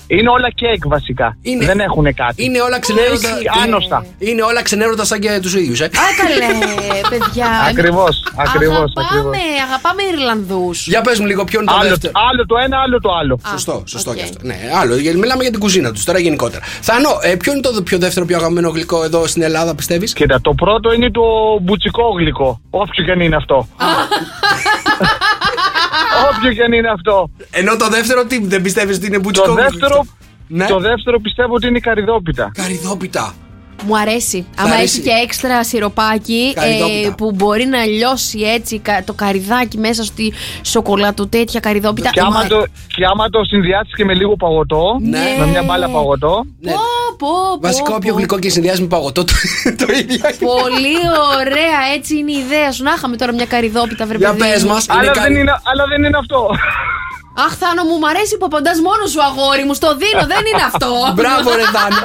Είναι 0.07 0.29
όλα 0.29 0.49
κέικ 0.55 0.87
βασικά. 0.87 1.37
Είναι- 1.41 1.65
Δεν 1.65 1.79
έχουν 1.79 2.13
κάτι. 2.13 2.43
Είναι 2.43 2.61
όλα 2.61 2.79
ξενέρωτα. 2.79 3.27
Έχει 3.29 3.37
είναι- 3.39 3.63
Άνοστα. 3.63 4.05
Είναι 4.19 4.41
όλα 4.43 4.61
ξενέρωτα 4.61 5.05
σαν 5.05 5.19
και 5.19 5.39
τους 5.41 5.55
ίδιους, 5.55 5.79
ε. 5.81 5.85
Α, 5.85 5.89
καλέ, 6.21 6.47
παιδιά. 7.09 7.47
Ακριβώς, 7.69 8.23
ακριβώς, 8.35 8.91
Αγαπάμε, 8.95 9.37
αγαπάμε 9.67 10.01
Ιρλανδούς. 10.13 10.87
Για 10.87 11.01
πες 11.01 11.19
μου 11.19 11.25
λίγο, 11.25 11.43
ποιο 11.43 11.59
είναι 11.61 11.69
το 11.71 11.77
Άλλο, 11.79 11.89
δεύτερο. 11.89 12.13
άλλο 12.29 12.45
το 12.45 12.55
ένα, 12.57 12.77
άλλο 12.81 12.99
το 12.99 13.09
άλλο. 13.19 13.39
Σωστό, 13.49 13.83
σωστό 13.85 14.09
οκ. 14.11 14.15
και 14.17 14.23
αυτό. 14.23 14.37
Ναι, 14.41 14.55
άλλο. 14.81 14.95
γιατί 14.95 15.17
Μιλάμε 15.17 15.41
για 15.41 15.51
την 15.51 15.59
κουζίνα 15.59 15.91
τους 15.91 16.03
τώρα 16.03 16.19
γενικότερα. 16.19 16.63
Θανό, 16.81 17.09
ε, 17.21 17.35
ποιο 17.35 17.51
είναι 17.51 17.61
το 17.61 17.81
πιο 17.81 17.97
δεύτερο, 17.97 18.25
πιο 18.25 18.37
αγαπημένο 18.37 18.69
γλυκό 18.69 19.03
εδώ 19.03 19.27
στην 19.27 19.41
Ελλάδα, 19.41 19.75
πιστεύεις; 19.75 20.13
Κοίτα, 20.13 20.41
το 20.41 20.53
πρώτο 20.53 20.93
είναι 20.93 21.11
το 21.11 21.21
μπουτσικό 21.61 22.03
γλυκό. 22.17 22.61
Όποιο 22.69 23.03
και 23.05 23.11
αν 23.11 23.19
είναι 23.19 23.35
αυτό. 23.35 23.67
Όποιο 26.35 26.53
και 26.53 26.63
αν 26.63 26.71
είναι 26.71 26.89
αυτό. 26.89 27.29
Ενώ 27.51 27.75
το 27.75 27.87
δεύτερο, 27.89 28.25
τι 28.25 28.47
δεν 28.47 28.61
πιστεύεις 28.61 28.97
ότι 28.97 29.05
είναι 29.05 29.19
μπουτσικό 29.19 29.45
Το 29.47 29.53
γλυκό; 29.53 29.69
δεύτερο, 29.69 30.05
Ναι. 30.47 30.65
το 30.65 30.79
δεύτερο 30.79 31.19
πιστεύω 31.19 31.53
ότι 31.53 31.67
είναι 31.67 31.77
η 31.77 31.81
καριδόπιτα. 31.81 32.51
Καριδόπιτα. 32.53 33.33
Μου 33.85 33.97
αρέσει. 33.97 34.45
Θα 34.55 34.63
Άμα 34.63 34.73
αρέσει. 34.75 34.99
έχει 34.99 35.07
και 35.09 35.23
έξτρα 35.23 35.63
σιροπάκι 35.63 36.53
Καρυδόπιτα. 36.55 37.07
ε, 37.07 37.13
που 37.17 37.31
μπορεί 37.31 37.65
να 37.65 37.85
λιώσει 37.85 38.39
έτσι 38.39 38.79
κα- 38.79 39.03
το 39.05 39.13
καριδάκι 39.13 39.77
μέσα 39.77 40.03
στη 40.03 40.33
σοκολάτο 40.61 41.27
τέτοια 41.27 41.59
καριδόπιτα. 41.59 42.09
Και 42.09 42.19
άμα 42.19 42.29
Μα- 42.29 42.47
το, 42.47 42.65
και 42.95 43.05
άμα 43.11 43.29
το 43.29 43.43
συνδυάσεις 43.43 43.95
και 43.95 44.05
με 44.05 44.13
λίγο 44.13 44.35
παγωτό, 44.35 44.97
Ναι. 45.01 45.35
με 45.39 45.45
μια 45.45 45.63
μπάλα 45.63 45.89
παγωτό, 45.89 46.43
Ναι. 46.59 46.71
Πω, 46.71 46.77
πω, 47.17 47.27
πω, 47.27 47.59
Βασικό, 47.59 47.91
πω. 47.91 47.97
πιο 48.01 48.13
γλυκό 48.13 48.39
και 48.39 48.49
συνδυάζει 48.49 48.81
με 48.81 48.87
παγωτό 48.87 49.23
το, 49.23 49.33
το 49.85 49.85
ίδιο. 49.93 50.19
Πολύ 50.39 50.95
ωραία, 51.37 51.79
έτσι 51.95 52.17
είναι 52.17 52.31
η 52.31 52.35
ιδέα 52.45 52.71
σου. 52.71 52.83
Να 52.83 52.93
είχαμε 52.97 53.15
τώρα 53.15 53.33
μια 53.33 53.45
καριδόπιτα, 53.45 54.05
βρε 54.05 54.17
Για 54.17 54.33
παιδί 54.33 54.51
πες 54.51 54.63
μου. 54.63 54.69
μας. 54.69 54.85
αλλά, 54.89 55.11
δεν 55.11 55.35
είναι, 55.35 55.51
αλλά 55.63 55.83
δεν 55.89 56.03
είναι 56.03 56.17
αυτό. 56.17 56.49
Αχ, 57.45 57.53
Θάνο, 57.61 57.83
μου 57.83 57.97
μ' 57.99 58.05
αρέσει 58.05 58.37
που 58.37 58.45
απαντάς 58.45 58.79
μόνος 58.81 59.09
σου, 59.11 59.21
αγόρι 59.23 59.63
μου. 59.63 59.73
Στο 59.73 59.89
δίνω, 59.95 60.25
δεν 60.33 60.43
είναι 60.49 60.63
αυτό. 60.71 60.89
Μπράβο, 61.19 61.49
ρε 61.55 61.65
Θάνο. 61.75 62.03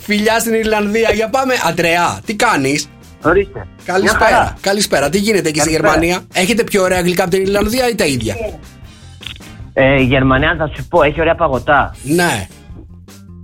Φιλιά 0.00 0.38
στην 0.38 0.54
Ιρλανδία. 0.54 1.10
Για 1.12 1.28
πάμε. 1.28 1.54
Αντρεά, 1.68 2.20
τι 2.26 2.34
κάνεις; 2.34 2.88
Ορίστε. 3.22 3.66
Καλησπέρα. 3.84 4.56
Καλησπέρα. 4.60 5.08
Τι 5.08 5.18
γίνεται 5.18 5.48
εκεί 5.48 5.60
στη 5.60 5.70
Καλησπέρα. 5.70 5.94
Γερμανία; 5.94 6.26
Έχετε 6.34 6.64
πιο 6.64 6.82
ωραία 6.82 7.00
γλυκά 7.00 7.22
από 7.22 7.30
την 7.32 7.42
Ιρλανδία 7.42 7.88
ή 7.88 7.94
τα 7.94 8.04
ίδια; 8.04 8.34
Ε, 9.72 10.00
η 10.00 10.04
Γερμανία 10.04 10.54
θα 10.58 10.70
σου 10.74 10.86
πω, 10.88 11.02
έχει 11.02 11.20
ωραία 11.20 11.34
παγωτά. 11.34 11.94
Ναι. 12.02 12.48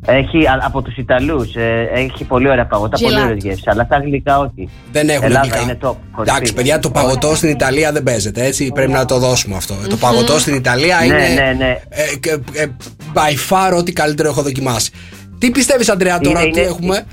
Έχει 0.06 0.46
α- 0.46 0.60
από 0.62 0.82
τους 0.82 0.96
Ιταλούς, 0.96 1.50
έχει 1.94 2.24
πολύ 2.24 2.48
ωραία 2.48 2.66
παγωτά, 2.66 2.98
πολύ 3.02 3.14
Gelato. 3.18 3.24
ωραίες 3.24 3.42
γεύσεις. 3.42 3.66
Αλλά 3.68 3.86
τα 3.86 3.98
γλυκά 3.98 4.38
όχι. 4.38 4.68
Δεν 4.92 5.08
έχουν 5.08 5.24
Ελλάδα 5.24 5.40
γλυκά. 5.42 5.60
είναι 5.60 5.78
top. 5.82 5.94
κορυφή. 6.12 6.34
Εντάξει, 6.36 6.52
παιδιά, 6.54 6.78
το 6.78 6.90
παγωτό 6.90 7.34
στην 7.34 7.48
Ιταλία 7.48 7.92
δεν 7.92 8.02
παίζεται. 8.02 8.44
Έτσι 8.44 8.70
πρέπει 8.74 8.92
να 8.92 9.04
το 9.04 9.18
δώσουμε 9.18 9.56
αυτό. 9.56 9.74
Το 9.88 9.96
παγωτό 9.96 10.38
στην 10.38 10.54
Ιταλία 10.54 10.96
Ναι, 10.98 11.04
είναι. 11.04 11.16
ναι, 11.28 11.52
ναι. 11.58 11.78
ε, 11.88 12.16
και- 12.20 12.38
ε, 12.52 12.66
by 13.14 13.50
far 13.50 13.76
ό,τι 13.78 13.92
καλύτερο 13.92 14.28
έχω 14.28 14.42
δοκιμάσει. 14.42 14.90
Τι 15.38 15.50
πιστεύεις, 15.50 15.88
Αντρέα, 15.88 16.18
τώρα 16.18 16.40
Είναι- 16.42 16.50
τι 16.52 16.60
είναι- 16.60 16.68
έχουμε. 16.68 17.04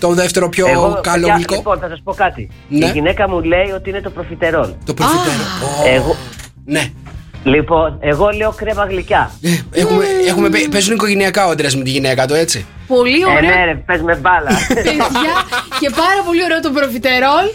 Το 0.00 0.08
δεύτερο 0.14 0.48
πιο 0.48 0.66
Εγώ, 0.68 0.98
καλό 1.02 1.20
παιδιά, 1.20 1.34
γλυκό; 1.34 1.54
Λοιπόν, 1.54 1.78
θα 1.78 1.88
σας 1.88 2.00
πω 2.04 2.12
κάτι. 2.14 2.48
Ναι. 2.68 2.86
Η 2.86 2.90
γυναίκα 2.90 3.28
μου 3.28 3.42
λέει 3.42 3.70
ότι 3.74 3.90
είναι 3.90 4.00
το 4.00 4.10
προφιτερόλ. 4.10 4.68
Το 4.84 4.94
προφιτέρο. 4.94 5.42
Ω, 5.84 5.88
Εγώ, 5.94 6.16
Ναι. 6.64 6.90
Λοιπόν, 7.46 7.98
εγώ 8.00 8.28
λέω 8.36 8.52
κρέμα 8.56 8.84
γλυκιά. 8.84 9.30
Ε, 9.42 9.80
Έχουμε, 9.80 10.04
έχουμε, 10.28 10.48
παί- 10.48 10.68
παίζουν 10.70 10.94
οικογενειακά 10.94 11.46
ο 11.46 11.50
Αντρέα 11.50 11.70
με 11.76 11.82
τη 11.82 11.90
γυναίκα 11.90 12.26
του, 12.26 12.34
έτσι. 12.34 12.66
Πολύ 12.86 13.20
Ε, 13.20 13.24
ωραία. 13.24 13.40
ναι, 13.40 13.64
ρε, 13.64 13.74
πες 13.74 14.00
με 14.00 14.14
μπάλα. 14.14 14.50
Παιδιά, 14.74 15.32
και 15.80 15.90
πάρα 15.90 16.22
πολύ 16.26 16.44
ωραίο 16.44 16.60
το 16.60 16.70
προφιτερόλ 16.70 17.46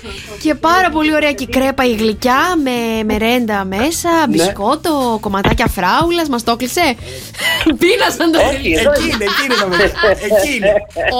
και 0.41 0.55
πάρα 0.55 0.89
πολύ 0.89 1.13
ωραία 1.15 1.31
και 1.33 1.43
η 1.43 1.47
κρέπα 1.47 1.83
η 1.85 1.93
γλυκιά 1.95 2.39
με 2.63 3.03
μερέντα 3.13 3.65
μέσα, 3.65 4.09
Ναι. 4.11 4.25
μπισκότο, 4.29 5.17
κομματάκια 5.21 5.67
φράουλας, 5.67 6.29
μας 6.29 6.43
το 6.43 6.51
έκλεισε. 6.51 6.95
Πίνασαν 7.81 8.31
το 8.31 8.39
Όχι, 8.39 8.71
εδώ 8.79 8.91
Εκεί 8.91 9.03
είναι, 9.03 9.23
εκεί 9.23 9.43
είναι 9.45 9.55
το 9.61 9.67
παιδιά. 9.77 10.25
Εκεί 10.37 10.55
είναι. 10.55 10.73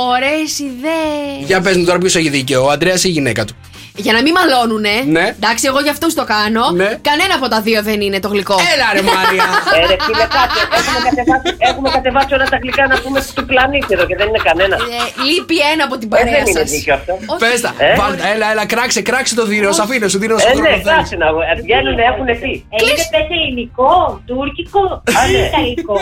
Ωραίες 0.10 0.60
ιδέες. 0.60 1.46
Για 1.48 1.62
πες 1.62 1.78
μου 1.78 1.86
τώρα 1.86 1.98
ποιος 1.98 2.16
έχει 2.16 2.30
δίκιο, 2.30 2.66
ο 2.66 2.70
Αντρέας 2.70 3.04
ή 3.04 3.08
η 3.10 3.12
γυναίκα 3.12 3.46
του; 3.46 3.56
Για 3.96 4.14
να 4.14 4.22
μην 4.26 4.34
μαλώνουνε. 4.38 4.96
Ναι. 5.18 5.26
Εντάξει, 5.40 5.64
εγώ 5.72 5.80
για 5.86 5.92
αυτούς 5.96 6.14
το 6.20 6.24
κάνω. 6.36 6.64
Ναι. 6.82 6.90
Κανένα 7.10 7.34
από 7.40 7.48
τα 7.54 7.60
δύο 7.68 7.80
δεν 7.90 7.98
είναι 8.06 8.20
το 8.26 8.30
γλυκό. 8.34 8.56
Έλα 8.74 8.88
ρε 8.96 9.02
Μάρια. 9.12 9.46
Ε, 9.78 9.80
ρε, 9.90 9.96
φίλε, 10.06 10.26
κάτσε. 10.38 10.62
Έχουμε 10.78 11.00
κατεβάσει, 11.10 11.50
έχουμε 11.70 11.90
κατεβάσει 11.98 12.32
όλα 12.38 12.48
τα 12.54 12.58
γλυκά 12.64 12.84
να 12.94 12.96
πούμε 13.04 13.20
του 13.36 13.44
πλανήτη 13.52 13.92
εδώ 13.96 14.06
και 14.10 14.16
δεν 14.20 14.28
είναι 14.32 14.42
κανένα. 14.50 14.76
Ε, 14.76 15.00
λείπει 15.30 15.58
ένα 15.74 15.84
από 15.88 15.96
την 16.02 16.08
Ε, 16.12 16.14
παρέα 16.16 16.32
δεν 16.38 16.46
είναι 16.52 16.60
σας. 16.60 16.70
δίκιο 16.74 16.94
αυτό. 17.00 17.12
Όχι. 17.32 17.40
Πες 17.44 17.60
τα. 17.66 17.72
Ε; 17.86 17.96
Βάλ- 18.02 18.20
Έλα, 18.34 18.48
έλα, 18.54 18.64
κράξε, 18.74 19.02
κράξε 19.10 19.34
το 19.40 19.46
δίνω, 19.52 19.70
σ' 19.78 19.82
αφήνω, 19.86 20.08
σου 20.14 20.20
δίνω 20.24 20.36
Ε, 20.36 20.44
στον 20.44 20.52
ναι, 20.62 20.70
χρόνο. 20.70 20.84
κάτσε 20.92 21.16
να 21.24 21.28
ε, 21.52 21.54
βγαίνουν, 21.66 21.98
έχουν 22.12 22.28
πει. 22.42 22.52
Έχετε 22.78 23.04
πέσει 23.14 23.34
ελληνικό, 23.44 23.92
τουρκικό 24.30 24.84
ή 25.30 25.34
ιταλικό. 25.48 25.98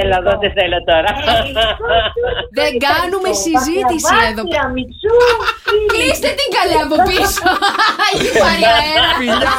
Έλα, 0.00 0.16
εδώ 0.22 0.32
δεν 0.42 0.52
θέλω 0.58 0.78
τώρα. 0.90 1.10
Δεν 2.58 2.70
κάνουμε 2.88 3.28
συζήτηση 3.44 4.14
εδώ 4.30 4.42
πέρα. 4.50 4.64
Μιτσού. 4.76 5.14
Κλείστε 5.92 6.30
την 6.40 6.48
καλέ 6.56 6.76
από 6.86 6.96
πίσω. 7.06 7.42
Έχει 8.14 8.38
πάρει 8.38 8.62
αέρα. 8.76 9.14
Φιλιά, 9.18 9.52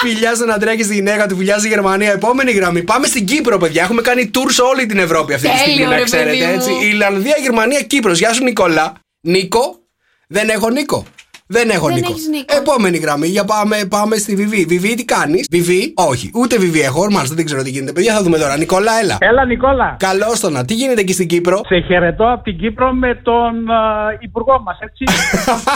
φιλιά 0.00 0.34
στον 0.34 0.50
Αντρέα 0.50 0.76
και 0.76 0.82
στη 0.82 0.94
γυναίκα 0.94 1.26
του, 1.26 1.36
φιλιά 1.36 1.58
στη 1.58 1.68
Γερμανία. 1.68 2.12
Επόμενη 2.12 2.52
γραμμή. 2.52 2.82
Πάμε 2.82 3.06
στην 3.06 3.26
Κύπρο, 3.26 3.58
παιδιά. 3.58 3.82
Έχουμε 3.82 4.02
κάνει 4.02 4.30
tour 4.34 4.46
σε 4.48 4.62
όλη 4.62 4.86
την 4.86 4.98
Ευρώπη 4.98 5.34
αυτή 5.34 5.48
τη 5.48 5.52
Τέλειο, 5.56 5.72
στιγμή, 5.74 5.90
να 5.90 5.96
ρε, 5.96 6.02
ξέρετε 6.04 6.30
παιδί 6.30 6.44
μου. 6.44 6.52
έτσι. 6.52 6.70
Η 6.72 6.88
Ιρλανδία, 6.88 7.36
Γερμανία, 7.40 7.82
Κύπρος. 7.82 8.18
Γεια 8.18 8.32
σου, 8.32 8.42
Νικόλα. 8.42 8.92
Νίκο. 9.20 9.78
Δεν 10.28 10.48
έχω 10.48 10.70
Νίκο. 10.70 11.06
Δεν 11.52 11.70
έχω 11.70 11.86
Δεν 11.86 11.94
Νίκος. 11.94 12.10
έχεις 12.10 12.26
Νίκο. 12.28 12.56
Επόμενη 12.56 12.98
γραμμή. 12.98 13.26
Για 13.28 13.44
πάμε, 13.44 13.76
πάμε 13.88 14.16
στη 14.16 14.34
Βιβί. 14.34 14.64
Βιβί, 14.68 14.94
τι 14.94 15.04
κάνεις; 15.04 15.46
Βιβί, 15.50 15.92
όχι. 15.96 16.30
Ούτε 16.34 16.58
Βιβί 16.58 16.80
έχω. 16.80 17.06
Μάλιστα 17.10 17.34
δεν 17.34 17.44
ξέρω 17.44 17.62
τι 17.62 17.70
γίνεται. 17.70 17.92
Παιδιά, 17.92 18.14
θα 18.14 18.22
δούμε 18.22 18.38
τώρα. 18.38 18.56
Νικόλα, 18.56 18.92
έλα. 19.02 19.16
Έλα 19.20 19.44
Νικόλα, 19.44 19.96
Καλώς 19.98 20.40
το 20.40 20.50
να. 20.50 20.64
Τι 20.64 20.74
γίνεται 20.74 21.00
εκεί 21.00 21.12
στην 21.12 21.26
Κύπρο; 21.26 21.60
σε 21.66 21.80
χαιρετώ 21.86 22.32
από 22.32 22.42
την 22.42 22.58
Κύπρο 22.58 22.92
με 22.92 23.14
τον 23.22 23.70
α, 23.70 23.80
υπουργό 24.20 24.60
μας, 24.64 24.78
έτσι. 24.80 25.04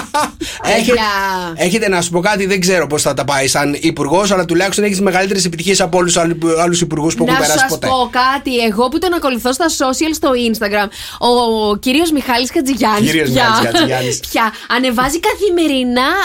έχετε, 0.79 0.99
Έλα. 0.99 1.53
έχετε 1.67 1.89
να 1.89 2.01
σου 2.01 2.11
πω 2.11 2.21
κάτι, 2.21 2.47
δεν 2.47 2.61
ξέρω 2.61 2.87
πώς 2.87 3.03
θα 3.03 3.15
τα 3.15 3.25
πάει 3.25 3.47
σαν 3.47 3.77
υπουργός, 3.81 4.31
αλλά 4.33 4.45
τουλάχιστον 4.45 4.85
έχεις 4.85 5.01
μεγαλύτερες 5.01 5.45
επιτυχίες 5.45 5.81
από 5.81 5.99
όλους 5.99 6.13
του 6.13 6.61
άλλους 6.61 6.81
υπουργούς 6.81 7.15
που 7.15 7.23
έχουν 7.23 7.35
Να 7.35 7.41
περάσει 7.41 7.59
σας 7.59 7.69
ποτέ. 7.71 7.87
πω 7.87 8.11
κάτι. 8.11 8.59
Εγώ 8.59 8.89
που 8.89 8.99
τον 8.99 9.15
ακολουθώ 9.15 9.53
στα 9.53 9.67
social 9.69 10.13
στο 10.15 10.31
Instagram, 10.51 10.89
ο 11.19 11.77
κύριος 11.77 12.11
Μιχάλης 12.13 12.51
Χατζηγιάννης. 12.55 13.11
Κύριος 13.11 13.31
Μιχάλης 13.31 13.59
Χατζηγιάννης. 13.67 14.21
Πια 14.31 14.53
ανεβάζει 14.77 15.21
καθημερινά 15.21 15.63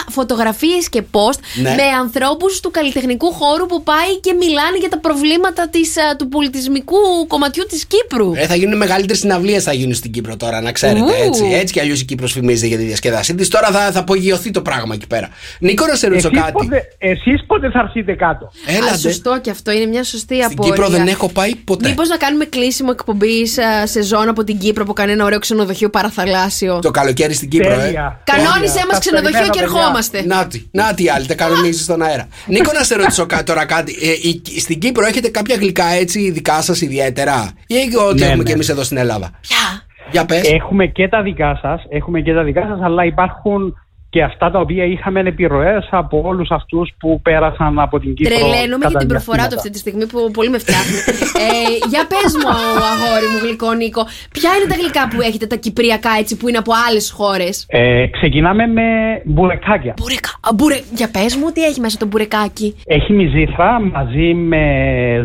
φωτογραφίες 0.08 0.88
και 0.88 1.02
post 1.12 1.38
Ναι. 1.62 1.70
με 1.74 1.82
ανθρώπους 1.82 2.60
του 2.60 2.70
καλλιτεχνικού 2.70 3.32
χώρου 3.32 3.66
που 3.66 3.82
πάει 3.82 4.20
και 4.20 4.32
μιλάνε 4.32 4.76
για 4.78 4.88
τα 4.88 4.98
προβλήματα 4.98 5.68
της, 5.68 5.96
α, 5.96 6.16
του 6.16 6.28
πολιτισμικού 6.28 6.96
κομματιού 7.28 7.64
της 7.68 7.84
Κύπρου. 7.86 8.32
Ε, 8.34 8.46
θα 8.46 8.54
γίνουν 8.54 8.76
μεγαλύτερες 8.76 9.18
συναυλίες 9.18 9.62
θα 9.62 9.72
γίνουν 9.72 9.94
στην 9.94 10.10
Κύπρο 10.12 10.36
τώρα, 10.36 10.60
να 10.60 10.72
ξέρετε. 10.72 11.00
Ου. 11.00 11.26
Έτσι, 11.26 11.44
έτσι 11.52 11.72
κι 11.74 11.80
αλλιώς 11.80 12.00
η 12.00 12.04
Κύπρος 12.04 12.32
φημίζεται 12.32 12.66
για 12.66 12.76
τη 12.76 12.84
διασκέδασή 12.84 13.34
της. 13.34 13.48
Τώρα 13.48 13.68
θα, 13.70 13.90
θα 13.92 13.98
απογειωθεί 14.00 14.50
το 14.50 14.62
πράγμα 14.62 14.94
εκεί 14.94 15.06
πέρα. 15.06 15.28
Νίκο, 15.58 15.86
να 15.86 15.94
σε 15.94 16.06
ρωτήσω 16.08 16.28
Εσείς 16.32 16.40
κάτι. 16.40 16.52
πότε, 16.52 16.82
εσείς 16.98 17.44
πότε 17.46 17.70
θα 17.70 17.78
έρθετε 17.78 18.14
κάτω; 18.14 18.50
Έλατε. 18.66 18.94
Α, 18.94 18.98
σωστό 18.98 19.40
και 19.40 19.50
αυτό 19.50 19.70
είναι 19.70 19.86
μια 19.86 20.04
σωστή 20.04 20.34
Στην 20.42 20.46
απορία. 20.52 20.72
Κύπρο 20.74 20.88
δεν 20.88 21.06
έχω 21.06 21.28
πάει 21.28 21.54
ποτέ. 21.54 21.88
Μήπως 21.88 22.08
να 22.08 22.16
κάνουμε 22.16 22.44
κλείσιμο 22.44 22.88
εκπομπής 22.92 23.58
σεζόν 23.84 24.28
από 24.28 24.44
την 24.44 24.58
Κύπρο 24.58 24.82
από 24.82 24.92
κανένα 24.92 25.24
ωραίο 25.24 25.38
ξενοδοχείο 25.38 25.88
παραθαλάσσιο. 25.90 26.78
Το 26.82 26.90
καλοκαίρι 26.90 27.34
στην 27.34 27.48
Κύπρο, 27.48 27.72
ε. 27.72 27.76
Τέλεια. 27.76 28.20
Κανόνισε 28.24 28.54
Τέλεια. 28.60 28.86
μας 28.86 28.94
Σας 28.94 29.04
ξενοδοχείο 29.30 29.52
περιμένω, 29.52 29.52
και 29.52 29.60
παιδιά. 29.60 29.78
ερχόμαστε. 29.80 30.22
Νάτι, 30.26 30.68
νάτι 30.72 31.10
άλλοι, 31.10 31.26
τα 31.26 31.34
κανονίζει 31.34 31.82
στον 31.82 32.02
αέρα. 32.02 32.28
Νίκο, 32.54 32.72
να 32.72 32.82
σε 32.82 32.94
ρωτήσω 32.96 33.26
κα- 33.26 33.42
τώρα 33.42 33.64
κάτι. 33.66 33.92
Ε, 34.02 34.28
η- 34.28 34.60
στην 34.60 34.78
Κύπρο 34.78 35.06
έχετε 35.06 35.28
κάποια 35.28 35.56
γλυκά 35.56 35.86
έτσι 35.86 36.30
δικά 36.30 36.62
σας 36.62 36.80
ιδιαίτερα, 36.80 37.50
ή 37.66 37.74
ό,τι 38.08 38.18
Ναι, 38.18 38.24
έχουμε 38.24 38.36
ναι. 38.36 38.42
κι 38.42 38.52
εμείς 38.52 38.68
εδώ 38.68 38.82
στην 38.82 38.96
Ελλάδα; 38.96 39.30
Ποια; 39.40 39.82
Για 40.10 40.24
πες. 40.24 40.52
Έχουμε 40.52 40.86
και 40.86 41.08
τα 41.08 41.22
δικά 41.22 41.58
σας, 41.62 41.82
έχουμε 41.88 42.20
και 42.20 42.32
τα 42.32 42.42
δικά 42.42 42.60
σας, 42.68 42.78
αλλά 42.82 43.04
υπάρχουν 43.04 43.74
και 44.10 44.22
αυτά 44.22 44.50
τα 44.50 44.58
οποία 44.58 44.84
είχαμε 44.84 45.20
επιρροές 45.20 45.88
από 45.90 46.22
όλους 46.24 46.50
αυτούς 46.50 46.90
που 46.98 47.20
πέρασαν 47.22 47.78
από 47.78 48.00
την 48.00 48.14
Κύπρο. 48.14 48.34
Τρελαίνομαι 48.34 48.76
για 48.78 48.86
κατά 48.86 48.98
την 48.98 49.08
προφορά 49.08 49.42
του 49.48 49.48
διαστήματα. 49.48 49.56
αυτή 49.56 49.70
τη 49.70 49.78
στιγμή 49.78 50.06
που 50.06 50.30
πολύ 50.30 50.50
με 50.50 50.58
φτιάχνει. 50.58 50.96
ε, 51.44 51.88
για 51.92 52.02
πες 52.12 52.30
μου, 52.40 52.48
αγόρι 52.92 53.26
μου, 53.32 53.38
γλυκό 53.44 53.72
Νίκο, 53.72 54.02
ποια 54.36 54.50
είναι 54.56 54.68
τα 54.72 54.76
γλυκά 54.80 55.08
που 55.08 55.20
έχετε, 55.28 55.46
τα 55.46 55.56
κυπριακά 55.56 56.10
έτσι 56.18 56.36
που 56.36 56.48
είναι 56.48 56.58
από 56.58 56.72
άλλες 56.88 57.10
χώρες; 57.10 57.64
Ε, 57.68 58.06
ξεκινάμε 58.06 58.66
με 58.66 58.82
μπουρεκάκια. 59.24 59.94
Μπουρεκα. 60.00 60.30
Α, 60.48 60.50
μπουρε... 60.54 60.78
Για 60.94 61.08
πες 61.10 61.36
μου, 61.36 61.46
τι 61.54 61.60
έχει 61.64 61.80
μέσα 61.80 61.96
το 61.98 62.06
μπουρεκάκι; 62.06 62.68
Έχει 62.86 63.12
μυζήθρα 63.12 63.80
μαζί 63.80 64.28
με 64.34 64.62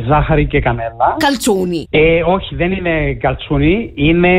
ζάχαρη 0.07 0.45
και 0.47 0.59
κανέλα. 0.59 1.07
Καλτσούνι. 1.17 1.87
Ε, 1.89 2.21
όχι, 2.35 2.55
δεν 2.55 2.71
είναι 2.71 3.13
καλτσούνι, 3.13 3.91
είναι... 3.95 4.29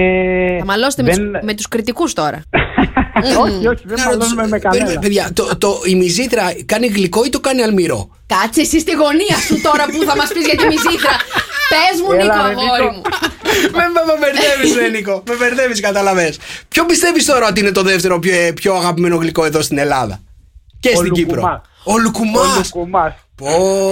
Θα 0.58 0.64
μαλώσετε 0.64 1.02
με, 1.02 1.10
δεν- 1.10 1.32
τους, 1.32 1.42
με 1.42 1.54
τους 1.54 1.68
κριτικούς 1.68 2.12
τώρα. 2.12 2.42
όχι, 3.44 3.66
όχι, 3.66 3.82
δεν 3.84 3.98
Να 4.35 4.35
ρωτήσω, 4.40 4.48
μαλώνουμε 4.48 4.48
με 4.48 4.58
περίμενε, 4.58 4.94
κανένα. 4.94 5.00
παιδιά, 5.00 5.30
το, 5.32 5.56
το, 5.58 5.82
η 5.84 5.94
μυζήτρα 5.94 6.44
κάνει 6.66 6.86
γλυκό 6.86 7.24
ή 7.24 7.28
το 7.28 7.40
κάνει 7.40 7.62
αλμυρό. 7.62 8.08
Κάτσε 8.26 8.60
εσύ 8.60 8.80
στη 8.80 8.92
γωνία 8.92 9.36
σου 9.46 9.60
τώρα 9.60 9.84
που 9.84 10.04
θα 10.08 10.16
μας 10.16 10.28
πεις 10.32 10.44
για 10.46 10.56
τη 10.56 10.66
μυζήτρα. 10.66 11.14
Πες 11.72 12.00
μου, 12.02 12.12
Έλα, 12.12 12.22
Νίκο, 12.22 12.46
ρε, 12.46 12.52
αγόρι 12.52 12.82
Νίκο. 12.82 12.92
μου. 12.94 13.02
με 13.72 13.84
με, 13.94 14.00
με 14.06 14.14
μπερδεύεις, 14.20 14.74
ρε 14.82 14.88
Νίκο. 14.88 15.22
Με 15.28 15.34
μπερδεύεις, 15.36 15.80
καταλαβέ. 15.80 16.34
Ποιο 16.68 16.84
πιστεύεις 16.86 17.24
τώρα 17.24 17.46
ότι 17.48 17.60
είναι 17.60 17.72
το 17.72 17.82
δεύτερο 17.82 18.18
πιο, 18.18 18.32
πιο 18.54 18.74
αγαπημένο 18.74 19.16
γλυκό 19.16 19.44
εδώ 19.44 19.62
στην 19.62 19.78
Ελλάδα; 19.78 20.20
Και 20.80 20.88
Ο 20.88 20.96
στην 20.96 21.12
Κύπρο. 21.12 21.62
Λουκουμάς. 21.92 21.94
Ο 21.94 21.98
Λουκουμάς. 21.98 22.56
Ο 22.56 22.78
Λουκουμάς. 22.78 23.12
Πω. 23.42 23.46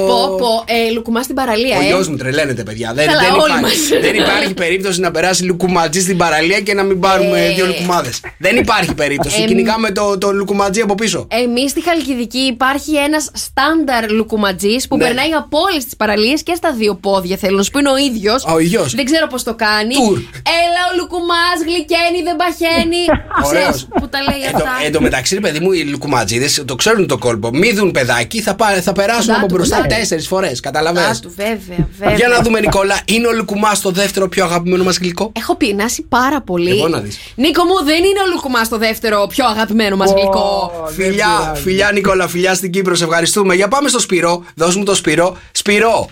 Πω, 0.06 0.36
πω, 0.38 0.64
ε, 0.66 0.90
λουκουμάς 0.92 1.24
στην 1.24 1.36
παραλία, 1.36 1.76
Ο 1.78 1.80
ε. 1.80 1.84
γιος 1.86 2.08
μου 2.08 2.16
τρελαίνεται, 2.16 2.62
παιδιά. 2.62 2.92
Δεν, 2.94 3.06
Καλά, 3.06 3.20
δεν, 3.20 3.30
όλοι 3.32 3.52
υπάρχει, 3.58 3.62
μας. 3.92 4.00
δεν 4.00 4.14
υπάρχει 4.14 4.54
περίπτωση 4.54 5.00
να 5.00 5.10
περάσει 5.10 5.44
λουκουματζή 5.44 6.00
στην 6.00 6.16
παραλία 6.16 6.60
και 6.60 6.74
να 6.74 6.82
μην 6.82 7.00
πάρουμε 7.00 7.40
Ε. 7.46 7.52
δύο 7.54 7.66
λουκουμάδες. 7.66 8.20
δεν 8.38 8.56
υπάρχει 8.56 8.94
περίπτωση. 8.94 9.40
Εμ. 9.40 9.46
Κυνηγάμε 9.46 9.90
το, 9.90 10.18
το 10.18 10.32
λουκουματζή 10.32 10.80
από 10.80 10.94
πίσω. 10.94 11.26
Εμείς 11.30 11.70
στη 11.70 11.82
Χαλκιδική 11.82 12.38
υπάρχει 12.38 12.96
ένας 12.96 13.30
στάνταρ 13.32 14.10
λουκουματζή 14.10 14.76
που 14.88 14.96
Ναι. 14.96 15.04
περνάει 15.04 15.30
από 15.30 15.58
όλες 15.70 15.84
τις 15.84 15.96
παραλίες 15.96 16.42
και 16.42 16.54
στα 16.54 16.72
δύο 16.72 16.94
πόδια. 16.94 17.36
Θέλω 17.36 17.56
να 17.56 17.62
σου 17.62 17.70
πω 17.70 17.78
είναι 17.78 17.90
ο 17.90 17.96
ίδιος. 17.96 18.46
Α, 18.46 18.52
ο 18.52 18.58
ίδιος. 18.58 18.94
Δεν 18.94 19.04
ξέρω 19.04 19.26
πώς 19.26 19.42
το 19.42 19.54
κάνει. 19.54 19.94
Τουρ. 19.94 20.16
Έλα 20.62 20.82
ο 20.92 20.92
λουκουμάς, 21.00 21.56
γλυκαίνει, 21.66 22.20
δεν 22.24 22.36
παχαίνει. 22.36 23.02
Ωραίος. 23.48 23.62
Ξέρεις 23.62 23.86
που 24.00 24.08
τα 24.08 24.18
λέει 24.28 24.40
Εν 24.46 24.50
τω- 24.52 24.56
αυτά. 24.56 24.70
Εν 24.84 24.92
τω 24.92 25.00
μεταξύ, 25.00 25.34
ρε 25.34 25.40
παιδί 25.40 25.58
μου, 25.60 25.72
οι 25.72 25.82
λουκουματζίδε 25.84 26.48
το 26.64 26.74
ξέρουν 26.74 27.06
το 27.06 27.18
κόλπο. 27.18 27.50
Μη 27.52 27.72
δουν 27.84 27.92
παιδάκι, 27.92 28.40
θα, 28.40 28.54
πά- 28.54 28.82
θα 28.82 28.92
περάσουν 28.92 29.26
Κοντά 29.26 29.36
από 29.38 29.46
του, 29.46 29.54
μπροστά 29.54 29.80
ναι. 29.80 29.86
τέσσερις 29.86 30.26
φορές. 30.26 30.60
Καταλαβέ. 30.60 31.00
Α, 31.00 31.16
του, 31.22 31.32
βέβαια, 31.36 31.88
βέβαια. 31.98 32.14
Για 32.16 32.28
να 32.28 32.40
δούμε, 32.40 32.60
Νικόλα, 32.60 32.96
είναι 33.04 33.26
ο 33.26 33.32
λουκουμάς 33.32 33.80
το 33.80 33.90
δεύτερο 33.90 34.28
πιο 34.28 34.44
αγαπημένο 34.44 34.84
μας 34.84 34.98
γλυκό; 34.98 35.32
Έχω 35.36 35.56
πεινάσει 35.56 36.02
πάρα 36.08 36.40
πολύ. 36.40 36.70
Εγώ 36.70 36.88
να 36.88 36.98
δεις. 37.00 37.18
Νίκο 37.34 37.64
μου, 37.64 37.84
δεν 37.84 37.96
είναι 37.98 38.20
ο 38.28 38.32
λουκουμάς 38.34 38.68
το 38.68 38.78
δεύτερο 38.78 39.26
πιο 39.26 39.46
αγαπημένο 39.46 39.96
μας 39.96 40.12
γλυκό. 40.12 40.72
Ω, 40.82 40.86
δεν 40.86 40.94
Φιλιά, 41.06 41.26
πειράζει. 41.40 41.62
φιλιά 41.62 41.90
Νικόλα, 41.92 42.28
φιλιά 42.28 42.54
στην 42.54 42.70
Κύπρο, 42.72 42.94
σε 42.94 43.04
ευχαριστούμε. 43.04 43.54
Για 43.54 43.68
πάμε 43.68 43.88
στο 43.88 43.98
Σπυρό. 43.98 44.44
Δώσ' 44.54 44.76
μου 44.76 44.84
το 44.84 44.94
Σπυρό. 44.94 45.36
Σπυρό, 45.52 46.08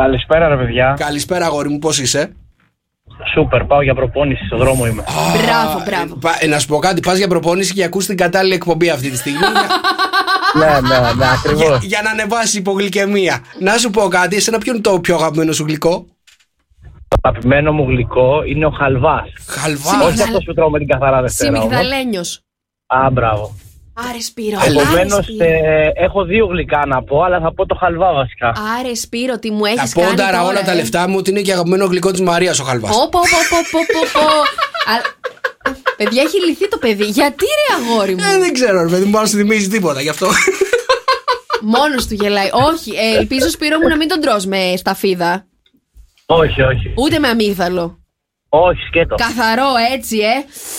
Καλησπέρα, 0.00 0.48
ρε 0.48 0.56
παιδιά. 0.56 0.94
καλησπέρα, 0.98 1.44
αγόρι 1.46 1.68
μου, 1.68 1.78
πώς 1.78 1.98
είσαι; 1.98 2.32
Σούπερ, 3.34 3.64
πάω 3.64 3.82
για 3.82 3.94
προπόνηση, 3.94 4.44
στο 4.46 4.56
δρόμο 4.56 4.86
είμαι. 4.86 5.04
Μπράβο, 5.42 5.82
μπράβο. 5.84 6.14
Πα- 6.20 6.36
ε, 6.40 6.46
να 6.46 6.58
σου 6.58 6.66
πω 6.66 6.78
κάτι, 6.78 7.00
πας 7.00 7.18
για 7.18 7.28
προπόνηση 7.28 7.72
και 7.74 7.84
ακούς 7.84 8.06
την 8.06 8.16
κατάλληλη 8.16 8.54
εκπομπή 8.54 8.90
αυτή 8.90 9.10
τη 9.10 9.16
στιγμή. 9.16 9.38
για, 10.58 10.80
ναι, 10.80 10.88
ναι, 10.88 11.12
ναι, 11.14 11.26
ακριβώς. 11.32 11.62
για, 11.62 11.78
για 11.82 12.00
να 12.04 12.10
ανεβάσει 12.10 12.58
υπογλυκαιμία. 12.58 13.40
Να 13.60 13.76
σου 13.76 13.90
πω 13.90 14.08
κάτι, 14.08 14.36
εσένα 14.36 14.58
ποιο 14.58 14.72
είναι 14.72 14.82
το 14.82 15.00
πιο 15.00 15.14
αγαπημένο 15.14 15.52
σου 15.52 15.64
γλυκό; 15.64 16.06
Το 17.08 17.16
αγαπημένο 17.22 17.72
μου 17.72 17.84
γλυκό 17.88 18.42
είναι 18.46 18.66
ο 18.66 18.70
χαλβάς. 18.70 19.28
Χαλβάς. 19.46 19.86
Συμμετα- 19.90 20.06
Όχι 20.08 20.22
αυτό 20.22 20.38
που 20.38 20.54
τρώω 20.54 20.70
με 20.70 20.78
την 20.78 20.88
καθαρά 20.88 21.20
Δευτέρα. 21.22 21.50
όμως. 21.50 21.62
Συμμυγδαλένιο. 21.62 22.22
Α, 22.86 23.10
μπράβο. 23.10 23.54
Άρε 24.10 24.20
Σπύρο. 24.20 24.58
Επομένως, 24.66 25.12
άρε, 25.12 25.22
Σπύρο. 25.22 25.44
ε, 25.44 25.92
έχω 25.94 26.24
δύο 26.24 26.46
γλυκά 26.46 26.86
να 26.86 27.02
πω, 27.02 27.22
αλλά 27.22 27.40
θα 27.40 27.54
πω 27.54 27.66
το 27.66 27.74
χαλβά 27.74 28.12
βασικά. 28.12 28.52
Άρε 28.78 28.94
Σπύρο, 28.94 29.38
τι 29.38 29.50
μου 29.50 29.64
έχεις 29.64 29.92
Τα 29.92 30.00
κάνει. 30.00 30.06
πόνταρα 30.10 30.30
τώρα, 30.38 30.44
όλα 30.50 30.62
τα 30.62 30.70
ε. 30.72 30.74
λεφτά 30.74 31.08
μου 31.08 31.16
ότι 31.18 31.30
είναι 31.30 31.40
και 31.40 31.52
αγαπημένο 31.52 31.84
γλυκό 31.84 32.10
της 32.10 32.20
Μαρίας 32.20 32.58
ο 32.60 32.64
χαλβάς. 32.64 32.90
Πω, 32.90 33.08
πω, 33.10 33.20
πω, 33.32 33.38
πω, 33.50 33.58
πω, 33.72 33.80
πω, 33.92 34.20
πω. 34.20 34.26
Α- 34.92 35.16
Παιδιά, 35.96 36.22
έχει 36.22 36.44
λυθεί 36.46 36.68
το 36.68 36.78
παιδί. 36.78 37.04
Γιατί 37.04 37.44
ρε 37.44 37.84
αγόρι 37.84 38.14
μου; 38.14 38.22
Ε, 38.34 38.38
δεν 38.38 38.52
ξέρω, 38.52 38.82
ρε 38.82 38.88
παιδί 38.88 39.04
μου, 39.04 39.10
πάνω 39.10 39.26
σου 39.26 39.36
θυμίζει 39.36 39.68
τίποτα 39.68 40.00
γι' 40.00 40.08
αυτό. 40.08 40.28
Μόνος 41.60 42.06
του 42.06 42.14
γελάει. 42.14 42.48
Όχι, 42.52 42.90
ε, 42.90 43.18
ελπίζω 43.18 43.50
Σπύρο 43.50 43.78
μου 43.78 43.88
να 43.88 43.96
μην 43.96 44.08
τον 44.08 44.20
τρως 44.20 44.44
με 44.46 44.74
σταφίδα. 44.76 45.46
Όχι, 46.26 46.62
όχι. 46.62 46.92
Ούτε 46.96 47.18
με 47.18 47.28
αμύγδαλο. 47.28 47.98
Όχι, 48.50 48.78
σκέτο. 48.88 49.14
Καθαρό 49.14 49.68
έτσι, 49.94 50.16
ε. 50.18 50.36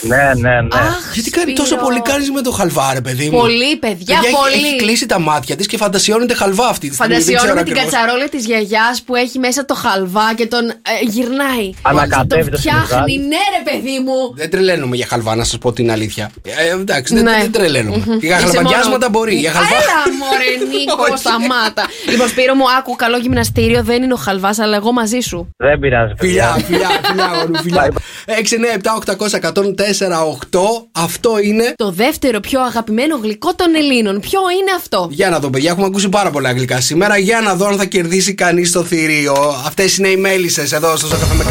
Ναι, 0.07 0.15
ναι, 0.36 0.61
ναι. 0.61 0.67
Αχ, 0.80 1.13
Γιατί 1.13 1.30
κάνει 1.30 1.53
τόσο 1.53 1.67
Σπύρο. 1.67 1.82
πολύ 1.84 2.01
κάνεις 2.01 2.32
με 2.32 2.41
το 2.41 2.51
χαλβά, 2.51 2.93
ρε 2.93 3.01
παιδί 3.01 3.30
μου; 3.30 3.38
Πολύ, 3.39 3.76
παιδιά, 3.78 4.20
έχει- 4.24 4.34
πολύ. 4.36 4.67
Έχει, 4.67 4.76
κλείσει 4.76 5.05
τα 5.05 5.20
μάτια 5.20 5.55
της 5.55 5.67
και 5.67 5.78
φαντασιώνεται 5.78 6.34
χαλβά 6.34 6.67
αυτή 6.67 6.89
τη 6.89 6.95
στιγμή. 6.95 7.13
δεν 7.13 7.24
ξέρω 7.24 7.38
Φαντασιώνουμε 7.39 7.63
την 7.63 7.74
ακριβώς. 7.74 7.91
κατσαρόλα 7.99 8.30
της 8.30 8.45
γιαγιάς 8.45 9.01
που 9.05 9.15
έχει 9.15 9.39
μέσα 9.39 9.65
το 9.65 9.74
χαλβά 9.74 10.34
και 10.36 10.47
τον 10.47 10.65
ε, 10.70 10.74
γυρνάει. 11.13 11.70
Ανακατεύει 11.82 12.43
Και 12.43 12.49
το 12.49 12.51
τον 12.51 12.59
φτιάχνει. 12.59 12.86
σινουκάλι. 12.88 13.17
Ναι, 13.17 13.41
ρε 13.57 13.61
παιδί 13.72 13.97
μου. 14.05 14.17
Δεν 14.36 14.49
τρελαίνομαι 14.49 14.95
για 14.95 15.05
χαλβά, 15.09 15.36
να 15.36 15.43
σας 15.43 15.57
πω 15.57 15.72
την 15.74 15.91
αλήθεια. 15.91 16.32
Ε, 16.43 16.72
εντάξει, 16.72 17.13
δεν, 17.15 17.24
Ναι. 17.24 17.38
δεν 17.41 17.51
τρελαίνομαι. 17.51 18.03
Για 18.22 18.38
Είσαι 18.38 18.45
χαλβαδιάσματα 18.45 18.89
μόνο- 18.89 19.09
μπορεί. 19.09 19.36
Για 19.36 19.51
χαλβά. 19.51 19.67
Έλα, 19.76 19.99
μωρέ, 20.20 20.51
Νίκο, 20.78 21.03
Όχι. 21.11 21.17
σταμάτα. 21.17 21.84
λοιπόν, 22.09 22.28
Σπύρο 22.28 22.53
μου, 22.55 22.65
άκου 22.78 22.95
καλό 22.95 23.17
γυμναστήριο. 23.17 23.84
Δεν 23.84 24.03
είναι 24.03 24.13
ο 24.13 24.22
χαλβάς, 24.28 24.59
αλλά 24.59 24.76
εγώ 24.76 24.91
μαζί 24.91 25.20
σου. 25.20 25.49
Δεν 25.57 25.80
πειράζει. 25.80 26.13
Φιλιά, 26.17 26.51
παιδιά. 26.55 26.65
φιλιά, 26.67 26.89
φιλιά, 27.07 27.26
αγόρι 27.26 27.49
μου, 27.51 27.59
φιλιά. 27.62 27.91
6, 28.26 28.55
9, 28.57 28.74
7, 28.74 28.95
800, 28.95 29.36
104, 29.36 30.24
8. 30.24 30.60
Αυτό 30.91 31.39
είναι. 31.39 31.74
Το 31.76 31.91
δεύτερο 31.91 32.39
πιο 32.39 32.62
αγαπημένο 32.62 33.18
γλυκό 33.22 33.55
των 33.55 33.76
Ελλήνων. 33.76 34.20
Ποιο 34.20 34.39
είναι 34.60 34.72
αυτό; 34.76 35.07
Για 35.12 35.30
να 35.30 35.39
δω, 35.39 35.49
παιδιά, 35.49 35.72
έχουμε 35.72 35.86
ακούσει 35.86 36.10
πάρα 36.10 36.30
πολλά 36.30 36.49
αγγλικά 36.49 36.82
σήμερα. 36.82 37.18
Για 37.18 37.41
να 37.41 37.55
δω 37.55 37.66
αν 37.68 37.78
θα 37.78 37.86
κερδίσει 37.86 38.34
κανείς 38.34 38.72
το 38.72 38.84
θηρίο. 38.84 39.34
Αυτές 39.66 39.97
είναι 39.97 40.07
οι 40.07 40.18
μέλισσες 40.18 40.72
εδώ 40.72 40.97
στο 40.97 41.07
Σοκαφέ 41.07 41.36
με 41.36 41.43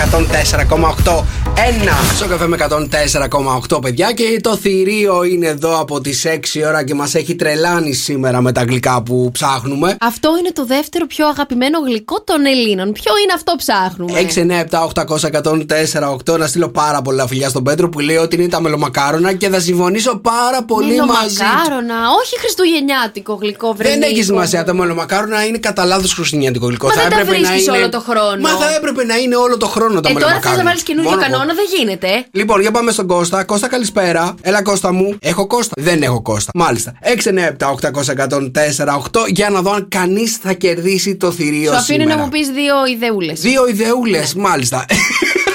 104,8. 1.04 1.24
Ένα 1.68 1.96
Σοκαφέ 2.18 2.46
με 2.46 2.56
104,8, 3.70 3.82
παιδιά. 3.82 4.12
Και 4.12 4.40
το 4.40 4.56
θηρίο 4.56 5.22
είναι 5.24 5.46
εδώ 5.46 5.80
από 5.80 6.00
τις 6.00 6.24
6 6.26 6.66
ώρα 6.66 6.84
και 6.84 6.94
μας 6.94 7.14
έχει 7.14 7.34
τρελάνει 7.34 7.92
σήμερα 7.92 8.40
με 8.40 8.52
τα 8.52 8.60
αγγλικά 8.60 9.02
που 9.02 9.30
ψάχνουμε. 9.32 9.96
Αυτό 10.00 10.36
είναι 10.38 10.52
το 10.52 10.64
δεύτερο 10.64 11.06
πιο 11.06 11.26
αγαπημένο 11.28 11.78
γλυκό 11.78 12.22
των 12.22 12.46
Ελλήνων. 12.46 12.92
Ποιο 12.92 13.12
είναι 13.22 13.32
αυτό 13.34 13.54
ψάχνουμε; 13.56 14.20
6, 14.20 14.40
9, 14.40 14.64
7, 14.70 15.04
800, 15.06 15.30
104, 15.97 15.97
8. 16.06 16.38
Να 16.38 16.46
στείλω 16.46 16.68
πάρα 16.68 17.02
πολλά 17.02 17.26
φιλιά 17.26 17.48
στον 17.48 17.62
Πέτρο 17.62 17.88
που 17.88 18.00
λέει 18.00 18.16
ότι 18.16 18.36
είναι 18.36 18.48
τα 18.48 18.60
μελομακάρονα 18.60 19.32
και 19.32 19.48
θα 19.48 19.60
συμφωνήσω 19.60 20.16
πάρα 20.16 20.62
πολύ 20.62 20.84
μαζί. 20.96 21.36
του. 21.36 21.42
Μελομακάρονα, 21.44 21.94
όχι 22.22 22.38
χριστουγεννιάτικο 22.38 23.34
γλυκό, 23.40 23.72
βρε 23.72 23.88
Δεν 23.88 24.02
έχεις 24.02 24.12
Νίκο. 24.14 24.24
σημασία. 24.24 24.64
Τα 24.64 24.74
μελομακάρονα 24.74 25.46
είναι 25.46 25.58
κατά 25.58 25.84
λάθος 25.84 26.12
χριστουγεννιάτικο 26.12 26.66
γλυκό. 26.66 26.86
Μα 26.86 26.92
θα 26.92 27.00
δεν 27.00 27.10
τα 27.10 27.20
έπρεπε 27.20 27.38
να 27.38 27.48
βρίσκεις 27.48 27.66
είναι... 27.66 27.76
όλο 27.76 27.88
το 27.88 28.00
χρόνο. 28.00 28.36
Μα 28.40 28.48
θα 28.48 28.74
έπρεπε 28.76 29.04
να 29.04 29.16
είναι 29.16 29.36
όλο 29.36 29.56
το 29.56 29.66
χρόνο 29.66 30.00
τα 30.00 30.08
Ε, 30.08 30.12
τώρα 30.12 30.14
μελομακάρονα. 30.14 30.50
θες 30.50 30.58
να 30.58 30.64
βάλεις 30.64 30.82
καινούριο 30.82 31.10
Μόνο 31.10 31.22
εγώ. 31.22 31.30
κανόνα, 31.32 31.54
δεν 31.54 31.64
γίνεται. 31.78 32.08
Λοιπόν, 32.30 32.60
για 32.60 32.70
πάμε 32.70 32.90
στον 32.92 33.06
Κώστα. 33.06 33.44
Κώστα, 33.44 33.68
καλησπέρα. 33.68 34.34
Έλα, 34.40 34.62
Κώστα 34.62 34.92
μου. 34.92 35.16
Έχω 35.20 35.46
Κώστα. 35.46 35.72
Δεν 35.76 36.02
έχω 36.02 36.22
Κώστα. 36.22 36.50
Μάλιστα. 36.54 36.92
6, 37.02 37.28
9, 37.28 37.46
7, 37.58 37.70
800, 37.70 38.12
104, 38.12 38.94
8. 38.96 39.26
Για 39.28 39.50
να 39.50 39.60
δω 39.62 39.70
αν 39.72 39.86
κανείς 39.88 40.36
θα 40.36 40.52
κερδίσει 40.52 41.16
το 41.16 41.30
θηρίο 41.30 41.70
Σου 41.70 41.76
αφήνω 41.76 41.98
σήμερα. 42.00 42.16
να 42.16 42.22
μου 42.22 42.28
πεις 42.28 42.48
δύο 42.48 42.74
ιδεούλες. 42.94 43.40
Δύο 43.40 43.68
ιδεούλες, 43.68 44.34
μάλιστα. 44.34 44.84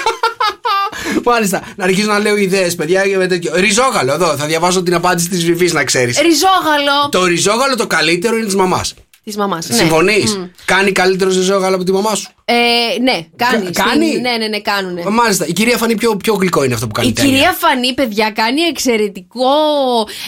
Μάλιστα. 1.24 1.62
Να 1.76 1.84
αρχίσω 1.84 2.06
να 2.06 2.18
λέω 2.18 2.36
ιδέες, 2.36 2.74
παιδιά. 2.74 3.04
για 3.06 3.18
με 3.18 3.26
τέτοιο. 3.26 3.52
Ριζόγαλο, 3.54 4.12
εδώ. 4.12 4.36
Θα 4.36 4.46
διαβάσω 4.46 4.82
την 4.82 4.94
απάντηση 4.94 5.28
της 5.28 5.44
Βιβή, 5.44 5.72
να 5.72 5.84
ξέρεις. 5.84 6.18
Ριζόγαλο 6.20 7.08
Το 7.10 7.24
ριζόγαλο 7.24 7.76
το 7.76 7.86
καλύτερο 7.86 8.36
είναι 8.36 8.44
της 8.44 8.54
μαμάς. 8.54 8.94
της 9.24 9.36
μαμάς. 9.36 9.66
Συμφωνείς; 9.70 10.38
Κάνει 10.64 10.92
καλύτερος 10.92 11.36
ριζόγαλο 11.36 11.74
από 11.74 11.84
τη 11.84 11.92
μαμά 11.92 12.14
σου; 12.14 12.28
Ε, 12.44 12.54
ναι, 13.02 13.26
κάνει. 13.36 13.64
Κα- 13.70 13.84
κάνει; 13.84 14.06
Στην- 14.08 14.20
Ναι, 14.20 14.30
ναι, 14.38 14.46
ναι, 14.46 14.60
κάνουνε. 14.60 15.02
Μάλιστα. 15.10 15.46
Η 15.46 15.52
κυρία 15.52 15.76
Φανή, 15.76 15.94
πιο, 15.94 16.16
πιο 16.16 16.34
γλυκό 16.34 16.64
είναι 16.64 16.74
αυτό 16.74 16.86
που 16.86 16.92
κάνει. 16.92 17.08
Η 17.08 17.12
τέλεια. 17.12 17.30
κυρία 17.30 17.52
Φανή, 17.58 17.94
παιδιά, 17.94 18.30
κάνει 18.30 18.60
εξαιρετικό 18.60 19.46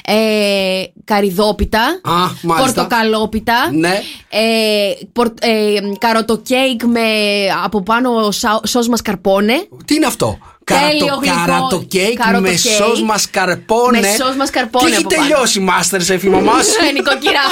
ε, 0.05 0.15
καριδόπιτα. 1.05 1.81
Α, 2.03 2.13
μάλιστα. 2.43 2.73
Πορτοκαλόπιτα. 2.83 3.71
Ναι. 3.73 4.01
Ε, 4.31 4.41
πορ, 5.13 5.27
ε, 5.41 5.51
καροτοκέικ 5.99 6.83
με 6.83 7.01
από 7.65 7.83
πάνω 7.83 8.31
σα, 8.31 8.67
σως 8.67 8.89
μασκαρπόνε. 8.89 9.67
Τι 9.85 9.95
είναι 9.95 10.07
αυτό; 10.07 10.39
Τέλειο 10.73 11.07
Καρατο, 11.07 11.21
γλυκό. 11.21 11.37
καρατο 11.47 11.85
κέικ 11.89 12.17
Καροτο 12.19 12.41
με 12.41 12.49
κέικ. 12.49 12.59
σως 12.79 13.03
μασκαρπόνε. 13.03 13.99
Με 14.01 14.07
σως 14.21 14.35
μασκαρπόνε 14.37 14.85
Και 14.89 14.95
έχει 14.95 15.05
από 15.05 15.15
πάνω. 15.15 15.23
τελειώσει 15.23 15.59
η 15.61 15.65
Masterchef 15.71 16.23
η 16.23 16.29
μαμά 16.29 16.53
σου. 16.67 16.77
Ε, 16.89 16.93
Νοικοκυρά. 16.93 17.45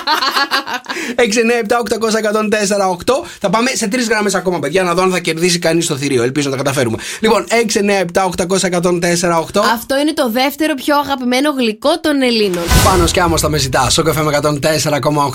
6, 1.16 1.20
9, 1.22 1.66
7, 1.68 1.78
800, 1.78 2.20
104, 2.20 2.88
8. 2.88 3.12
Θα 3.40 3.50
πάμε 3.50 3.70
σε 3.74 3.86
τρεις 3.88 4.08
γραμμές 4.08 4.34
ακόμα, 4.34 4.58
παιδιά, 4.58 4.82
να 4.82 4.94
δω 4.94 5.02
αν 5.02 5.10
θα 5.10 5.18
κερδίσει 5.18 5.58
κανείς 5.58 5.86
το 5.86 5.96
θηρίο. 5.96 6.22
Ελπίζω 6.22 6.48
να 6.50 6.56
τα 6.56 6.62
καταφέρουμε. 6.62 6.96
Λοιπόν, 7.20 7.44
6, 7.48 7.80
9, 7.80 8.00
7, 8.00 8.24
800, 8.24 8.66
104, 8.66 9.38
8. 9.38 9.60
Αυτό 9.74 9.98
είναι 9.98 10.12
το 10.12 10.30
δεύτερο 10.30 10.74
πιο 10.74 10.98
αγαπημένο 10.98 11.50
γλυκό 11.50 12.00
των 12.00 12.22
Ελλήνων. 12.22 12.62
Πάνω 12.84 13.06
σκιάμος 13.06 13.40
τα 13.40 13.48
με 13.48 13.58
ζητάς. 13.58 13.92
Σοκαφέ 13.92 14.22
με 14.22 14.38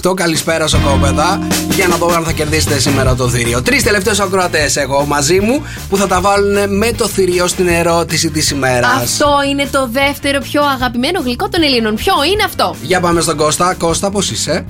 104,8. 0.04 0.14
Καλησπέρα, 0.16 0.68
σοκόπεδα. 0.68 1.48
Για 1.76 1.88
να 1.88 1.96
δω 1.96 2.08
αν 2.16 2.24
θα 2.24 2.32
κερδίσετε 2.32 2.80
σήμερα 2.80 3.16
το 3.16 3.30
θηρίο. 3.30 3.62
Τρεις 3.62 3.84
τελευταίους 3.84 4.20
ακροατές 4.20 4.76
έχω 4.78 5.06
μαζί 5.06 5.40
μου 5.40 5.66
που 5.90 5.98
θα 5.98 6.08
τα 6.08 6.22
βάλουν 6.22 6.78
με 6.78 6.92
το 6.92 7.08
θηρίο 7.08 7.48
στην 7.48 7.68
ερώτηση 7.74 8.30
της 8.30 8.52
ημέρας. 8.52 8.92
Αυτό 9.02 9.30
είναι 9.50 9.68
το 9.72 9.88
δεύτερο 9.88 10.40
πιο 10.40 10.64
αγαπημένο 10.64 11.20
γλυκό 11.20 11.50
των 11.50 11.64
Ελλήνων. 11.64 11.96
Ποιο 11.96 12.14
είναι 12.32 12.44
αυτό; 12.44 12.76
Για 12.82 13.00
πάμε 13.00 13.22
στον 13.22 13.38
Κώστα. 13.38 13.74
Κώστα, 13.74 14.12
πώς 14.12 14.32
είσαι; 14.32 14.66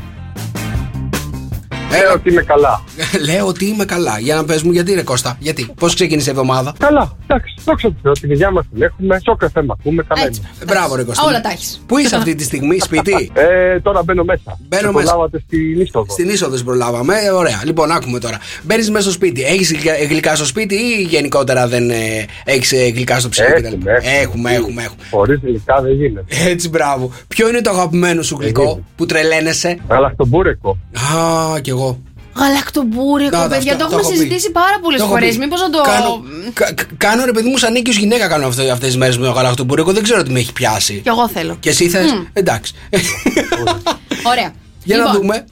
Λέω 1.91 2.13
ότι 2.13 2.29
είμαι 2.29 2.41
καλά. 2.41 2.81
Λέω 3.29 3.47
ότι 3.47 3.65
είμαι 3.65 3.85
καλά. 3.85 4.19
Για 4.19 4.35
να 4.35 4.45
πες 4.45 4.61
μου, 4.63 4.71
γιατί 4.71 4.93
ρε 4.93 5.03
Κώστα, 5.03 5.35
γιατί. 5.39 5.71
Πώς 5.79 5.95
ξεκίνησε 5.95 6.29
η 6.29 6.31
εβδομάδα; 6.31 6.73
Καλά, 6.79 7.17
εντάξει, 7.27 7.53
δόξα 7.65 7.87
τω 7.87 7.95
Θεώ, 8.01 8.11
την 8.11 8.31
υγεία 8.31 8.51
μας 8.51 8.65
την 8.73 8.81
έχουμε. 8.81 9.19
Σοκ 9.25 9.41
θέμα 9.53 9.75
ακούμε, 9.79 10.03
καλά 10.07 10.25
Έτσι. 10.25 10.41
είμαστε. 10.43 10.63
Ε, 10.63 10.65
Μπράβο, 10.73 10.95
ρε 10.95 11.03
Κώστα. 11.03 11.23
Όλα 11.27 11.41
τα 11.41 11.49
έχεις. 11.49 11.81
Πού 11.85 11.97
είσαι 11.97 12.15
αυτή 12.15 12.35
τη 12.35 12.43
στιγμή, 12.43 12.79
σπίτι; 12.87 13.31
Ε, 13.33 13.79
τώρα 13.79 14.03
μπαίνω 14.03 14.23
μέσα. 14.23 14.57
Μπαίνω 14.67 14.91
Με 14.91 14.93
μέσα. 14.99 15.05
προλάβατε 15.11 15.39
στην 15.47 15.81
είσοδο. 15.81 16.05
Στην 16.13 16.29
είσοδο 16.29 16.57
σε 16.57 16.63
προλάβαμε. 16.63 17.15
Ε, 17.25 17.29
ωραία. 17.29 17.61
Λοιπόν, 17.65 17.91
άκουμε 17.91 18.19
τώρα. 18.19 18.37
Μπαίνεις 18.63 18.89
μέσα 18.89 19.03
στο 19.03 19.11
σπίτι. 19.11 19.43
Έχεις 19.43 19.75
γλυκά 20.09 20.35
στο 20.35 20.45
σπίτι 20.45 20.75
ή 20.75 21.01
γενικότερα 21.09 21.67
δεν 21.67 21.89
ε, 21.89 22.25
έχεις 22.43 22.71
γλυκά 22.93 23.19
στο 23.19 23.29
ψυγείο 23.29 23.53
Έχουμε, 23.55 23.69
κτλ. 23.69 23.87
έχουμε. 23.87 24.11
Έχουμε, 24.19 24.51
έχουμε, 24.53 24.83
έχουμε. 24.83 25.03
Χωρίς 25.11 25.39
γλυκά 25.43 25.81
δεν 25.81 25.91
γίνεται. 25.93 26.25
Έτσι, 26.49 26.69
μπράβο. 26.69 27.11
Ποιο 27.27 27.49
είναι 27.49 27.61
το 27.61 27.69
αγαπημένο 27.69 28.21
σου 28.21 28.37
γλυκό 28.39 28.61
γίνεται. 28.63 28.81
που 28.95 29.05
τρελαίνεσαι; 29.05 29.77
Γαλακτομπούρεκο. 29.89 30.77
Α, 31.55 31.59
κι 31.59 31.69
εγώ. 31.81 32.01
Γαλακτομπούρικο, 32.35 33.37
Να, 33.37 33.47
παιδιά, 33.47 33.71
αυτό- 33.73 33.77
το 33.77 33.83
έχουμε 33.85 33.99
έχω 34.01 34.09
πει. 34.09 34.15
συζητήσει 34.15 34.51
πάρα 34.51 34.79
πολλές 34.81 34.99
Το 34.99 35.05
έχω 35.05 35.13
φορές. 35.13 35.33
πει. 35.33 35.37
Μήπως 35.39 35.61
να 35.61 35.69
το. 35.69 35.81
Κάνω, 35.81 36.23
κα- 36.53 36.73
κα- 36.73 36.85
κάνω 36.97 37.25
ρε 37.25 37.31
παιδί 37.31 37.49
μου 37.49 37.57
σαν 37.57 37.71
νίκης 37.71 37.97
γυναίκα 37.97 38.27
κάνω 38.27 38.47
αυτές 38.47 38.77
τις 38.79 38.97
μέρες 38.97 39.17
με 39.17 39.25
το 39.25 39.31
γαλακτομπούρικο. 39.31 39.91
Δεν 39.91 40.03
ξέρω 40.03 40.23
τι 40.23 40.31
με 40.31 40.39
έχει 40.39 40.53
πιάσει. 40.53 40.99
Κι 41.03 41.09
εγώ 41.09 41.27
θέλω. 41.29 41.57
Και 41.59 41.69
εσύ 41.69 41.89
θες; 41.89 42.23
Εντάξει. 42.33 42.73
Ωραία. 44.31 44.53
Για 44.83 44.97
να 44.97 45.03
Λοιπόν, 45.03 45.21
δούμε. 45.21 45.45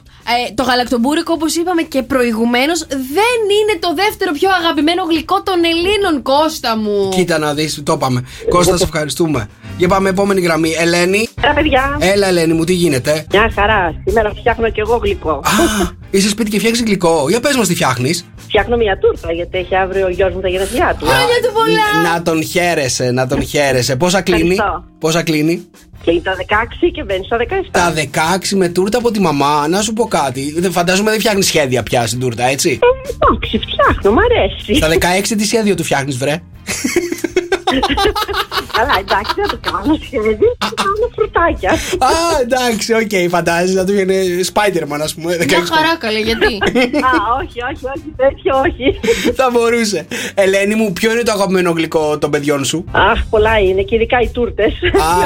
Ε, 0.50 0.54
το 0.54 0.62
γαλακτομπούρικο, 0.62 1.32
όπως 1.32 1.54
είπαμε 1.56 1.82
και 1.82 2.02
προηγουμένως, 2.02 2.78
δεν 2.88 3.38
είναι 3.58 3.78
το 3.80 3.94
δεύτερο 3.94 4.32
πιο 4.32 4.48
αγαπημένο 4.60 5.02
γλυκό 5.10 5.42
των 5.42 5.54
Ελλήνων, 5.64 6.22
Κώστα 6.22 6.76
μου. 6.76 7.08
Κοίτα 7.14 7.38
να 7.38 7.54
δεις, 7.54 7.80
το 7.84 7.92
είπαμε. 7.92 8.24
Κώστα, 8.48 8.76
σε 8.76 8.84
ευχαριστούμε. 8.84 9.48
Για 9.78 9.88
πάμε, 9.88 10.08
επόμενη 10.08 10.40
γραμμή. 10.40 10.74
Ελένη. 10.78 11.28
Ρε 11.44 11.52
παιδιά, 11.54 11.96
Έλα, 12.00 12.26
Ελένη 12.26 12.52
μου, 12.52 12.64
τι 12.64 12.72
γίνεται; 12.72 13.26
μια 13.32 13.50
χαρά. 13.54 14.02
Σήμερα 14.06 14.30
φτιάχνω 14.30 14.70
και 14.70 14.80
εγώ 14.80 14.96
γλυκό. 14.96 15.30
Α, 15.30 15.40
είσαι 16.10 16.28
σπίτι 16.28 16.50
και 16.50 16.58
φτιάχνει 16.58 16.78
γλυκό. 16.86 17.26
Για 17.28 17.40
πες 17.40 17.56
μας 17.56 17.66
τι 17.68 17.74
φτιάχνεις. 17.74 18.24
Φτιάχνω 18.36 18.76
μια 18.76 18.98
τούρτα 18.98 19.32
γιατί 19.32 19.58
έχει 19.58 19.76
αύριο 19.76 20.06
ο 20.06 20.08
γιος 20.08 20.34
μου 20.34 20.40
τα 20.40 20.48
γενέθλιά 20.48 20.96
του. 20.98 21.06
Χρόνια 21.06 21.36
του 21.42 21.52
πολλά! 21.52 22.10
Να 22.12 22.22
τον 22.22 22.44
χαίρεσαι, 22.44 23.10
να 23.10 23.26
τον 23.26 23.42
χαίρεσαι. 23.42 23.96
Πόσα 23.96 24.20
κλείνει; 24.20 24.52
Ευχαριστώ. 24.52 24.84
Πόσα 24.98 25.22
κλείνει; 25.22 25.66
Κλείνει 26.04 26.22
τα 26.22 26.36
16 26.36 26.90
και 26.92 27.04
μπαίνει 27.04 27.24
στα 27.24 27.36
17. 27.36 27.42
Τα 27.70 27.94
16 28.50 28.56
με 28.56 28.68
τούρτα 28.68 28.98
από 28.98 29.10
τη 29.10 29.20
μαμά. 29.20 29.68
Να 29.68 29.80
σου 29.80 29.92
πω 29.92 30.04
κάτι. 30.04 30.54
Δεν 30.58 30.72
φαντάζομαι 30.72 31.10
δεν 31.10 31.18
φτιάχνεις 31.18 31.46
σχέδια 31.46 31.82
πια 31.82 32.06
στην 32.06 32.20
τούρτα, 32.20 32.44
έτσι; 32.44 32.78
Ε, 32.82 33.26
Εντάξει, 33.28 33.58
φτιάχνω, 33.58 34.10
μ' 34.10 34.18
αρέσει. 34.18 34.74
Στα 34.74 34.88
16 34.88 35.34
τι 35.36 35.44
σχέδιο 35.44 35.74
του 35.74 35.84
φτιάχνεις, 35.84 36.16
βρε; 36.16 36.40
Καλά, 38.76 38.94
εντάξει, 39.04 39.32
δεν 39.36 39.48
το 39.48 39.58
κάνω 39.70 39.98
σχέδιο. 40.04 40.48
Θα 40.58 40.70
κάνω 40.82 41.06
φρουτάκια. 41.14 41.70
Α, 42.10 42.12
εντάξει, 42.40 42.92
οκ, 42.92 43.30
φαντάζεσαι 43.30 43.78
να 43.78 43.84
του 43.84 43.92
βγαίνει 43.92 44.40
Spider-Man, 44.52 45.00
ας 45.02 45.14
πούμε. 45.14 45.36
16 45.40 45.46
Μια 45.46 45.64
χαρά 45.74 45.96
καλέ, 45.98 46.18
γιατί; 46.18 46.52
Α, 47.10 47.12
όχι, 47.40 47.58
όχι, 47.70 47.84
όχι, 47.94 48.08
τέτοιο 48.16 48.52
όχι. 48.66 48.86
Θα 49.34 49.50
μπορούσε. 49.52 50.06
Ελένη 50.34 50.74
μου, 50.74 50.92
ποιο 50.92 51.12
είναι 51.12 51.22
το 51.22 51.32
αγαπημένο 51.32 51.70
γλυκό 51.70 52.18
των 52.18 52.30
παιδιών 52.30 52.64
σου; 52.64 52.84
Αχ, 52.90 53.18
πολλά 53.30 53.58
είναι 53.58 53.82
και 53.82 53.94
ειδικά 53.94 54.20
οι 54.20 54.28
τούρτες. 54.28 54.72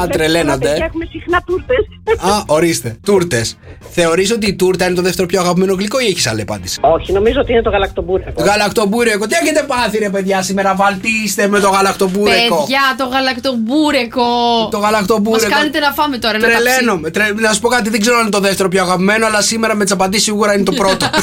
Α, 0.02 0.06
τρελαίνονται. 0.06 0.70
Έχουμε 0.70 1.04
συχνά 1.10 1.42
τούρτες. 1.46 1.86
Α, 2.18 2.42
ορίστε. 2.46 2.96
Τούρτες. 3.04 3.58
Θεωρείς 3.90 4.30
ότι 4.30 4.46
η 4.46 4.54
τούρτα 4.54 4.84
είναι 4.86 4.94
το 4.94 5.02
δεύτερο 5.02 5.26
πιο 5.26 5.40
αγαπημένο 5.40 5.74
γλυκό 5.74 6.00
ή 6.00 6.06
έχεις 6.06 6.26
άλλη 6.26 6.40
απάντηση; 6.40 6.78
Όχι, 6.82 7.12
νομίζω 7.12 7.40
ότι 7.40 7.52
είναι 7.52 7.62
το 7.62 7.70
γαλακτομπούρεκο. 7.70 8.42
Γαλακτομπούρεκο. 8.42 9.26
Τι 9.26 9.34
έχετε 9.42 9.64
πάθει, 9.66 9.98
ρε 9.98 10.10
παιδιά, 10.10 10.42
σήμερα. 10.42 10.74
Βαλτίστε 10.74 11.48
με 11.48 11.60
το 11.60 11.68
γαλακτομπούρεκο. 11.68 12.31
Παιδιά, 12.32 12.80
το 12.96 13.04
γαλακτομπούρεκο. 13.06 14.22
Το 14.70 14.78
γαλακτομπούρεκο. 14.78 15.48
Μας 15.48 15.56
κάνετε 15.58 15.78
να 15.78 15.92
φάμε 15.92 16.18
τώρα, 16.18 16.38
να 16.38 16.44
τα 16.44 16.50
Τρελαίνομαι. 16.50 17.10
Τρε... 17.10 17.32
Να 17.32 17.52
σου 17.52 17.60
πω 17.60 17.68
κάτι, 17.68 17.90
δεν 17.90 18.00
ξέρω 18.00 18.14
αν 18.16 18.22
είναι 18.22 18.30
το 18.30 18.40
δεύτερο 18.40 18.68
πιο 18.68 18.82
αγαπημένο, 18.82 19.26
αλλά 19.26 19.40
σήμερα 19.40 19.74
με 19.74 19.84
τι 19.84 19.92
απαντήσει 19.92 20.22
σίγουρα 20.24 20.54
είναι 20.54 20.62
το 20.62 20.72
πρώτο. 20.72 21.06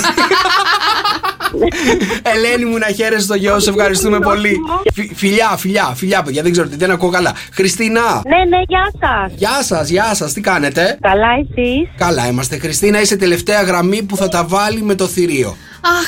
Ελένη 2.34 2.66
μου, 2.66 2.78
να 2.78 2.86
χαίρεσαι 2.88 3.24
στο 3.24 3.34
γιο, 3.36 3.60
σε 3.60 3.70
ευχαριστούμε 3.70 4.20
πολύ. 4.20 4.58
Φι- 4.94 5.12
φιλιά, 5.16 5.56
φιλιά, 5.58 5.94
φιλιά, 5.96 6.22
παιδιά, 6.24 6.42
δεν 6.44 6.52
ξέρω 6.52 6.68
τι, 6.68 6.76
δεν 6.76 6.92
ακούω 6.92 7.10
καλά. 7.10 7.34
Χριστίνα, 7.54 8.02
Ναι, 8.02 8.58
ναι, 8.58 8.62
γεια 8.68 8.92
σας. 9.00 9.34
γεια 9.36 9.64
σας, 9.64 9.90
γεια 9.90 10.14
σας, 10.16 10.34
τι 10.34 10.42
κάνετε; 10.42 10.98
Καλά, 11.02 11.28
εσείς; 11.42 11.90
Καλά 11.98 12.28
είμαστε. 12.28 12.58
Χριστίνα, 12.58 13.02
είσαι 13.02 13.16
τελευταία 13.16 13.62
γραμμή 13.62 14.04
που 14.04 14.16
θα 14.18 14.30
τα 14.30 14.44
βάλει 14.44 14.82
με 14.82 14.96
το 14.96 15.08
θηρίο. 15.08 15.56
Αχ, 15.82 16.08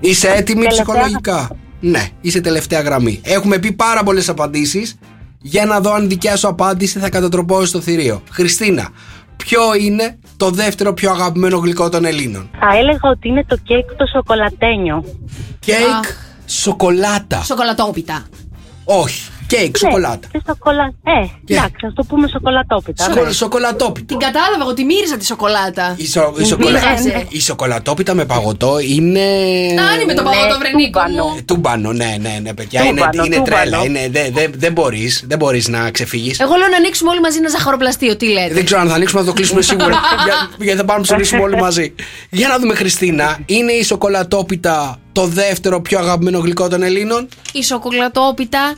Είσαι 0.00 0.28
έτοιμη 0.28 0.62
Τελευταία. 0.64 0.84
ψυχολογικά; 0.94 1.50
Ναι, 1.80 2.08
είσαι 2.20 2.40
τελευταία 2.40 2.80
γραμμή. 2.80 3.20
Έχουμε 3.24 3.58
πει 3.58 3.72
πάρα 3.72 4.02
πολλές 4.02 4.28
απαντήσεις. 4.28 4.98
Για 5.42 5.66
να 5.66 5.80
δω 5.80 5.92
αν 5.92 6.08
δικιά 6.08 6.36
σου 6.36 6.48
απάντηση 6.48 6.98
θα 6.98 7.08
κατατροπώσει 7.08 7.72
το 7.72 7.80
θηρίο. 7.80 8.22
Χριστίνα, 8.30 8.88
ποιο 9.36 9.60
είναι 9.80 10.18
το 10.36 10.50
δεύτερο 10.50 10.92
πιο 10.94 11.10
αγαπημένο 11.10 11.56
γλυκό 11.58 11.88
των 11.88 12.04
Ελλήνων; 12.04 12.50
Θα 12.60 12.76
έλεγα 12.76 13.00
ότι 13.02 13.28
είναι 13.28 13.44
το 13.44 13.56
κέικ 13.56 13.92
το 13.92 14.06
σοκολατένιο. 14.12 15.04
Κέικ 15.58 15.76
Αχ. 15.78 16.08
σοκολάτα. 16.46 17.42
σοκολατόπιτα. 17.42 18.24
Όχι, 18.84 19.30
κέικ 19.56 19.76
σοκολάτα. 19.76 20.28
Ναι, 20.32 20.38
και 20.38 20.40
σοκολα... 20.46 20.84
Ε, 21.04 21.54
εντάξει, 21.54 21.86
ας 21.86 21.92
το 21.94 22.02
πούμε 22.08 22.28
σοκολατόπιτα. 22.28 23.04
Σοκο- 23.04 23.24
ναι. 23.24 23.32
Σοκολατόπιτα. 23.32 24.06
Την 24.06 24.18
κατάλαβα 24.18 24.62
εγώ, 24.62 24.74
τη 24.74 24.84
μύριζα 24.84 25.16
τη 25.16 25.24
σοκολάτα. 25.26 25.94
Η, 25.96 26.06
σο- 26.06 26.34
η 26.38 26.44
σοκολα- 26.44 26.80
πειράζει. 26.80 27.26
η 27.28 27.40
σοκολατόπιτα 27.40 28.14
με 28.14 28.24
παγωτό 28.24 28.78
είναι. 28.78 29.20
Αν 29.94 30.00
είμαι 30.02 30.14
το 30.14 30.22
παγωτό, 30.22 30.58
βρε 30.58 30.70
Νίκο 30.74 31.00
τούμπανο. 31.00 31.24
μου. 31.28 31.34
Ε, 31.38 31.42
Τούμπανο, 31.42 31.92
ναι, 31.92 32.16
ναι, 32.20 32.38
ναι, 32.42 32.54
παιδιά. 32.54 32.80
Τούμπανο, 32.80 33.10
είναι 33.12 33.24
είναι 33.26 33.36
τούμπανο. 33.36 33.60
τρέλα. 33.60 33.84
Είναι, 33.84 34.08
δεν 34.10 34.32
δεν- 34.32 34.52
δεν 34.56 34.72
μπορείς 34.72 35.24
δεν 35.26 35.38
μπορείς 35.38 35.68
να 35.68 35.90
ξεφύγεις. 35.90 36.38
Εγώ 36.40 36.54
λέω 36.56 36.68
να 36.68 36.76
ανοίξουμε 36.76 37.10
όλοι 37.10 37.20
μαζί 37.20 37.38
ένα 37.38 37.48
ζαχαροπλαστείο, 37.48 38.16
τι 38.16 38.26
λέτε. 38.28 38.54
Δεν 38.54 38.64
ξέρω 38.64 38.80
αν 38.80 38.88
θα 38.88 38.94
ανοίξουμε 38.94 39.20
να 39.20 39.26
το 39.26 39.32
κλείσουμε 39.32 39.62
σίγουρα. 39.62 39.86
για- 40.26 40.50
γιατί 40.58 40.78
θα 40.78 40.84
πάμε 40.84 40.98
να 40.98 41.04
ψωνίσουμε 41.04 41.42
όλοι 41.42 41.56
μαζί. 41.56 41.94
Για 42.30 42.48
να 42.48 42.58
δούμε, 42.58 42.74
Χριστίνα, 42.74 43.38
είναι 43.46 43.72
η 43.72 43.82
σοκολατόπιτα 43.84 44.98
το 45.12 45.26
δεύτερο 45.26 45.80
πιο 45.80 45.98
αγαπημένο 45.98 46.38
γλυκό 46.38 46.68
των 46.68 46.82
Ελλήνων; 46.82 47.28
Η 47.52 47.62
σοκολατόπιτα 47.62 48.74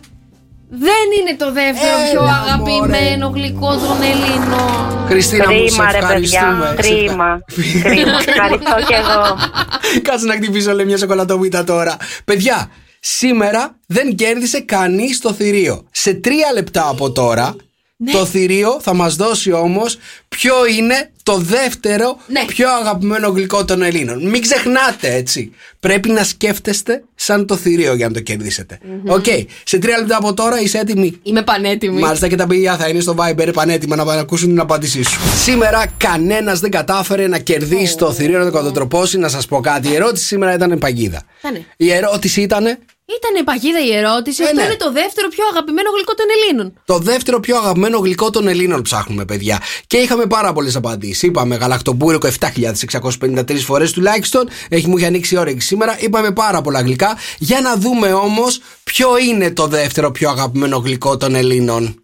δεν 0.75 1.07
είναι 1.21 1.37
το 1.37 1.53
δεύτερο 1.53 1.97
Έλα, 1.99 2.11
πιο 2.11 2.21
μωρέ. 2.21 2.33
αγαπημένο 2.33 3.29
γλυκό 3.35 3.71
των 3.77 3.97
Ελλήνων. 4.03 5.07
Χριστίνα 5.07 5.53
μου, 5.53 5.59
σε 5.59 5.65
Κρίμα, 5.77 5.91
ρε 5.93 5.99
ευχαριστούμε. 5.99 6.73
παιδιά. 6.77 6.83
Σε 6.83 6.91
Κρίμα. 6.95 7.41
ευχα- 7.49 7.89
Κρίμα. 7.89 8.19
Ευχαριστώ 8.27 8.75
κι 8.87 8.93
εγώ. 8.95 9.37
Κάτσε 10.09 10.27
να 10.27 10.35
χτυπήσω 10.35 10.73
λέει 10.73 10.85
μια 10.87 10.97
σοκολατόπιτα 10.99 11.65
τώρα. 11.65 11.97
Παιδιά, 12.25 12.71
σήμερα 13.01 13.79
δεν 13.87 14.15
κέρδισε 14.15 14.61
κανείς 14.61 15.19
το 15.21 15.33
θηρίο. 15.33 15.87
Σε 15.91 16.15
τρία 16.15 16.53
λεπτά 16.53 16.89
από 16.89 17.13
τώρα, 17.13 17.57
Ναι. 17.97 18.13
το 18.13 18.25
θηρίο 18.25 18.79
θα 18.81 18.95
μας 18.95 19.17
δώσει 19.17 19.53
όμως 19.53 19.99
ποιο 20.29 20.55
είναι 20.67 21.12
το 21.23 21.37
δεύτερο 21.39 22.19
Ναι. 22.27 22.45
πιο 22.47 22.69
αγαπημένο 22.71 23.29
γλυκό 23.29 23.65
των 23.65 23.83
Ελλήνων. 23.83 24.29
Μην 24.29 24.43
ξεχνάτε 24.43 25.15
έτσι. 25.15 25.53
Πρέπει 25.81 26.09
να 26.11 26.25
σκέφτεστε 26.25 27.05
σαν 27.15 27.47
το 27.47 27.57
θηρίο 27.57 27.95
για 27.95 28.07
να 28.09 28.13
το 28.13 28.21
κερδίσετε. 28.21 28.79
Οκ. 29.07 29.25
Σε 29.65 29.79
τρία 29.79 29.99
λεπτά 29.99 30.17
από 30.17 30.35
τώρα 30.35 30.61
είσαι 30.61 30.79
έτοιμοι. 30.79 31.19
Είμαι 31.23 31.43
πανέτοιμη. 31.43 32.01
Μάλιστα 32.01 32.29
και 32.29 32.37
τα 32.37 32.47
παιδιά 32.47 32.77
θα 32.77 32.89
είναι 32.89 33.01
στο 33.01 33.15
Viber 33.19 33.51
πανέτοιμα 33.53 33.97
να 33.97 34.05
πάνε 34.05 34.17
να 34.17 34.23
ακούσουν 34.23 34.49
την 34.49 34.61
απάντησή 34.61 35.03
σου. 35.03 35.21
Σήμερα 35.43 35.87
κανένας 35.97 36.61
δεν 36.61 36.71
κατάφερε 36.71 37.27
να 37.27 37.39
κερδίσει 37.39 37.97
το 37.97 38.13
θηρίο 38.13 38.39
να 38.39 38.45
το 38.45 38.51
κατατροπώσει. 38.51 39.19
Να 39.19 39.29
σας 39.29 39.47
πω 39.47 39.61
κάτι. 39.61 39.89
Η 39.89 39.95
ερώτηση 39.95 40.25
σήμερα 40.25 40.55
ήταν 40.55 40.79
παγίδα. 40.79 41.23
Ήτανε. 41.39 41.67
Η 41.77 41.93
ερώτηση 41.93 42.41
ήταν 42.41 42.79
Ήταν 43.17 43.45
παγίδα 43.45 43.81
η 43.85 43.97
ερώτηση. 43.97 44.43
Ε, 44.43 44.45
Αυτό 44.45 44.57
ναι. 44.57 44.63
είναι 44.63 44.77
το 44.77 44.93
δεύτερο 44.93 45.29
πιο 45.29 45.45
αγαπημένο 45.53 45.91
γλυκό 45.95 46.15
των 46.15 46.27
Ελλήνων. 46.37 46.73
το 46.85 46.99
δεύτερο 46.99 47.41
πιο 47.41 47.57
αγαπημένο 47.57 47.99
γλυκό 47.99 48.31
των 48.31 48.49
Ελλήνων 48.49 48.83
ψάχνουμε, 48.83 49.25
παιδιά. 49.25 49.61
Και 49.87 49.97
είχαμε 49.97 50.27
πάρα 50.27 50.53
πολλές 50.53 50.77
απαντήσεις. 50.77 51.23
Είπαμε 51.23 51.57
γαλακτομπούρικο 51.57 52.29
7.653 52.41 53.59
φορές 53.59 53.93
τουλάχιστον. 53.93 54.49
Έχει 54.69 54.89
μου 54.89 54.97
έχει 54.97 55.07
ανοίξει 55.07 55.35
η 55.35 55.39
όρεξη 55.39 55.67
σήμερα. 55.67 55.97
Είπαμε 56.01 56.31
πάρα 56.33 56.61
πολλά 56.61 56.81
γλυκά. 56.81 57.19
Για 57.39 57.61
να 57.61 57.77
δούμε 57.77 58.13
όμως 58.13 58.61
ποιο 58.85 59.19
είναι 59.19 59.51
το 59.51 59.67
δεύτερο 59.67 60.11
πιο 60.11 60.31
αγαπημένο 60.31 60.77
γλυκό 60.77 61.17
των 61.17 61.35
Ελλήνων. 61.35 62.02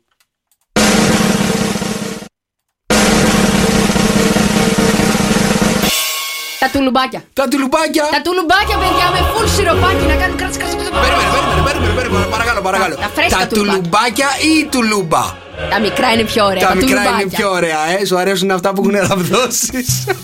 Τα 6.59 6.69
τουλουμπάκια. 6.73 7.21
Τα 7.33 7.49
τουλουμπάκια. 7.49 8.05
Τα 8.17 8.21
τουλουμπάκια, 8.27 8.77
παιδιά, 8.83 9.07
με 9.15 9.21
full 9.33 9.49
σιροπάκι 9.55 10.05
να 10.13 10.15
κάνουν 10.21 10.37
κράτσε, 10.41 10.59
κράτσε, 10.59 10.77
κράτσε. 10.77 10.93
Περίμενε, 11.05 11.31
περίμενε, 11.35 11.63
περίμενε, 11.69 11.95
περίμενε, 11.99 12.25
παρακαλώ, 12.35 12.61
παρακαλώ. 12.69 12.95
Τα 12.95 13.11
φρέσκα 13.15 13.39
Τα 13.39 13.47
τουλουμπάκια. 13.47 13.75
τουλουμπάκια 13.79 14.29
ή 14.51 14.55
τουλούμπα; 14.73 15.23
Τα 15.71 15.81
μικρά 15.81 16.13
είναι 16.13 16.23
πιο 16.25 16.45
ωραία. 16.45 16.69
Τα 16.69 16.75
μικρά 16.75 16.89
είναι 16.89 17.03
τουλουμπάκια. 17.05 17.39
πιο 17.39 17.51
ωραία, 17.51 17.79
ε. 18.01 18.05
Σου 18.05 18.19
αρέσουν 18.19 18.51
αυτά 18.51 18.73
που 18.73 18.83
έχουν 18.83 19.09
ραβδώσει. 19.09 19.71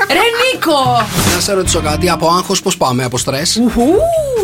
Ρε 0.09 0.25
Νίκο! 0.53 1.07
Να 1.35 1.41
σε 1.41 1.53
ρωτήσω 1.53 1.81
κάτι, 1.81 2.11
από 2.11 2.27
άγχος 2.29 2.63
πώς 2.63 2.77
πάμε, 2.77 3.05
από 3.05 3.19
στρες; 3.19 3.57
Ουχού, 3.57 3.87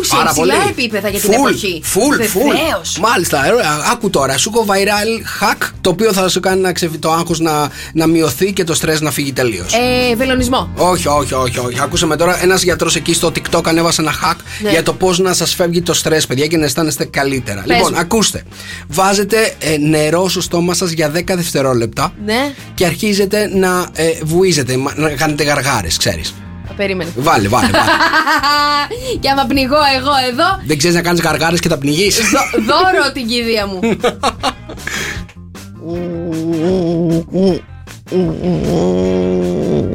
σε 0.01 0.15
υψηλά 0.25 0.53
επίπεδα 0.69 1.09
για 1.09 1.19
την 1.19 1.29
Full, 1.29 1.33
εποχή. 1.33 1.83
Full, 1.93 2.21
full. 2.21 2.55
Βεβαίως. 2.55 2.97
Μάλιστα, 2.99 3.45
ε, 3.45 3.51
άκου 3.91 4.09
τώρα. 4.09 4.37
Σου 4.37 4.51
έχω 4.53 4.65
viral 4.69 5.43
hack 5.43 5.69
το 5.81 5.89
οποίο 5.89 6.13
θα 6.13 6.29
σου 6.29 6.39
κάνει 6.39 6.61
να 6.61 6.71
ξεφυ... 6.71 6.97
το 6.97 7.11
άγχος 7.11 7.39
να, 7.39 7.69
να 7.93 8.07
μειωθεί 8.07 8.53
και 8.53 8.63
το 8.63 8.73
στρες 8.73 9.01
να 9.01 9.11
φύγει 9.11 9.33
τελείως. 9.33 9.73
Ε, 9.73 10.15
βελονισμό. 10.15 10.69
Όχι, 10.75 11.07
όχι, 11.07 11.33
όχι, 11.33 11.59
όχι. 11.59 11.79
Ακούσαμε 11.81 12.15
τώρα 12.15 12.43
ένας 12.43 12.61
γιατρός 12.63 12.95
εκεί 12.95 13.13
στο 13.13 13.31
TikTok 13.35 13.61
ανέβασε 13.65 14.01
ένα 14.01 14.13
hack 14.23 14.35
Ναι. 14.61 14.69
για 14.69 14.83
το 14.83 14.93
πώς 14.93 15.19
να 15.19 15.33
σας 15.33 15.53
φεύγει 15.53 15.81
το 15.81 15.93
στρες, 15.93 16.25
παιδιά, 16.27 16.47
και 16.47 16.57
να 16.57 16.65
αισθάνεστε 16.65 17.05
καλύτερα. 17.05 17.63
Πες 17.67 17.75
λοιπόν, 17.75 17.91
μου. 17.93 17.99
ακούστε. 17.99 18.43
Βάζετε 18.87 19.53
ε, 19.59 19.77
νερό 19.77 20.29
στο 20.29 20.41
στόμα 20.41 20.73
σας 20.85 20.91
για 20.91 21.11
10 21.11 21.35
δευτερόλεπτα 21.35 22.13
Ναι. 22.25 22.53
και 22.73 22.85
αρχίζετε 22.85 23.49
να 23.53 23.85
ε, 23.93 24.09
βουίζετε, 24.23 24.77
μα- 24.77 24.93
να 24.95 25.09
κάνετε 25.09 25.43
γαργάρες, 25.43 25.97
ξέρεις. 25.97 26.33
Περίμενε. 26.77 27.09
Βάλε, 27.15 27.47
βάλε, 27.47 27.67
βάλε. 27.71 27.85
και 29.21 29.29
άμα 29.29 29.45
πνιγώ 29.45 29.75
εγώ 29.97 30.11
εδώ, 30.31 30.61
Δεν 30.65 30.77
ξέρεις 30.77 30.95
να 30.95 31.01
κάνεις 31.01 31.21
γαργάρες 31.21 31.59
και 31.59 31.69
τα 31.69 31.77
πνιγείς. 31.77 32.17
δω- 32.17 32.63
δώρο 32.63 33.11
την 33.13 33.27
κηδεία 33.27 33.65
μου. 33.67 33.79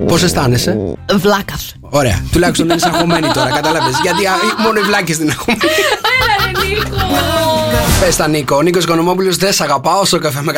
Πώς 0.07 0.23
αισθάνεσαι; 0.23 0.79
Βλάκας. 1.15 1.75
Ωραία. 1.81 2.25
Τουλάχιστον 2.33 2.67
δεν 2.67 2.77
είσαι 2.77 2.89
αγχωμένη 2.93 3.29
τώρα, 3.33 3.51
κατάλαβε. 3.51 3.91
Γιατί 4.03 4.27
α, 4.27 4.33
μόνο 4.63 4.79
οι 4.79 4.83
βλάκες 4.83 5.17
την 5.17 5.29
έχουν. 5.29 5.55
Έλα, 5.61 6.35
ρε 6.45 6.69
Νίκο. 6.69 7.56
Πες 8.01 8.17
τα 8.17 8.29
Νίκο. 8.29 8.57
Ο 8.57 8.63
Νίκος 8.63 8.87
Κονομόπουλο 8.87 9.33
δεν 9.35 9.53
σε 9.53 9.63
αγαπάω 9.63 10.05
στο 10.05 10.19
καφέ 10.19 10.43
με 10.43 10.53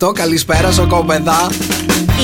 104,8. 0.00 0.12
Καλησπέρα, 0.14 0.72
σοκοπεδά. 0.72 1.50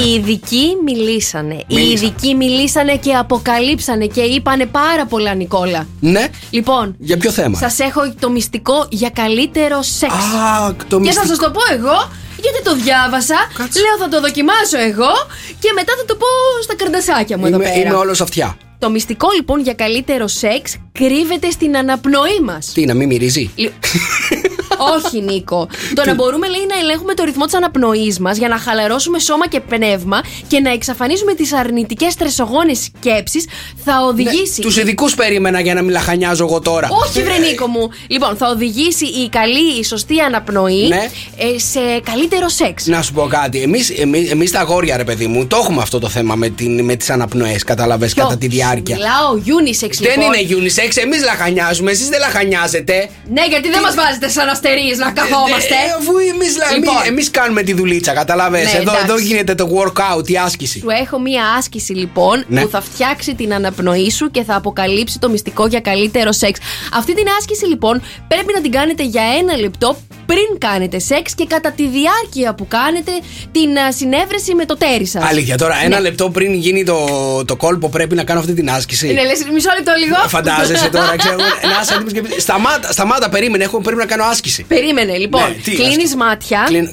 Οι 0.05 0.13
ειδικοί 0.13 0.67
μιλήσανε. 0.85 1.55
Οι 1.55 1.75
Μίλησαν. 1.75 1.93
ειδικοί 2.09 2.35
μιλήσανε 2.35 2.97
και 2.97 3.13
αποκαλύψανε 3.15 4.07
και 4.07 4.21
είπανε 4.21 4.67
πάρα 4.67 5.07
πολλά, 5.07 5.35
Νικόλα. 5.35 5.87
Ναι. 6.01 6.27
Λοιπόν, 6.51 6.95
Για 6.99 7.17
ποιο 7.17 7.31
θέμα; 7.31 7.59
σας 7.59 7.79
έχω 7.79 8.01
το 8.21 8.31
μυστικό 8.31 8.87
για 8.91 9.11
καλύτερο 9.11 9.83
σεξ. 9.83 10.13
Α, 10.15 10.75
το 10.75 10.85
Και 10.85 10.89
θα 10.89 10.99
μυστικό. 10.99 11.27
σας 11.27 11.39
το 11.39 11.51
πω 11.51 11.61
εγώ, 11.75 12.11
γιατί 12.41 12.63
το 12.65 12.75
διάβασα. 12.75 13.37
Λέω 13.59 13.97
θα 14.01 14.09
το 14.09 14.21
δοκιμάσω 14.21 14.79
εγώ 14.91 15.11
και 15.59 15.71
μετά 15.75 15.93
θα 15.99 16.05
το 16.05 16.15
πω 16.15 16.27
στα 16.63 16.75
καρδασάκια 16.77 17.39
μου 17.39 17.47
εδώ 17.47 17.57
Είμαι, 17.57 17.65
πέρα. 17.65 17.77
είμαι 17.81 17.95
όλος 17.95 18.21
αυτιά. 18.21 18.57
Το 18.79 18.91
μυστικό 18.91 19.29
λοιπόν 19.37 19.61
για 19.61 19.75
καλύτερο 19.75 20.27
σεξ 20.27 20.77
κρύβεται 20.93 21.51
στην 21.51 21.77
αναπνοή 21.77 22.41
μας. 22.45 22.73
Τι, 22.73 22.85
να 22.85 22.95
μην 22.95 23.09
μυρίζει; 23.09 23.51
Όχι, 24.79 25.21
Νίκο. 25.23 25.69
Το 25.95 26.03
να 26.05 26.15
μπορούμε, 26.15 26.49
λέει, 26.49 26.67
να 26.69 26.79
ελέγχουμε 26.79 27.15
το 27.15 27.25
ρυθμό 27.25 27.45
της 27.45 27.55
αναπνοής 27.55 28.19
μας 28.19 28.37
για 28.39 28.49
να 28.49 28.59
χαλαρώσουμε 28.59 29.19
σώμα 29.19 29.49
και 29.49 29.61
πνεύμα 29.61 30.21
και 30.49 30.61
να 30.61 30.71
εξαφανίσουμε 30.73 31.35
τις 31.35 31.53
αρνητικές 31.53 32.15
τρεσογόνε 32.15 32.75
σκέψεις 32.75 33.45
θα 33.85 33.93
οδηγήσει. 34.09 34.61
Τους 34.61 34.77
ειδικούς 34.77 35.15
περίμενα 35.15 35.61
για 35.61 35.75
να 35.75 35.83
μην 35.83 35.91
λαχανιάζω 35.91 36.45
εγώ 36.45 36.61
τώρα. 36.61 36.89
Όχι, 37.07 37.23
βρε 37.23 37.39
Νίκο 37.39 37.67
μου. 37.67 37.91
Λοιπόν, 38.07 38.37
θα 38.37 38.49
οδηγήσει 38.49 39.05
η 39.07 39.29
καλή, 39.29 39.79
η 39.79 39.85
σωστή 39.85 40.21
αναπνοή 40.21 40.87
Ναι. 40.89 41.09
ε, 41.37 41.59
σε 41.59 41.81
καλύτερο 42.13 42.49
σεξ. 42.49 42.87
Να 42.87 43.03
σου 43.03 43.13
πω 43.13 43.27
κάτι. 43.27 43.63
Εμείς 43.63 43.91
εμείς, 43.91 44.31
εμείς 44.31 44.51
τα 44.51 44.61
αγόρια, 44.61 44.97
ρε 44.97 45.05
παιδί 45.05 45.27
μου, 45.27 45.47
το 45.47 45.57
έχουμε 45.57 45.83
αυτό 45.83 45.99
το 45.99 46.09
θέμα 46.09 46.35
με, 46.35 46.49
την, 46.49 46.85
με 46.85 46.95
τις 46.97 47.11
αναπνοές, 47.11 47.63
κατάλαβες 47.65 48.15
Ποιο; 48.15 48.23
κατά 48.23 48.37
τη 48.37 48.47
διάρκεια. 48.47 48.97
Μιλάω 48.97 49.33
unisex 49.59 49.91
Δεν 50.01 50.19
λοιπόν. 50.19 50.35
είναι 50.35 50.57
unisex, 50.57 50.97
εμείς 51.03 51.23
λαχανιάζουμε, 51.25 51.91
εσείς 51.91 52.09
δεν 52.09 52.21
λαχανιάζετε. 52.21 53.09
Ναι, 53.29 53.47
γιατί 53.49 53.69
δεν 53.71 53.81
μας 53.81 53.95
βάζετε 53.95 54.29
σαν 54.29 54.49
αστερίε 54.67 54.95
να 54.97 55.11
καθόμαστε. 55.11 55.75
Ε, 55.75 55.93
αφού 55.99 56.13
εμείς 56.35 56.57
Λοιπόν. 56.75 56.95
εμείς 57.07 57.31
κάνουμε 57.31 57.63
τη 57.63 57.73
δουλίτσα, 57.73 58.13
κατάλαβε. 58.13 58.63
Ναι, 58.63 58.71
εδώ, 58.71 58.81
εντάξει. 58.81 59.01
εδώ 59.05 59.19
γίνεται 59.19 59.55
το 59.55 59.69
workout, 59.77 60.29
η 60.29 60.37
άσκηση. 60.37 60.79
Σου 60.79 60.91
έχω 61.03 61.19
μία 61.21 61.45
άσκηση 61.59 61.93
λοιπόν 61.93 62.45
Ναι. 62.49 62.63
που 62.63 62.69
θα 62.69 62.81
φτιάξει 62.81 63.35
την 63.35 63.55
αναπνοή 63.55 64.11
σου 64.11 64.31
και 64.31 64.43
θα 64.43 64.55
αποκαλύψει 64.55 65.19
το 65.19 65.29
μυστικό 65.31 65.67
για 65.67 65.81
καλύτερο 65.81 66.33
σεξ. 66.33 66.59
Αυτή 66.95 67.15
την 67.15 67.25
άσκηση 67.39 67.67
λοιπόν 67.67 68.03
πρέπει 68.29 68.53
να 68.55 68.61
την 68.61 68.71
κάνετε 68.71 69.03
για 69.03 69.23
ένα 69.39 69.57
λεπτό 69.57 69.97
πριν 70.27 70.59
κάνετε 70.59 70.99
σεξ 70.99 71.35
και 71.35 71.47
κατά 71.47 71.73
τη 71.73 71.89
διάρκεια 71.89 72.55
που 72.55 72.67
κάνετε 72.69 73.13
την 73.53 73.79
α, 73.79 73.93
συνέβρεση 73.93 74.55
με 74.55 74.65
το 74.65 74.77
τέρι 74.77 75.07
σας. 75.07 75.25
Αλήθεια, 75.25 75.57
τώρα 75.57 75.77
ένα 75.85 75.97
Ναι. 75.97 76.01
λεπτό 76.03 76.31
πριν 76.31 76.55
γίνει 76.55 76.85
το, 76.85 76.99
το 77.45 77.57
κόλπο 77.57 77.89
πρέπει 77.89 78.15
να 78.15 78.25
κάνω 78.25 78.41
αυτή 78.41 78.53
την 78.55 78.71
άσκηση. 78.71 79.09
Είναι 79.11 79.23
λες, 79.25 79.45
μισό 79.53 79.71
λεπτό 79.77 79.93
λίγο. 80.05 80.17
Φαντάζεσαι 80.29 80.89
τώρα, 80.91 81.17
ξέρω. 81.19 81.37
Να 81.37 81.81
είσαι 81.83 81.95
έτοιμος 81.95 82.13
και. 82.35 82.41
Σταμάτα, 82.41 82.93
σταμάτα, 82.93 83.29
περίμενε, 83.29 83.65
έχω, 83.65 83.81
πρέπει 83.81 83.99
να 83.99 84.07
κάνω 84.07 84.25
άσκηση. 84.25 84.63
Περίμενε, 84.69 85.17
λοιπόν. 85.17 85.41
Ναι, 85.43 85.55
τι, 85.63 85.71
Κλείνεις 85.75 85.97
άσκηση. 85.97 86.17
μάτια. 86.17 86.63
Κλείνω- 86.67 86.91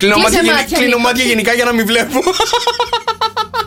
Κλείνω 0.00 0.14
Κλείσε 0.14 0.28
μάτια, 0.30 0.42
γενι- 0.42 0.56
μάτια, 0.60 0.76
κλείνω 0.78 0.96
Νίκο. 0.96 1.08
μάτια 1.08 1.24
γενικά 1.24 1.52
για 1.52 1.64
να 1.64 1.72
μην 1.72 1.86
βλέπω. 1.86 2.18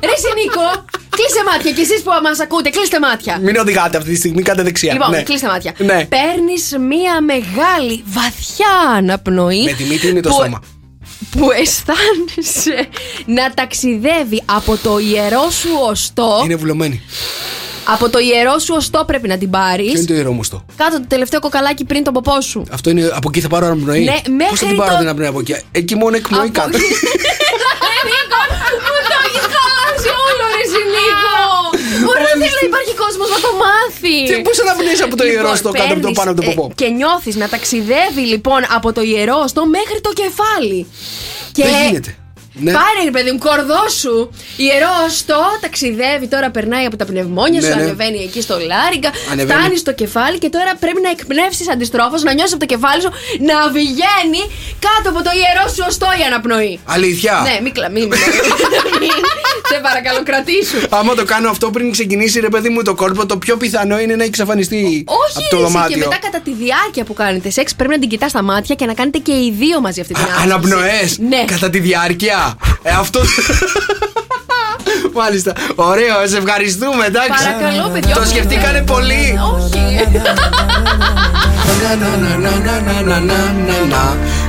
Ρε 0.07 0.11
εσύ, 0.17 0.29
Νίκο, 0.43 0.65
κλείσε 1.09 1.41
μάτια 1.51 1.71
και 1.71 1.81
εσείς 1.81 2.01
που 2.03 2.11
μας 2.23 2.39
ακούτε, 2.39 2.69
κλείστε 2.69 2.99
μάτια. 2.99 3.37
Μην 3.41 3.57
οδηγάτε 3.57 3.97
αυτή 3.97 4.09
τη 4.09 4.15
στιγμή, 4.15 4.41
κάντε 4.41 4.63
δεξιά. 4.63 4.93
Λοιπόν, 4.93 5.09
ναι. 5.09 5.21
κλείστε 5.23 5.47
μάτια. 5.47 5.73
Ναι. 5.77 6.05
Παίρνεις 6.05 6.63
μία 6.89 7.21
μεγάλη, 7.21 8.03
βαθιά 8.05 8.73
αναπνοή. 8.97 9.63
Με 9.63 9.71
τη 9.73 9.83
μύτη 9.83 10.07
είναι 10.07 10.21
το 10.21 10.29
που- 10.29 10.35
στόμα. 10.35 10.59
Που 11.31 11.51
αισθάνεσαι 11.51 12.87
να 13.25 13.53
ταξιδεύει 13.53 14.41
από 14.45 14.77
το 14.77 14.97
ιερό 14.99 15.49
σου 15.49 15.69
οστό. 15.89 16.41
Είναι 16.43 16.55
βουλωμένη. 16.55 17.01
Από 17.85 18.09
το 18.09 18.19
ιερό 18.19 18.57
σου 18.59 18.73
οστό 18.77 19.03
πρέπει 19.07 19.27
να 19.27 19.37
την 19.37 19.49
πάρεις. 19.49 19.91
Ποιο 19.91 19.97
είναι 19.99 20.07
το 20.07 20.13
ιερόμουστο. 20.13 20.65
Κάτω 20.75 20.97
το 20.99 21.05
τελευταίο 21.07 21.39
κοκαλάκι 21.39 21.83
πριν 21.85 22.03
τον 22.03 22.13
ποπό 22.13 22.41
σου. 22.41 22.63
Αυτό 22.71 22.89
είναι 22.89 23.09
από 23.13 23.27
εκεί 23.31 23.39
θα 23.41 23.47
πάρω 23.47 23.65
αναπνοή. 23.65 24.03
Ναι, 24.03 24.11
Πώς 24.11 24.21
μέχρι 24.29 24.57
θα 24.57 24.65
την 24.65 24.75
πάρω 24.77 24.89
το- 24.91 24.97
την 24.97 25.05
αναπνοή 25.07 25.27
από 25.27 25.39
εκεί; 25.39 25.55
Εκεί 25.71 25.95
μόνο 25.95 26.15
εκπνοή 26.15 26.39
Από- 26.39 26.51
κάτω. 26.59 26.77
Νίκο, 26.77 28.39
μου 28.93 28.99
το 29.09 29.15
έχει 29.27 29.39
χαλάσει 29.53 30.09
όλο, 30.27 30.43
ρε 30.55 30.61
εσύ, 30.67 30.79
Νίκο. 30.95 31.35
Μπορεί 32.05 32.19
να 32.27 32.33
θέλει 32.41 32.55
να 32.61 32.65
υπάρχει 32.71 32.93
κόσμος 33.03 33.27
να 33.35 33.39
το 33.45 33.49
μάθει. 33.63 34.15
Τι, 34.29 34.35
πώς 34.47 34.55
αναπνέεις 34.63 35.01
από 35.07 35.15
το 35.19 35.23
ιερό 35.33 35.51
στο 35.61 35.69
κάτω 35.71 35.83
από 35.83 35.93
το 35.93 35.99
παίρνεις, 35.99 36.17
πάνω 36.19 36.29
από 36.31 36.39
το 36.41 36.45
ε, 36.49 36.53
ποπό. 36.53 36.65
και 36.79 36.87
νιώθεις 36.99 37.35
να 37.41 37.47
ταξιδεύει 37.53 38.23
λοιπόν 38.33 38.61
από 38.77 38.87
το 38.95 39.01
ιερό 39.13 39.39
στο 39.53 39.61
μέχρι 39.77 39.97
το 40.05 40.11
κεφάλι. 40.21 40.79
Και 41.55 41.63
Δεν 41.63 41.85
γίνεται. 41.87 42.11
Ναι. 42.55 42.71
Πάρε 42.71 43.01
ρε 43.03 43.11
παιδί 43.11 43.31
μου, 43.31 43.37
κορδό 43.37 43.89
σου. 43.99 44.31
Ιερός 44.57 45.17
στο 45.17 45.35
ταξιδεύει 45.61 46.27
τώρα, 46.27 46.49
περνάει 46.49 46.85
από 46.85 46.97
τα 46.97 47.05
πνευμόνια 47.05 47.61
Ναι, 47.61 47.67
σου, 47.67 47.75
ναι. 47.75 47.81
ανεβαίνει 47.81 48.23
εκεί 48.23 48.41
στο 48.41 48.57
λάρικα, 48.59 49.09
Ανεβαίνει. 49.31 49.59
φτάνει 49.59 49.77
στο 49.77 49.93
κεφάλι 49.93 50.37
και 50.37 50.49
τώρα 50.49 50.71
πρέπει 50.79 51.01
να 51.01 51.09
εκπνεύσεις 51.09 51.69
αντιστρόφως, 51.69 52.23
να 52.23 52.33
νιώσεις 52.33 52.53
από 52.53 52.65
το 52.65 52.73
κεφάλι 52.73 53.01
σου 53.01 53.11
να 53.49 53.69
βγαίνει 53.69 54.41
κάτω 54.85 55.09
από 55.13 55.21
το 55.23 55.31
ιερό 55.41 55.65
σου 55.75 55.83
οστό 55.87 56.07
η 56.19 56.23
αναπνοή. 56.29 56.79
Αλήθεια. 56.85 57.33
Ναι, 57.47 57.59
μην 57.61 57.73
κλα, 57.73 57.89
μην, 57.89 58.03
μην. 58.07 58.19
Σε 59.73 59.79
παρακαλώ, 59.79 60.23
κρατήσου. 60.23 60.77
Άμα 60.89 61.13
το 61.13 61.25
κάνω 61.25 61.49
αυτό 61.49 61.69
πριν 61.69 61.91
ξεκινήσει, 61.91 62.39
ρε 62.39 62.49
παιδί 62.49 62.69
μου, 62.69 62.81
το 62.81 62.93
κόλπο, 62.95 63.25
το 63.25 63.37
πιο 63.37 63.57
πιθανό 63.57 63.99
είναι 63.99 64.15
να 64.15 64.23
εξαφανιστεί 64.23 65.03
Όχι, 65.07 65.37
από 65.37 65.49
το 65.49 65.57
ρε, 65.57 65.63
εσύ, 65.63 65.71
δωμάτιο. 65.73 65.97
και 65.97 66.03
μετά 66.03 66.19
κατά 66.21 66.39
τη 66.39 66.53
διάρκεια 66.53 67.03
που 67.03 67.13
κάνετε 67.13 67.49
σεξ 67.49 67.75
πρέπει 67.75 67.93
να 67.93 67.99
την 67.99 68.09
κοιτάς 68.09 68.29
στα 68.29 68.43
μάτια 68.43 68.75
και 68.75 68.85
να 68.85 68.93
κάνετε 68.93 69.17
και 69.17 69.31
οι 69.31 69.53
δύο 69.59 69.81
μαζί 69.81 70.01
αυτή 70.01 70.13
την 70.13 70.23
άσκηση. 70.23 70.43
Αναπνοές. 70.43 71.17
Ναι. 71.29 71.45
Κατά 71.45 71.69
τη 71.69 71.79
διάρκεια. 71.79 72.57
Ε, 72.83 72.89
αυτό. 72.89 73.21
Μάλιστα. 75.13 75.53
Ωραίο, 75.75 76.27
σε 76.27 76.37
ευχαριστούμε, 76.37 77.05
εντάξει. 77.05 77.43
Παρακαλώ, 77.43 77.89
παιδιά. 77.93 78.15
Το 78.15 78.25
σκεφτήκανε 78.25 78.81
πολύ. 78.81 79.39
Όχι. 79.63 79.81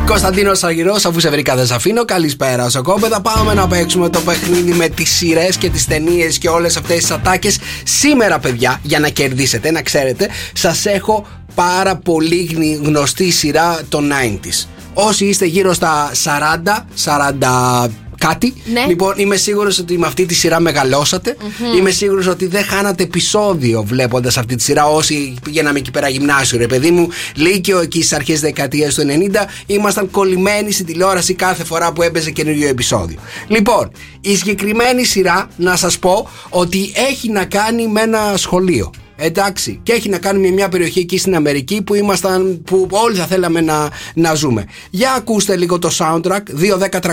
Κωνσταντίνο 0.07 0.53
Αργυρό, 0.61 0.95
αφού 0.95 1.21
σε 1.21 1.31
βρήκα 1.31 1.57
δεν 1.57 1.67
σε 1.67 1.75
αφήνω. 1.75 2.05
Καλησπέρα, 2.05 2.69
Σοκόπεδα. 2.69 3.21
Πάμε 3.21 3.55
να 3.55 3.67
παίξουμε 3.67 4.09
το 4.09 4.21
παιχνίδι 4.21 4.73
με 4.73 4.89
τις 4.89 5.11
σειρές 5.11 5.57
και 5.57 5.71
τις 5.71 5.87
ταινίες 5.87 6.39
και 6.39 6.49
όλες 6.49 6.77
αυτές 6.77 6.97
τις 6.97 7.11
ατάκες. 7.11 7.59
Σήμερα, 7.85 8.39
παιδιά, 8.39 8.81
για 8.83 8.99
να 9.01 9.09
κερδίσετε, 9.09 9.71
να 9.71 9.83
ξέρετε, 9.83 10.29
σας 10.53 10.87
έχω 10.87 11.27
πάρα 11.55 11.97
πολύ 11.97 12.45
γνη- 12.45 12.81
γνωστή 12.85 13.31
σειρά 13.31 13.81
των 13.89 14.09
90s. 14.13 14.69
Όσοι 14.95 15.25
είστε 15.25 15.45
γύρω 15.45 15.73
στα 15.73 16.11
40, 16.13 16.87
40 16.95 17.91
κάτι. 18.27 18.55
Ναι. 18.73 18.85
Λοιπόν, 18.87 19.15
είμαι 19.17 19.37
σίγουρος 19.37 19.79
ότι 19.79 19.99
με 19.99 20.07
αυτή 20.07 20.27
τη 20.27 20.35
σειρά 20.35 20.61
μεγαλώσατε. 20.61 21.37
Μμμ. 21.41 21.77
Είμαι 21.79 21.91
σίγουρος 21.91 22.27
ότι 22.27 22.47
δεν 22.47 22.65
χάνατε 22.65 23.03
επεισόδιο 23.03 23.83
βλέποντας 23.83 24.39
αυτή 24.39 24.55
τη 24.55 24.63
σειρά. 24.63 24.87
Όσοι 24.87 25.35
πηγαίναμε 25.45 25.79
εκεί 25.79 25.91
πέρα 25.91 26.09
γυμνάσιο, 26.09 26.59
ρε 26.59 26.67
παιδί 26.67 26.91
μου, 26.91 27.09
Λύκειο 27.35 27.81
εκεί 27.81 27.99
στις 27.99 28.13
αρχές 28.13 28.41
δεκαετίας 28.41 28.95
του 28.95 29.03
90, 29.03 29.47
ήμασταν 29.67 30.11
κολλημένοι 30.11 30.73
στην 30.73 30.87
τηλεόραση 30.87 31.35
κάθε 31.35 31.65
φορά 31.65 31.93
που 31.93 32.03
έπαιζε 32.03 32.31
καινούριο 32.31 32.69
επεισόδιο. 32.69 33.19
Λοιπόν, 33.49 33.91
η 34.21 34.37
συγκεκριμένη 34.37 35.05
σειρά, 35.05 35.49
να 35.57 35.77
σας 35.77 35.99
πω 35.99 36.29
ότι 36.49 36.93
έχει 37.11 37.31
να 37.31 37.45
κάνει 37.45 37.89
με 37.89 38.01
ένα 38.01 38.35
σχολείο. 38.37 38.93
Εντάξει, 39.17 39.81
και 39.83 39.93
έχει 39.93 40.09
να 40.09 40.19
κάνει 40.19 40.39
με 40.39 40.51
μια 40.55 40.69
περιοχή 40.69 40.99
εκεί 40.99 41.19
στην 41.19 41.35
Αμερική 41.35 41.83
που 41.83 41.95
ήμασταν, 41.95 42.63
που 42.65 42.89
όλοι 42.91 43.17
θα 43.17 43.27
θέλαμε 43.27 43.61
να, 43.61 43.89
να 44.15 44.35
ζούμε. 44.35 44.65
Για 44.91 45.13
ακούστε 45.13 45.57
λίγο 45.57 45.79
το 45.79 45.91
soundtrack 45.99 46.43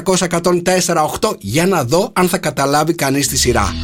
2-10-300-104-8 0.04 1.36
για 1.40 1.66
να 1.66 1.84
δω 1.84 2.10
αν 2.14 2.30
θα 2.30 2.38
καταλάβει 2.38 2.94
κανείς 2.94 3.28
τη 3.28 3.38
σειρά. 3.38 3.76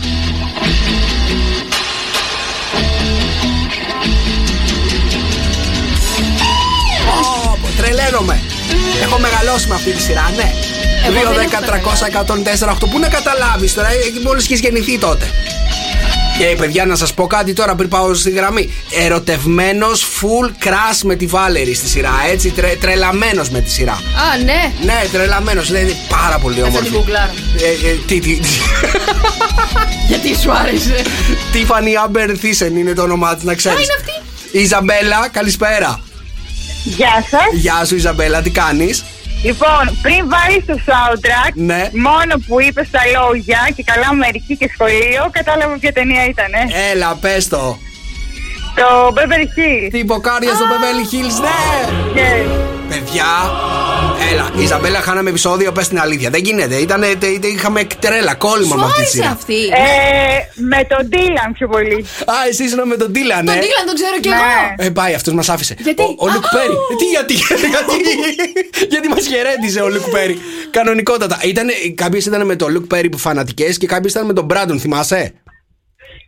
Ω, 7.09 7.57
Τρελαίνομαι. 7.77 8.41
Έχω 9.01 9.19
μεγαλώσει 9.19 9.67
με 9.67 9.73
αυτή 9.73 9.91
τη 9.91 10.01
σειρά, 10.01 10.31
ναι. 10.35 10.51
Εγώ 11.07 11.33
δεν 11.33 11.49
έχω 11.73 11.91
2-10-300-104-8 12.85 12.89
Πού 12.91 12.99
να 12.99 13.07
καταλάβεις 13.07 13.73
τώρα, 13.73 13.89
μόλις 14.23 14.51
έχει 14.51 14.55
γεννηθεί 14.55 14.97
τότε. 14.97 15.31
Και 16.37 16.55
παιδιά, 16.57 16.85
να 16.85 16.95
σας 16.95 17.13
πω 17.13 17.27
κάτι 17.27 17.53
τώρα 17.53 17.75
πριν 17.75 17.89
πάω 17.89 18.13
στη 18.13 18.29
γραμμή. 18.31 18.73
Ερωτευμένος 19.05 20.05
full 20.21 20.65
crash 20.65 20.99
με 21.03 21.15
τη 21.15 21.25
Βάλερη 21.25 21.73
στη 21.73 21.87
σειρά. 21.87 22.11
Έτσι, 22.31 22.49
τρε, 22.49 22.75
τρελαμένος 22.81 23.49
με 23.49 23.61
τη 23.61 23.69
σειρά. 23.71 23.91
Α, 23.93 24.43
ναι. 24.43 24.73
Ναι, 24.85 25.01
τρελαμένος. 25.11 25.67
Δηλαδή 25.67 25.95
πάρα 26.09 26.37
πολύ 26.37 26.55
Θα 26.55 26.61
την 26.61 26.69
όμορφη. 26.69 26.89
γκουγκλάρω. 26.89 27.31
Ε, 27.57 27.87
ε, 27.89 27.93
τι, 28.07 28.19
τι, 28.19 28.35
τι. 28.39 28.49
Γιατί 30.09 30.35
σου 30.41 30.51
άρεσε; 30.51 31.01
Tiffany 31.53 32.07
Amber 32.11 32.29
Thyssen 32.29 32.71
είναι 32.77 32.93
το 32.93 33.01
όνομά 33.01 33.35
της, 33.35 33.43
να 33.43 33.55
ξέρεις. 33.55 33.77
Α, 33.77 33.81
είναι 33.81 33.93
αυτή. 33.99 34.57
Ιζαμπέλα, 34.57 35.29
καλησπέρα. 35.31 35.99
Γεια 36.83 37.25
σας. 37.29 37.41
Γεια 37.53 37.85
σου, 37.85 37.95
Ιζαμπέλα, 37.95 38.41
τι 38.41 38.49
κάνεις; 38.49 39.03
Λοιπόν, 39.47 39.83
πριν 40.01 40.21
βάλει 40.33 40.59
το 40.69 40.75
soundtrack, 40.85 41.51
Ναι. 41.53 41.89
μόνο 41.93 42.33
που 42.47 42.61
είπες 42.61 42.89
τα 42.89 42.99
λόγια 43.17 43.69
και 43.75 43.83
καλά 43.83 44.13
μερική 44.13 44.57
και 44.57 44.69
σχολείο, 44.73 45.29
κατάλαβα 45.31 45.77
ποια 45.77 45.93
ταινία 45.93 46.25
ήταν. 46.25 46.51
Έλα, 46.91 47.15
πες 47.15 47.47
το. 47.47 47.77
Το 48.77 49.13
Beverly 49.15 49.47
Hills. 49.59 49.87
Τι 49.91 49.97
υποκάρια 49.97 50.53
στο 50.53 50.65
Beverly 50.65 51.13
Hills, 51.13 51.41
ναι! 51.41 52.19
Yes. 52.21 52.49
Παιδιά, 52.89 53.25
έλα, 54.31 54.49
η 54.57 54.63
Ιζαμπέλα 54.63 54.99
χάναμε 55.01 55.29
επεισόδιο, 55.29 55.71
πες 55.71 55.87
την 55.87 55.99
αλήθεια. 55.99 56.29
Δεν 56.29 56.41
γίνεται. 56.43 56.75
Ήτανε, 56.75 57.07
τε- 57.07 57.39
τε- 57.41 57.51
είχαμε 57.51 57.87
τρέλα, 57.99 58.33
κόλλημα 58.35 58.73
Σου 58.75 58.79
με 58.79 58.85
αυτή 58.85 58.93
τη 58.95 58.99
άρεσε 59.01 59.15
σειρά. 59.15 59.29
αυτή; 59.29 59.53
Ε, 59.53 60.37
με 60.55 60.83
τον 60.89 61.09
Dylan 61.11 61.49
πιο 61.53 61.67
πολύ. 61.67 62.05
Α, 62.25 62.33
εσύ 62.49 62.63
ήσουν 62.63 62.87
με 62.87 62.95
τον 62.95 63.11
Τίλαν, 63.13 63.45
Τον 63.45 63.55
ναι. 63.55 63.61
Dylan 63.61 63.83
τον 63.85 63.95
ξέρω 63.95 64.19
κι 64.21 64.29
Ναι. 64.29 64.35
εγώ. 64.35 64.87
Ε, 64.87 64.89
πάει, 64.89 65.13
αυτός 65.13 65.33
μας 65.33 65.49
άφησε. 65.49 65.75
Γιατί; 65.79 66.01
Ο, 66.01 66.05
ο 66.17 66.27
Λουκ 66.27 66.45
Α, 66.45 66.49
Πέρι. 66.49 66.67
α, 66.73 66.91
Ε, 66.91 66.95
Τι, 66.99 67.05
γιατί, 67.05 67.33
γιατί, 67.33 67.97
γιατί 68.89 69.07
μας 69.07 69.27
χαιρέτησε 69.27 69.79
ο 69.81 69.89
Λουκ 69.89 70.09
Πέρι. 70.09 70.37
Κανονικότατα. 70.71 71.39
Ήτανε, 71.43 71.73
κάποιες 71.95 72.25
ήταν 72.25 72.45
με 72.45 72.55
τον 72.55 72.71
Λουκ 72.71 72.85
Πέρι 72.85 73.09
που 73.09 73.17
φανατικές 73.17 73.77
και 73.77 73.87
κάποιες 73.87 74.11
ήταν 74.11 74.25
με 74.25 74.33
τον 74.33 74.45
Μπράντον, 74.45 74.79
θυμάσαι; 74.79 75.33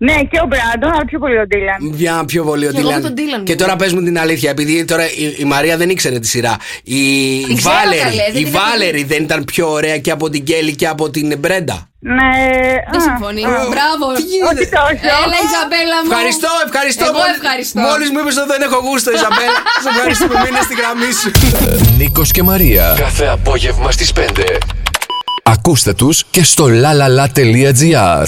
Ναι, 0.02 0.14
και 0.32 0.39
ο 0.43 0.47
Μπράντον, 0.47 0.91
αλλά 0.93 1.06
πιο 1.06 1.20
πολύ 1.20 1.38
ο 1.38 1.45
Dylan. 1.52 1.95
Μια 1.97 2.24
πιο 2.26 2.43
πολύ 2.43 2.68
ο 2.68 2.72
Και 2.72 2.80
εγώ 2.80 2.89
με 2.91 2.97
Dylan. 2.97 3.02
τον 3.02 3.14
Dylan 3.18 3.41
Και 3.43 3.52
μου. 3.52 3.58
τώρα 3.58 3.76
πες 3.76 3.93
μου 3.93 4.04
την 4.04 4.20
αλήθεια, 4.20 4.50
επειδή 4.50 4.86
τώρα 4.86 5.04
η, 5.06 5.36
η 5.38 5.43
Μαρία 5.43 5.78
δεν 5.78 5.89
ήξερε 5.89 6.20
τη 6.20 6.28
σειρά. 6.28 6.58
Η, 6.84 7.00
η 7.39 7.54
ξέρω, 7.58 7.74
Βάλερη, 7.76 8.00
καλέ, 8.02 8.24
δεν 8.34 8.41
η 8.41 8.43
την 8.43 8.52
Βάλερη 8.60 9.04
δεν 9.04 9.24
ήταν 9.24 9.43
πιο 9.43 9.72
ωραία 9.72 9.97
και 9.97 10.12
από 10.12 10.30
την 10.30 10.43
Κέλλη 10.43 10.76
και 10.76 10.88
από 10.88 11.10
την 11.10 11.38
Μπρέντα. 11.39 11.78
Ναι. 12.00 12.32
Δεν 12.91 13.00
α, 13.02 13.04
συμφωνεί. 13.04 13.43
α. 13.45 13.50
Μπράβο. 13.50 14.06
Τι 14.18 14.22
γίνεται; 14.32 14.47
Όχι 14.47 14.66
τόσο. 14.80 15.08
Έλα, 15.24 15.38
Ιζαμπέλα 15.47 15.97
μου. 16.04 16.10
Ευχαριστώ, 16.12 16.50
ευχαριστώ. 16.68 17.04
Εγώ 17.10 17.20
Μόλις- 17.22 17.36
ευχαριστώ. 17.41 17.80
Μόλις 17.88 18.08
μου 18.14 18.20
είπες 18.22 18.36
ότι 18.41 18.50
δεν 18.54 18.62
έχω 18.68 18.78
γούστο, 18.86 19.10
Ιζαμπέλα. 19.18 19.60
Σε 19.84 19.88
ευχαριστώ 19.93 20.26
που 20.32 20.38
μείνες 20.45 20.64
στη 20.70 20.76
γραμμή 20.82 21.12
σου. 21.22 21.30
Νίκος 22.00 22.30
και 22.36 22.43
Μαρία. 22.43 22.86
Κάθε 23.06 23.26
απόγευμα 23.38 23.89
στις 23.91 24.12
5. 24.14 24.58
Ακούστε 25.43 25.93
τους 25.93 26.16
και 26.32 26.43
στο 26.43 26.66
lalala.gr 26.84 28.28